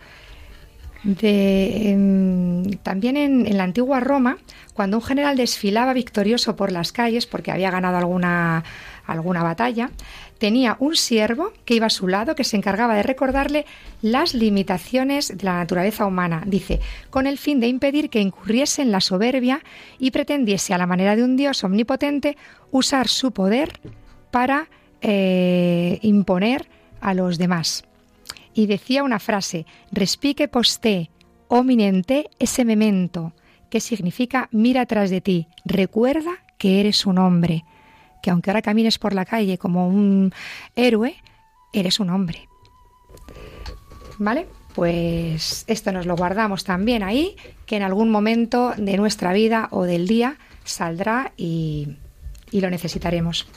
Em, 1.21 2.63
también 2.83 3.15
en, 3.15 3.57
la 3.57 3.63
antigua 3.63 3.99
Roma, 3.99 4.37
cuando 4.73 4.97
un 4.97 5.03
general 5.03 5.37
desfilaba 5.37 5.93
victorioso 5.93 6.55
por 6.55 6.71
las 6.71 6.91
calles 6.91 7.25
porque 7.25 7.51
había 7.51 7.71
ganado 7.71 7.97
alguna, 7.97 8.63
alguna 9.11 9.43
batalla, 9.43 9.91
tenía 10.37 10.77
un 10.79 10.95
siervo 10.95 11.51
que 11.65 11.75
iba 11.75 11.87
a 11.87 11.91
su 11.91 12.07
lado 12.07 12.35
que 12.35 12.43
se 12.43 12.57
encargaba 12.57 12.95
de 12.95 13.03
recordarle 13.03 13.65
las 14.01 14.33
limitaciones 14.33 15.37
de 15.37 15.43
la 15.43 15.57
naturaleza 15.57 16.05
humana, 16.05 16.43
dice, 16.45 16.79
con 17.09 17.27
el 17.27 17.37
fin 17.37 17.59
de 17.59 17.67
impedir 17.67 18.09
que 18.09 18.21
incurriese 18.21 18.81
en 18.81 18.91
la 18.91 19.01
soberbia 19.01 19.61
y 19.99 20.11
pretendiese 20.11 20.73
a 20.73 20.77
la 20.77 20.87
manera 20.87 21.15
de 21.15 21.23
un 21.23 21.35
dios 21.35 21.63
omnipotente 21.63 22.37
usar 22.71 23.07
su 23.07 23.31
poder 23.31 23.79
para 24.31 24.69
eh, 25.01 25.99
imponer 26.01 26.67
a 27.01 27.13
los 27.13 27.37
demás. 27.37 27.83
Y 28.53 28.65
decía 28.65 29.03
una 29.03 29.19
frase, 29.19 29.65
respique 29.91 30.47
poste, 30.47 31.09
ominente 31.47 32.29
ese 32.39 32.65
memento, 32.65 33.33
que 33.69 33.79
significa 33.79 34.49
mira 34.51 34.81
atrás 34.81 35.09
de 35.09 35.21
ti, 35.21 35.47
recuerda 35.65 36.31
que 36.57 36.79
eres 36.79 37.05
un 37.05 37.17
hombre, 37.17 37.63
que 38.21 38.29
aunque 38.29 38.49
ahora 38.49 38.61
camines 38.61 38.97
por 38.97 39.13
la 39.13 39.25
calle 39.25 39.57
como 39.57 39.87
un 39.87 40.33
héroe, 40.75 41.15
eres 41.73 41.99
un 41.99 42.09
hombre. 42.09 42.47
¿Vale? 44.17 44.47
Pues 44.75 45.65
esto 45.67 45.91
nos 45.91 46.05
lo 46.05 46.15
guardamos 46.15 46.63
también 46.63 47.03
ahí, 47.03 47.35
que 47.65 47.77
en 47.77 47.83
algún 47.83 48.09
momento 48.09 48.73
de 48.77 48.97
nuestra 48.97 49.33
vida 49.33 49.67
o 49.71 49.83
del 49.83 50.07
día 50.07 50.37
saldrá 50.63 51.33
y, 51.37 51.97
y 52.51 52.61
lo 52.61 52.69
necesitaremos. 52.69 53.47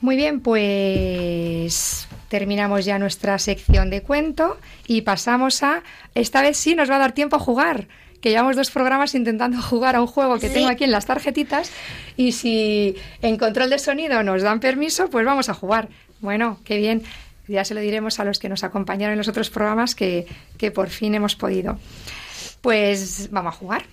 Muy 0.00 0.16
bien, 0.16 0.40
pues 0.40 2.08
terminamos 2.28 2.84
ya 2.84 2.98
nuestra 2.98 3.38
sección 3.38 3.90
de 3.90 4.02
cuento 4.02 4.56
y 4.86 5.02
pasamos 5.02 5.62
a, 5.62 5.82
esta 6.14 6.40
vez 6.40 6.56
sí 6.56 6.74
nos 6.74 6.90
va 6.90 6.96
a 6.96 7.00
dar 7.00 7.12
tiempo 7.12 7.36
a 7.36 7.40
jugar, 7.40 7.88
que 8.20 8.30
llevamos 8.30 8.56
dos 8.56 8.70
programas 8.70 9.14
intentando 9.14 9.60
jugar 9.62 9.96
a 9.96 10.00
un 10.00 10.06
juego 10.06 10.38
que 10.38 10.50
tengo 10.50 10.68
aquí 10.68 10.84
en 10.84 10.90
las 10.90 11.06
tarjetitas 11.06 11.70
y 12.16 12.32
si 12.32 12.96
en 13.22 13.36
control 13.36 13.70
de 13.70 13.78
sonido 13.78 14.22
nos 14.22 14.42
dan 14.42 14.60
permiso, 14.60 15.08
pues 15.10 15.24
vamos 15.24 15.48
a 15.48 15.54
jugar. 15.54 15.88
Bueno, 16.20 16.58
qué 16.64 16.76
bien. 16.76 17.02
Ya 17.48 17.64
se 17.64 17.74
lo 17.74 17.80
diremos 17.80 18.20
a 18.20 18.24
los 18.24 18.38
que 18.38 18.48
nos 18.48 18.62
acompañaron 18.62 19.12
en 19.12 19.18
los 19.18 19.28
otros 19.28 19.50
programas 19.50 19.94
que, 19.94 20.26
que 20.56 20.70
por 20.70 20.88
fin 20.88 21.14
hemos 21.14 21.34
podido. 21.34 21.78
Pues 22.60 23.28
vamos 23.32 23.54
a 23.54 23.56
jugar. 23.56 23.84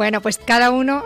Bueno, 0.00 0.22
pues 0.22 0.38
cada 0.38 0.70
uno, 0.70 1.04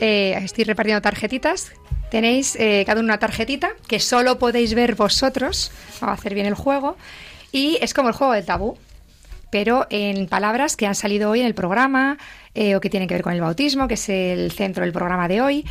eh, 0.00 0.38
estoy 0.42 0.64
repartiendo 0.64 1.00
tarjetitas. 1.00 1.72
Tenéis 2.10 2.56
eh, 2.56 2.84
cada 2.84 3.00
uno 3.00 3.06
una 3.06 3.18
tarjetita 3.18 3.70
que 3.88 4.00
solo 4.00 4.38
podéis 4.38 4.74
ver 4.74 4.96
vosotros. 4.96 5.72
Vamos 5.98 6.18
hacer 6.18 6.34
bien 6.34 6.44
el 6.44 6.52
juego. 6.52 6.98
Y 7.52 7.78
es 7.80 7.94
como 7.94 8.08
el 8.08 8.14
juego 8.14 8.34
del 8.34 8.44
tabú, 8.44 8.76
pero 9.50 9.86
en 9.88 10.26
palabras 10.26 10.76
que 10.76 10.86
han 10.86 10.94
salido 10.94 11.30
hoy 11.30 11.40
en 11.40 11.46
el 11.46 11.54
programa 11.54 12.18
eh, 12.54 12.76
o 12.76 12.82
que 12.82 12.90
tienen 12.90 13.08
que 13.08 13.14
ver 13.14 13.22
con 13.22 13.32
el 13.32 13.40
bautismo, 13.40 13.88
que 13.88 13.94
es 13.94 14.10
el 14.10 14.52
centro 14.52 14.84
del 14.84 14.92
programa 14.92 15.26
de 15.26 15.40
hoy. 15.40 15.64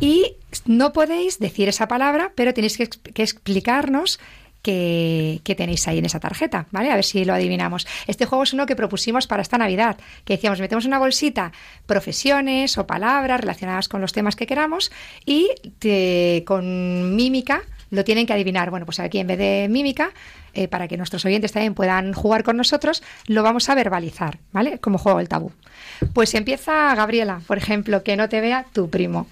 Y 0.00 0.34
no 0.64 0.92
podéis 0.92 1.38
decir 1.38 1.68
esa 1.68 1.86
palabra, 1.86 2.32
pero 2.34 2.52
tenéis 2.52 2.76
que 2.76 3.22
explicarnos 3.22 4.18
que, 4.66 5.54
tenéis 5.56 5.86
ahí 5.86 5.98
en 5.98 6.04
esa 6.04 6.18
tarjeta, 6.18 6.66
¿vale? 6.72 6.90
A 6.90 6.96
ver 6.96 7.04
si 7.04 7.24
lo 7.24 7.34
adivinamos. 7.34 7.86
Este 8.08 8.26
juego 8.26 8.42
es 8.42 8.52
uno 8.52 8.66
que 8.66 8.74
propusimos 8.74 9.28
para 9.28 9.42
esta 9.42 9.58
Navidad, 9.58 9.96
que 10.24 10.34
decíamos, 10.34 10.60
metemos 10.60 10.84
una 10.84 10.98
bolsita 10.98 11.52
profesiones 11.86 12.76
o 12.76 12.86
palabras 12.86 13.40
relacionadas 13.40 13.88
con 13.88 14.00
los 14.00 14.12
temas 14.12 14.34
que 14.34 14.46
queramos 14.46 14.90
y 15.24 15.48
con 16.44 17.14
mímica 17.14 17.62
lo 17.90 18.02
tienen 18.02 18.26
que 18.26 18.32
adivinar. 18.32 18.70
Bueno, 18.70 18.86
pues 18.86 18.98
aquí 18.98 19.18
en 19.18 19.28
vez 19.28 19.38
de 19.38 19.68
mímica, 19.70 20.10
eh, 20.52 20.66
para 20.66 20.88
que 20.88 20.96
nuestros 20.96 21.24
oyentes 21.24 21.52
también 21.52 21.74
puedan 21.74 22.12
jugar 22.12 22.42
con 22.42 22.56
nosotros, 22.56 23.04
lo 23.28 23.44
vamos 23.44 23.68
a 23.68 23.76
verbalizar, 23.76 24.38
¿vale? 24.50 24.78
Como 24.80 24.98
juego 24.98 25.18
del 25.18 25.28
tabú. 25.28 25.52
Pues 26.12 26.34
empieza 26.34 26.92
Gabriela, 26.96 27.40
por 27.46 27.56
ejemplo, 27.56 28.02
que 28.02 28.16
no 28.16 28.28
te 28.28 28.40
vea 28.40 28.66
tu 28.72 28.90
primo. 28.90 29.28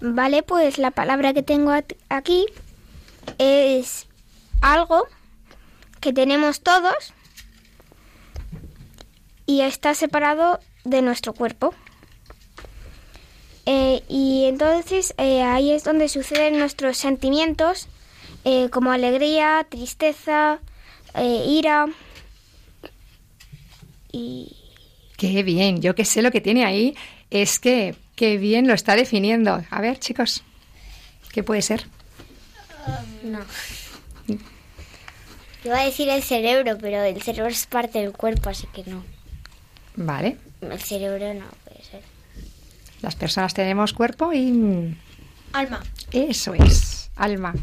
Vale, 0.00 0.42
pues 0.42 0.78
la 0.78 0.92
palabra 0.92 1.34
que 1.34 1.42
tengo 1.42 1.72
aquí 2.08 2.46
es 3.38 4.06
algo 4.60 5.06
que 6.00 6.12
tenemos 6.12 6.60
todos 6.60 7.12
y 9.46 9.62
está 9.62 9.94
separado 9.94 10.60
de 10.84 11.02
nuestro 11.02 11.32
cuerpo. 11.32 11.74
Eh, 13.66 14.02
y 14.08 14.44
entonces 14.46 15.14
eh, 15.18 15.42
ahí 15.42 15.70
es 15.72 15.84
donde 15.84 16.08
suceden 16.08 16.58
nuestros 16.58 16.96
sentimientos, 16.96 17.88
eh, 18.44 18.70
como 18.70 18.92
alegría, 18.92 19.66
tristeza, 19.68 20.60
ira. 21.14 21.86
Y 24.10 24.56
Qué 25.18 25.42
bien, 25.42 25.82
yo 25.82 25.94
que 25.94 26.04
sé 26.04 26.22
lo 26.22 26.30
que 26.30 26.40
tiene 26.40 26.64
ahí, 26.64 26.96
es 27.30 27.58
que 27.58 27.96
qué 28.14 28.38
bien 28.38 28.68
lo 28.68 28.74
está 28.74 28.94
definiendo. 28.94 29.64
A 29.68 29.80
ver, 29.80 29.98
chicos, 29.98 30.44
¿qué 31.32 31.42
puede 31.42 31.60
ser? 31.60 31.86
No. 33.22 33.40
Iba 35.64 35.80
a 35.80 35.84
decir 35.84 36.08
el 36.08 36.22
cerebro, 36.22 36.78
pero 36.80 37.02
el 37.02 37.20
cerebro 37.22 37.50
es 37.50 37.66
parte 37.66 37.98
del 38.00 38.12
cuerpo, 38.12 38.50
así 38.50 38.66
que 38.72 38.84
no. 38.84 39.04
Vale, 39.96 40.36
El 40.60 40.80
cerebro 40.80 41.34
no 41.34 41.46
puede 41.64 41.82
ser. 41.84 42.02
las 43.02 43.16
personas 43.16 43.52
tenemos 43.54 43.92
cuerpo 43.92 44.32
y... 44.32 44.52
mm, 44.52 44.96
Alma. 45.52 45.82
Eso 46.12 46.54
es, 46.54 47.10
alma. 47.16 47.54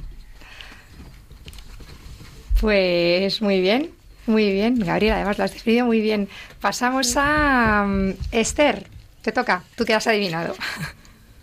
Pues 2.59 3.41
muy 3.41 3.59
bien, 3.61 3.91
muy 4.28 4.51
bien. 4.51 4.80
Gabriela, 4.80 5.15
además 5.17 5.38
lo 5.38 5.43
has 5.43 5.53
definido 5.53 5.86
muy 5.86 6.01
bien. 6.01 6.28
Pasamos 6.61 7.13
a 7.17 7.86
mm, 7.88 8.13
Esther. 8.32 8.88
Te 9.21 9.32
toca, 9.32 9.63
tú 9.76 9.86
que 9.86 9.93
has 9.93 10.07
adivinado. 10.07 10.55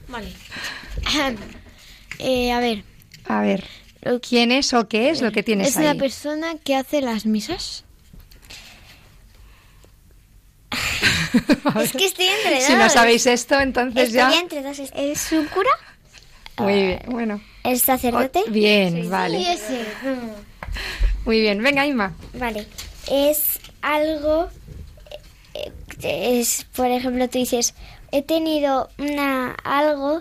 Vale. 0.08 0.32
Eh, 2.24 2.52
a 2.52 2.60
ver, 2.60 2.84
A 3.32 3.40
ver, 3.40 3.64
¿quién 4.28 4.52
es 4.52 4.74
o 4.74 4.88
qué 4.88 5.08
es 5.08 5.22
lo 5.22 5.32
que 5.32 5.42
tienes 5.42 5.68
es 5.68 5.76
una 5.76 5.92
ahí? 5.92 5.98
persona 5.98 6.54
que 6.62 6.76
hace 6.76 7.00
las 7.00 7.24
misas. 7.24 7.84
Es 11.82 11.92
que 11.92 12.04
estoy 12.04 12.26
entre 12.26 12.56
dos. 12.56 12.64
si 12.64 12.74
no 12.74 12.90
sabéis 12.90 13.24
esto, 13.26 13.58
entonces 13.58 14.10
Estoy 14.14 14.32
ya... 14.32 14.38
entre 14.38 14.62
dos. 14.62 14.78
¿es 14.78 15.32
un 15.32 15.46
cura? 15.46 15.70
Muy 16.58 16.74
bien, 16.74 17.00
bueno. 17.06 17.40
¿El 17.64 17.80
sacerdote? 17.80 18.42
Bien, 18.48 19.08
vale. 19.08 19.38
Sí, 19.38 19.46
ese. 19.48 19.80
Muy 21.24 21.40
bien, 21.40 21.62
venga, 21.62 21.86
Inma. 21.86 22.12
Vale. 22.34 22.66
Es 23.10 23.58
algo. 23.80 24.50
Es, 26.02 26.66
por 26.76 26.90
ejemplo, 26.90 27.28
tú 27.30 27.38
dices, 27.38 27.74
he 28.10 28.20
tenido 28.22 28.90
una 28.98 29.52
algo 29.64 30.20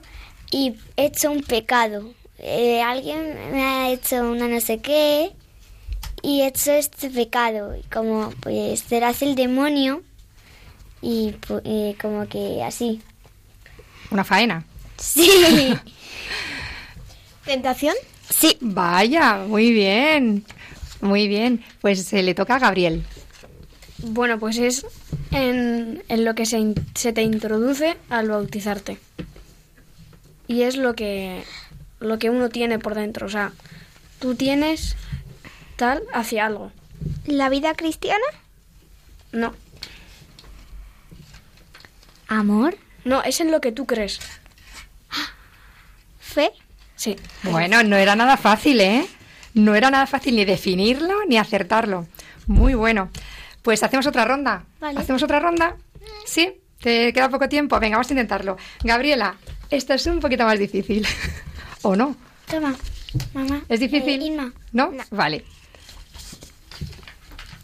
y 0.52 0.76
he 0.96 1.06
hecho 1.08 1.30
un 1.32 1.44
pecado. 1.44 2.14
Eh, 2.44 2.82
alguien 2.82 3.52
me 3.52 3.64
ha 3.64 3.92
hecho 3.92 4.28
una 4.28 4.48
no 4.48 4.60
sé 4.60 4.80
qué 4.80 5.32
y 6.24 6.42
he 6.42 6.48
hecho 6.48 6.72
este 6.72 7.12
pecado. 7.12 7.76
Y 7.76 7.84
como 7.84 8.34
pues 8.42 8.92
hace 8.92 9.26
el 9.26 9.36
demonio 9.36 10.02
y, 11.02 11.36
como 12.02 12.28
que 12.28 12.64
así. 12.64 13.00
Una 14.10 14.24
faena. 14.24 14.66
Sí. 14.98 15.30
¿Tentación? 17.46 17.96
sí. 18.30 18.58
Vaya, 18.60 19.46
muy 19.48 19.72
bien. 19.72 20.44
Muy 21.00 21.28
bien. 21.28 21.64
Pues 21.80 22.04
se 22.04 22.24
le 22.24 22.34
toca 22.34 22.56
a 22.56 22.60
Gabriel. 22.60 23.04
Bueno, 24.00 24.40
pues 24.40 24.58
es 24.58 24.84
en, 25.30 26.04
en 26.08 26.26
lo 26.26 26.34
que 26.34 26.48
se, 26.48 26.74
se 26.96 27.14
te 27.14 27.22
introduce 27.22 27.98
al 28.10 28.30
bautizarte. 28.30 28.98
Y 30.48 30.64
es 30.64 30.76
lo 30.76 30.96
que, 30.96 31.44
lo 32.02 32.20
que 32.20 32.30
uno 32.30 32.50
tiene 32.50 32.80
por 32.80 32.96
dentro. 32.96 33.28
O 33.28 33.30
sea, 33.30 33.52
tú 34.20 34.36
tienes 34.36 34.96
tal 35.78 36.04
hacia 36.14 36.46
algo. 36.46 36.72
¿La 37.26 37.50
vida 37.50 37.74
cristiana? 37.74 38.26
No, 39.32 39.54
Amor. 42.28 42.78
no, 43.06 43.24
es 43.24 43.40
en 43.40 43.52
lo 43.52 43.62
que 43.62 43.72
tú 43.72 43.86
crees. 43.86 44.20
¿Fe? 46.20 46.52
Sí. 46.96 47.16
Bueno, 47.44 47.82
no 47.84 47.96
era 47.96 48.16
nada 48.16 48.38
fácil, 48.38 48.80
¿eh? 48.82 49.08
No 49.54 49.76
era 49.76 49.90
nada 49.90 50.06
fácil 50.06 50.36
ni 50.36 50.46
definirlo 50.46 51.26
ni 51.28 51.38
acertarlo. 51.38 52.08
Muy 52.48 52.74
bueno. 52.74 53.10
Pues 53.62 53.84
hacemos 53.84 54.08
otra 54.08 54.26
ronda. 54.26 54.64
Vale. 54.80 55.00
¿Hacemos 55.00 55.24
otra 55.24 55.40
ronda? 55.40 55.76
¿Sí? 56.26 56.62
¿Te 56.80 57.14
queda 57.14 57.30
poco 57.30 57.48
tiempo? 57.48 57.80
Venga, 57.80 57.98
vamos 57.98 58.10
a 58.10 58.14
intentarlo. 58.14 58.58
Gabriela, 58.84 59.36
esto 59.70 59.94
es 59.94 60.06
un 60.08 60.20
poquito 60.20 60.46
más 60.46 60.58
difícil. 60.60 61.06
¿O 61.84 61.96
no? 61.96 62.16
Toma, 62.50 62.76
mamá. 63.34 63.62
¿Es 63.70 63.80
difícil? 63.80 64.22
Eh, 64.22 64.26
Inma. 64.26 64.54
¿No? 64.74 64.92
Vale. 65.12 65.44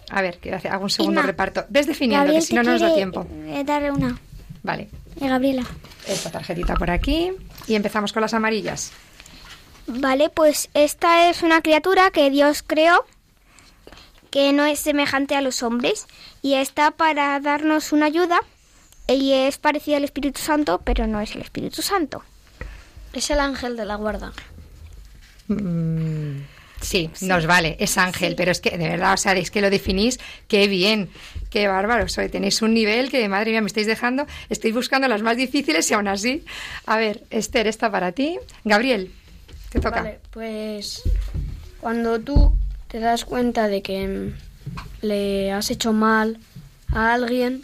A 0.09 0.22
ver, 0.22 0.39
que 0.39 0.53
hago 0.53 0.84
un 0.84 0.89
segundo 0.89 1.20
Inma. 1.20 1.28
reparto. 1.28 1.65
Ves 1.70 1.86
definiendo, 1.88 2.24
Gabriel 2.26 2.41
que 2.41 2.47
si 2.47 2.55
no, 2.55 2.63
no 2.63 2.72
nos 2.72 2.82
da 2.82 2.95
tiempo. 2.95 3.28
eh, 3.47 3.63
darle 3.65 3.91
una. 3.91 4.18
Vale. 4.63 4.89
Eh, 5.20 5.28
Gabriela. 5.28 5.65
Esta 6.07 6.32
tarjetita 6.32 6.76
por 6.76 6.89
aquí. 6.89 7.32
Y 7.68 7.76
empezamos 7.76 8.13
con 8.13 8.22
las 8.22 8.34
amarillas. 8.34 8.91
Vale, 9.88 10.30
pues 10.30 10.70
esta 10.74 11.30
es 11.30 11.43
una 11.43 11.61
criatura 11.61 12.11
que 12.11 12.30
Dios 12.30 12.63
creó 12.65 13.05
que 14.32 14.51
no 14.53 14.65
es 14.65 14.80
semejante 14.80 15.36
a 15.36 15.41
los 15.41 15.63
hombres 15.63 16.05
y 16.41 16.55
está 16.55 16.91
para 16.91 17.39
darnos 17.39 17.91
una 17.93 18.05
ayuda 18.07 18.39
y 19.07 19.32
es 19.32 19.57
parecida 19.57 19.97
al 19.97 20.03
Espíritu 20.03 20.41
Santo, 20.41 20.82
pero 20.84 21.07
no 21.07 21.22
es 21.22 21.34
el 21.36 21.41
Espíritu 21.41 21.82
Santo. 21.82 22.24
Es 23.18 23.32
el 23.32 23.39
ángel 23.39 23.76
de 23.76 23.84
la 23.84 23.95
guarda. 23.95 24.32
Mm, 25.47 26.41
sí, 26.80 27.09
nos 27.22 27.47
vale, 27.47 27.76
es 27.80 27.97
ángel, 27.97 28.36
pero 28.36 28.51
es 28.51 28.61
que 28.61 28.78
de 28.78 28.89
verdad, 28.89 29.15
o 29.15 29.18
sea, 29.18 29.34
es 29.34 29.49
que 29.49 29.59
lo 29.59 29.72
definís, 29.72 30.20
qué 30.47 30.68
bien, 30.68 31.09
qué 31.49 31.68
bárbaro, 31.68 32.07
soy, 32.09 32.30
tenéis 32.30 32.61
un 32.61 32.76
nivel 32.76 33.09
que, 33.09 33.28
madre 33.28 33.49
mía, 33.49 33.61
me 33.61 33.68
estáis 33.68 33.88
dejando, 33.88 34.28
estoy 34.49 34.72
buscando 34.72 35.07
las 35.07 35.24
más 35.24 35.36
difíciles 35.36 35.89
y 35.89 35.95
aún 35.95 36.07
así. 36.07 36.45
A 36.86 36.97
ver, 36.97 37.24
Esther, 37.32 37.65
esta 37.65 37.89
para 37.89 38.11
ti. 38.11 38.38
Gabriel, 38.63 39.11
te 39.72 39.80
toca. 39.80 40.03
Vale, 40.03 40.20
pues 40.30 41.01
cuando 41.82 42.20
tú 42.20 42.55
te 42.88 42.99
das 42.99 43.26
cuenta 43.26 43.68
de 43.68 43.82
que 43.82 44.07
mm, 44.07 44.34
le 45.01 45.51
has 45.53 45.72
hecho 45.72 45.91
mal 45.91 46.38
a 46.93 47.15
alguien 47.15 47.63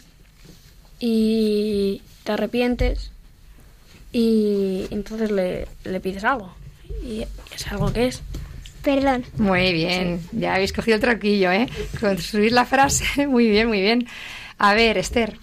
y 0.98 2.02
te 2.24 2.32
arrepientes 2.32 3.12
y 4.14 4.86
entonces 4.92 5.32
le, 5.32 5.66
le 5.82 6.00
pides 6.00 6.22
algo 6.22 6.54
y 7.02 7.26
es 7.54 7.66
algo 7.66 7.92
que 7.92 8.06
es. 8.06 8.22
Perdón. 8.82 9.24
Muy 9.38 9.72
bien, 9.72 10.20
ya 10.32 10.54
habéis 10.54 10.72
cogido 10.72 10.94
el 10.94 11.00
troquillo, 11.00 11.50
¿eh? 11.50 11.68
Construir 12.00 12.52
la 12.52 12.64
frase, 12.64 13.26
muy 13.26 13.48
bien, 13.48 13.66
muy 13.66 13.80
bien. 13.80 14.06
A 14.58 14.74
ver, 14.74 14.98
Esther, 14.98 15.38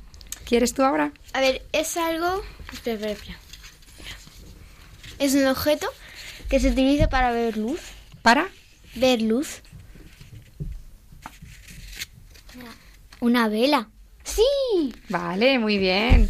¿quieres 0.46 0.74
tú 0.74 0.84
ahora? 0.84 1.12
A 1.34 1.42
ver, 1.42 1.64
es 1.74 1.98
algo. 1.98 2.42
Espera, 2.72 2.96
espera, 2.96 3.12
espera. 3.12 3.38
Es 5.20 5.34
un 5.34 5.46
objeto 5.48 5.88
que 6.50 6.60
se 6.60 6.70
utiliza 6.70 7.10
para 7.10 7.32
ver 7.32 7.58
luz. 7.58 7.82
¿Para? 8.22 8.48
Ver 8.96 9.22
luz. 9.22 9.62
Una 13.20 13.50
vela. 13.50 13.90
¡Sí! 14.24 14.94
Vale, 15.10 15.60
muy 15.60 15.78
bien. 15.78 16.30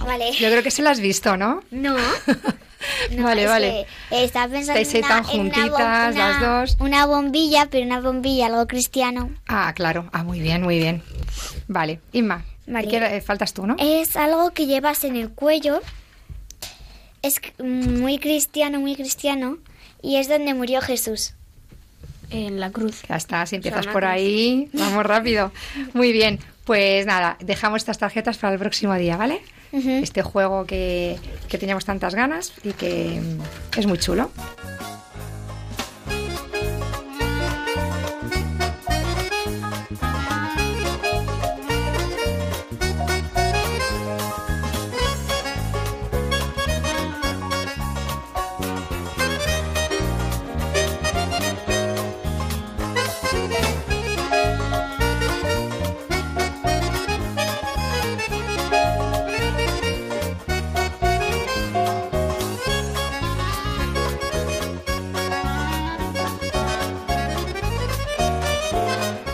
Vale. 0.00 0.32
Yo 0.32 0.48
creo 0.50 0.62
que 0.62 0.70
se 0.70 0.82
la 0.82 0.90
has 0.90 1.00
visto, 1.00 1.36
¿no? 1.36 1.62
No. 1.70 1.96
No, 3.10 3.24
vale, 3.24 3.42
es 3.42 3.48
vale. 3.48 3.86
que, 4.08 4.24
estaba 4.24 4.46
pensando 4.52 4.80
Estáis 4.80 5.04
una, 5.04 5.08
tan 5.24 5.30
en 5.34 5.40
una 5.40 5.54
juntitas, 5.54 6.14
las 6.14 6.40
dos. 6.40 6.76
Una 6.78 7.06
bombilla, 7.06 7.66
pero 7.68 7.84
una 7.84 8.00
bombilla, 8.00 8.46
algo 8.46 8.66
cristiano. 8.68 9.30
Ah, 9.48 9.72
claro. 9.74 10.08
Ah, 10.12 10.22
muy 10.22 10.40
bien, 10.40 10.62
muy 10.62 10.78
bien. 10.78 11.02
Vale, 11.66 12.00
Inma. 12.12 12.44
Vale. 12.68 12.86
¿qué- 12.88 13.20
faltas 13.20 13.52
tú, 13.52 13.66
¿no? 13.66 13.74
Es 13.80 14.14
algo 14.16 14.52
que 14.52 14.66
llevas 14.66 15.02
en 15.02 15.16
el 15.16 15.30
cuello. 15.30 15.80
Es 17.22 17.40
muy 17.58 18.18
cristiano, 18.20 18.78
muy 18.78 18.94
cristiano. 18.94 19.58
Y 20.00 20.16
es 20.16 20.28
donde 20.28 20.54
murió 20.54 20.80
Jesús. 20.80 21.34
En 22.30 22.60
la 22.60 22.70
cruz. 22.70 23.02
Ya 23.08 23.16
está, 23.16 23.44
si 23.46 23.56
empiezas 23.56 23.86
por 23.88 24.04
ahí, 24.04 24.68
vamos 24.72 25.04
rápido. 25.04 25.50
Muy 25.94 26.12
bien, 26.12 26.38
pues 26.64 27.06
nada, 27.06 27.36
dejamos 27.40 27.78
estas 27.78 27.98
tarjetas 27.98 28.38
para 28.38 28.52
el 28.52 28.58
próximo 28.60 28.94
día, 28.94 29.16
¿vale? 29.16 29.40
Este 29.72 30.22
juego 30.22 30.64
que, 30.64 31.18
que 31.48 31.58
teníamos 31.58 31.84
tantas 31.84 32.14
ganas 32.14 32.52
y 32.64 32.72
que 32.72 33.20
es 33.76 33.86
muy 33.86 33.98
chulo. 33.98 34.30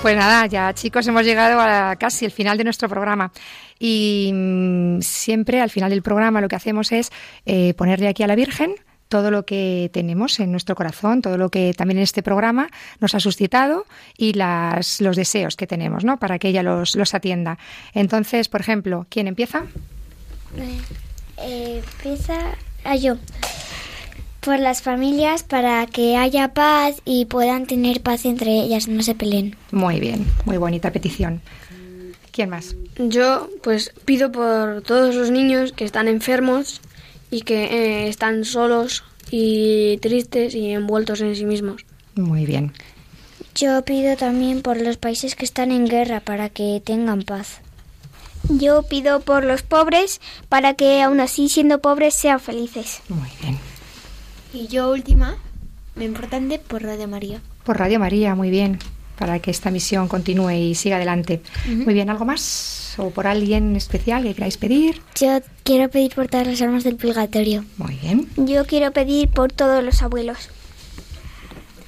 Pues 0.05 0.19
nada, 0.19 0.45
ya 0.45 0.75
chicos, 0.75 1.07
hemos 1.07 1.25
llegado 1.25 1.59
a 1.59 1.97
casi 1.97 2.27
el 2.27 2.31
final 2.31 2.59
de 2.59 2.65
nuestro 2.65 2.91
programa. 2.91 3.33
Y 3.79 4.31
mm, 4.35 5.01
siempre 5.01 5.63
al 5.63 5.71
final 5.71 5.89
del 5.89 6.03
programa 6.03 6.43
lo 6.43 6.49
que 6.49 6.57
hacemos 6.57 6.93
es 6.93 7.11
eh, 7.47 7.73
ponerle 7.73 8.09
aquí 8.09 8.23
a 8.23 8.27
la 8.27 8.35
Virgen 8.35 8.75
todo 9.09 9.31
lo 9.31 9.47
que 9.47 9.91
tenemos 9.95 10.41
en 10.41 10.51
nuestro 10.51 10.75
corazón, 10.75 11.23
todo 11.23 11.39
lo 11.39 11.49
que 11.49 11.73
también 11.73 11.97
en 11.97 12.03
este 12.03 12.23
programa 12.23 12.69
nos 13.01 13.15
ha 13.15 13.21
suscitado 13.21 13.87
y 14.19 14.35
las, 14.35 15.01
los 15.01 15.17
deseos 15.17 15.57
que 15.57 15.67
tenemos, 15.67 16.05
¿no? 16.05 16.19
Para 16.19 16.39
que 16.39 16.49
ella 16.49 16.63
los, 16.63 16.97
los 16.97 17.15
atienda. 17.15 17.57
Entonces, 17.95 18.51
por 18.51 18.61
ejemplo, 18.61 19.07
¿quién 19.09 19.27
empieza? 19.27 19.63
Eh, 21.39 21.83
empieza 21.83 22.39
a 22.85 22.97
yo 22.97 23.17
por 24.45 24.59
las 24.59 24.83
familias 24.83 25.43
para 25.43 25.87
que 25.87 26.17
haya 26.17 26.53
paz 26.53 26.97
y 27.07 27.25
puedan 27.25 27.67
tener 27.67 28.03
paz 28.03 28.27
entre 28.27 28.53
ellas, 28.53 28.89
no 28.89 29.03
se 29.03 29.15
peleen. 29.15 29.57
Muy 29.73 30.01
bien, 30.01 30.27
muy 30.45 30.59
bonita 30.59 30.93
petición. 30.93 31.41
¿Quién 32.31 32.51
más? 32.51 32.77
Yo 32.99 33.49
pues 33.63 33.93
pido 34.05 34.31
por 34.31 34.83
todos 34.83 35.15
los 35.15 35.31
niños 35.31 35.73
que 35.73 35.85
están 35.85 36.09
enfermos 36.09 36.81
y 37.31 37.43
que 37.43 37.65
eh, 37.65 38.09
están 38.09 38.45
solos 38.45 39.05
y 39.31 39.97
tristes 39.99 40.55
y 40.55 40.71
envueltos 40.71 41.23
en 41.23 41.35
sí 41.35 41.47
mismos. 41.47 41.87
Muy 42.15 42.45
bien. 42.45 42.73
Yo 43.55 43.83
pido 43.85 44.17
también 44.17 44.61
por 44.63 44.81
los 44.81 44.99
países 44.99 45.37
que 45.37 45.45
están 45.45 45.73
en 45.73 45.87
guerra 45.87 46.21
para 46.21 46.51
que 46.51 46.83
tengan 46.85 47.23
paz. 47.23 47.61
Yo 48.51 48.83
pido 48.83 49.21
por 49.21 49.45
los 49.45 49.63
pobres 49.63 50.21
para 50.51 50.75
que 50.75 51.03
aún 51.03 51.21
así 51.21 51.49
siendo 51.49 51.81
pobres 51.81 52.15
sean 52.15 52.41
felices. 52.41 53.01
Muy 53.09 53.31
bien. 53.41 53.59
Y 54.55 54.69
yo 54.69 54.91
última, 54.91 55.37
lo 55.97 56.05
importante 56.05 56.61
por 56.61 56.83
Radio 56.83 57.09
María. 57.09 57.41
Por 57.65 57.77
Radio 57.79 57.99
María, 57.99 58.35
muy 58.37 58.51
bien, 58.51 58.79
para 59.19 59.41
que 59.41 59.51
esta 59.51 59.71
misión 59.73 60.07
continúe 60.07 60.51
y 60.53 60.75
siga 60.77 60.97
adelante. 60.97 61.43
Muy 61.67 61.93
bien, 61.93 62.09
¿algo 62.09 62.25
más? 62.25 62.95
¿O 62.99 63.11
por 63.11 63.27
alguien 63.27 63.75
especial 63.75 64.23
que 64.23 64.35
queráis 64.35 64.57
pedir? 64.57 65.03
Yo 65.21 65.41
quiero 65.65 65.91
pedir 65.91 66.15
por 66.15 66.29
todas 66.29 66.47
las 66.47 66.63
almas 66.63 66.85
del 66.85 66.95
purgatorio. 66.97 67.65
Muy 67.79 67.97
bien. 67.97 68.29
Yo 68.37 68.65
quiero 68.65 68.93
pedir 68.93 69.29
por 69.29 69.51
todos 69.53 69.83
los 69.83 70.01
abuelos. 70.03 70.51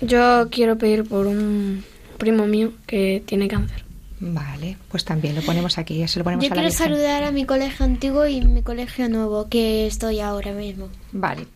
Yo 0.01 0.49
quiero 0.51 0.77
pedir 0.77 1.05
por 1.05 1.29
un 1.29 1.85
primo 2.19 2.47
mío 2.47 2.73
que 2.87 3.23
tiene 3.25 3.47
cáncer. 3.49 3.85
Vale, 4.19 4.77
pues 4.91 5.05
también 5.05 5.35
lo 5.37 5.43
ponemos 5.43 5.79
aquí, 5.79 6.07
se 6.09 6.19
lo 6.19 6.25
ponemos 6.25 6.43
Yo 6.45 6.51
a 6.51 6.55
la 6.57 6.63
quiero 6.63 6.71
Virgen. 6.71 6.87
saludar 6.87 7.23
a 7.23 7.31
mi 7.31 7.45
colegio 7.45 7.85
antiguo 7.85 8.27
y 8.27 8.41
mi 8.41 8.63
colegio 8.63 9.09
nuevo, 9.09 9.49
que 9.49 9.87
estoy 9.87 10.21
ahora 10.21 10.53
mismo. 10.53 10.89
Vale, 11.13 11.47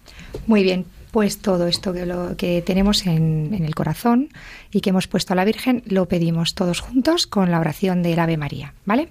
muy 0.46 0.62
bien. 0.62 0.84
Pues 1.11 1.38
todo 1.38 1.66
esto 1.66 1.92
que, 1.92 2.06
lo, 2.06 2.36
que 2.36 2.62
tenemos 2.62 3.06
en, 3.06 3.52
en 3.52 3.64
el 3.64 3.74
corazón 3.74 4.28
y 4.70 4.80
que 4.80 4.90
hemos 4.90 5.08
puesto 5.08 5.32
a 5.32 5.36
la 5.36 5.44
Virgen 5.44 5.82
lo 5.86 6.06
pedimos 6.06 6.54
todos 6.54 6.80
juntos 6.80 7.26
con 7.26 7.50
la 7.50 7.58
oración 7.58 8.02
del 8.02 8.18
Ave 8.18 8.36
María, 8.36 8.74
¿vale? 8.84 9.08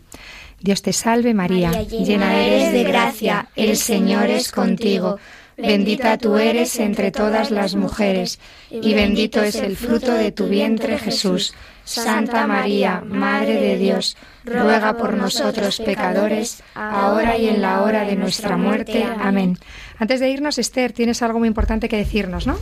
Dios 0.62 0.82
te 0.82 0.94
salve 0.94 1.34
María, 1.34 1.72
María, 1.72 1.84
llena 1.84 2.42
eres 2.42 2.74
de 2.74 2.84
gracia, 2.84 3.50
el 3.56 3.78
Señor 3.78 4.30
es 4.30 4.52
contigo. 4.52 5.18
Bendita 5.58 6.18
tú 6.18 6.38
eres 6.38 6.80
entre 6.80 7.12
todas 7.12 7.52
las 7.52 7.76
mujeres, 7.76 8.40
y 8.70 8.94
bendito 8.94 9.44
es 9.44 9.56
el 9.56 9.76
fruto 9.76 10.14
de 10.14 10.32
tu 10.32 10.48
vientre 10.48 10.98
Jesús. 10.98 11.54
Santa 11.90 12.46
María, 12.46 13.02
Madre 13.06 13.60
de 13.60 13.78
Dios, 13.78 14.16
ruega 14.46 14.96
por 14.96 15.16
nosotros 15.16 15.80
pecadores, 15.80 16.62
ahora 16.76 17.38
y 17.38 17.50
en 17.50 17.62
la 17.62 17.82
hora 17.82 18.06
de 18.06 18.16
nuestra 18.16 18.58
muerte. 18.58 19.04
Amén. 19.20 19.58
Antes 19.98 20.20
de 20.20 20.30
irnos, 20.30 20.60
Esther, 20.60 20.94
tienes 20.94 21.22
algo 21.24 21.40
muy 21.40 21.48
importante 21.48 21.90
que 21.90 21.98
decirnos, 21.98 22.46
¿no? 22.46 22.60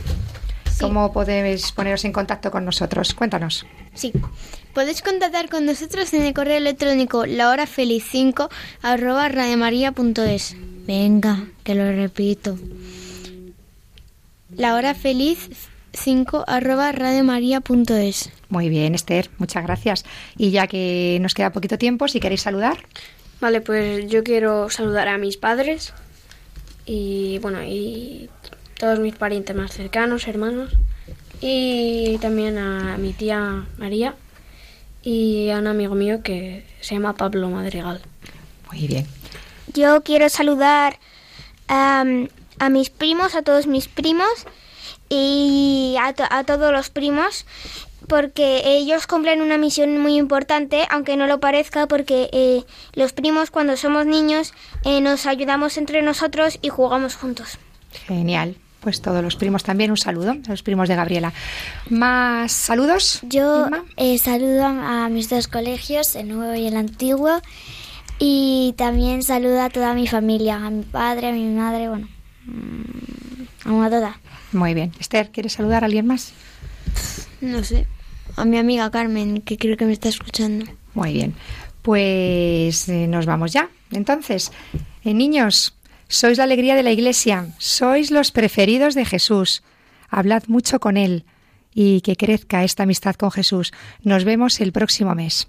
¿Cómo 0.80 1.12
podéis 1.12 1.72
poneros 1.72 2.04
en 2.04 2.12
contacto 2.12 2.50
con 2.50 2.64
nosotros? 2.64 3.12
Cuéntanos. 3.12 3.66
Sí. 3.94 4.12
Podéis 4.72 5.02
contactar 5.02 5.50
con 5.50 5.66
nosotros 5.66 6.14
en 6.14 6.22
el 6.22 6.32
correo 6.32 6.56
electrónico 6.56 7.26
lahorafeliz5 7.26 8.48
arroba 8.82 9.28
radiomaria.es. 9.28 10.56
Venga, 10.86 11.48
que 11.64 11.74
lo 11.74 11.92
repito. 11.92 12.56
Lahorafeliz5 15.98 16.44
arroba 16.46 16.92
radiomaria.es. 16.92 18.30
Muy 18.48 18.68
bien, 18.68 18.94
Esther, 18.94 19.30
muchas 19.38 19.64
gracias. 19.64 20.04
Y 20.36 20.50
ya 20.50 20.66
que 20.66 21.18
nos 21.20 21.34
queda 21.34 21.52
poquito 21.52 21.78
tiempo, 21.78 22.08
si 22.08 22.20
queréis 22.20 22.42
saludar. 22.42 22.78
Vale, 23.40 23.60
pues 23.60 24.08
yo 24.10 24.24
quiero 24.24 24.68
saludar 24.70 25.08
a 25.08 25.18
mis 25.18 25.36
padres 25.36 25.92
y 26.86 27.38
bueno, 27.38 27.62
y 27.62 28.28
todos 28.78 28.98
mis 28.98 29.14
parientes 29.14 29.54
más 29.54 29.72
cercanos, 29.72 30.26
hermanos, 30.26 30.72
y 31.40 32.18
también 32.18 32.58
a 32.58 32.96
mi 32.98 33.12
tía 33.12 33.66
María 33.76 34.14
y 35.02 35.50
a 35.50 35.58
un 35.58 35.66
amigo 35.66 35.94
mío 35.94 36.22
que 36.22 36.64
se 36.80 36.94
llama 36.94 37.14
Pablo 37.14 37.48
Madrigal. 37.48 38.00
Muy 38.70 38.86
bien. 38.86 39.06
Yo 39.74 40.02
quiero 40.02 40.28
saludar 40.28 40.98
am, 41.68 42.28
a 42.58 42.68
mis 42.70 42.90
primos, 42.90 43.34
a 43.34 43.42
todos 43.42 43.66
mis 43.66 43.86
primos 43.86 44.46
y 45.08 45.96
a, 46.00 46.12
to- 46.12 46.24
a 46.30 46.44
todos 46.44 46.72
los 46.72 46.90
primos 46.90 47.46
porque 48.06 48.62
ellos 48.64 49.06
cumplen 49.06 49.42
una 49.42 49.58
misión 49.58 49.98
muy 50.00 50.16
importante, 50.16 50.86
aunque 50.90 51.16
no 51.16 51.26
lo 51.26 51.40
parezca, 51.40 51.86
porque 51.86 52.30
eh, 52.32 52.64
los 52.94 53.12
primos 53.12 53.50
cuando 53.50 53.76
somos 53.76 54.06
niños 54.06 54.54
eh, 54.84 55.00
nos 55.02 55.26
ayudamos 55.26 55.76
entre 55.76 56.00
nosotros 56.00 56.58
y 56.62 56.68
jugamos 56.70 57.16
juntos. 57.16 57.58
Genial. 58.06 58.56
Pues 58.80 59.02
todos 59.02 59.22
los 59.24 59.34
primos 59.34 59.64
también, 59.64 59.90
un 59.90 59.96
saludo 59.96 60.30
a 60.30 60.36
los 60.50 60.62
primos 60.62 60.88
de 60.88 60.94
Gabriela. 60.94 61.32
¿Más 61.90 62.52
saludos? 62.52 63.18
Yo 63.22 63.68
eh, 63.96 64.16
saludo 64.18 64.64
a 64.64 65.08
mis 65.10 65.28
dos 65.28 65.48
colegios, 65.48 66.14
el 66.14 66.28
nuevo 66.28 66.54
y 66.54 66.68
el 66.68 66.76
antiguo, 66.76 67.40
y 68.20 68.74
también 68.78 69.22
saludo 69.24 69.60
a 69.62 69.68
toda 69.68 69.94
mi 69.94 70.06
familia, 70.06 70.56
a 70.64 70.70
mi 70.70 70.84
padre, 70.84 71.28
a 71.28 71.32
mi 71.32 71.44
madre, 71.44 71.88
bueno, 71.88 72.08
mm, 72.46 73.27
a 73.68 73.90
toda. 73.90 74.20
Muy 74.52 74.74
bien. 74.74 74.92
Esther, 74.98 75.30
¿quieres 75.30 75.52
saludar 75.52 75.84
a 75.84 75.86
alguien 75.86 76.06
más? 76.06 76.32
No 77.40 77.62
sé. 77.62 77.86
A 78.36 78.44
mi 78.44 78.58
amiga 78.58 78.90
Carmen, 78.90 79.42
que 79.42 79.56
creo 79.56 79.76
que 79.76 79.84
me 79.84 79.92
está 79.92 80.08
escuchando. 80.08 80.66
Muy 80.94 81.12
bien. 81.12 81.34
Pues 81.82 82.88
eh, 82.88 83.06
nos 83.06 83.26
vamos 83.26 83.52
ya. 83.52 83.68
Entonces, 83.92 84.52
eh, 85.04 85.14
niños, 85.14 85.74
sois 86.08 86.38
la 86.38 86.44
alegría 86.44 86.74
de 86.74 86.82
la 86.82 86.90
iglesia, 86.90 87.48
sois 87.58 88.10
los 88.10 88.30
preferidos 88.32 88.94
de 88.94 89.04
Jesús. 89.04 89.62
Hablad 90.08 90.44
mucho 90.46 90.80
con 90.80 90.96
Él 90.96 91.24
y 91.74 92.00
que 92.00 92.16
crezca 92.16 92.64
esta 92.64 92.84
amistad 92.84 93.14
con 93.14 93.30
Jesús. 93.30 93.72
Nos 94.02 94.24
vemos 94.24 94.60
el 94.60 94.72
próximo 94.72 95.14
mes. 95.14 95.48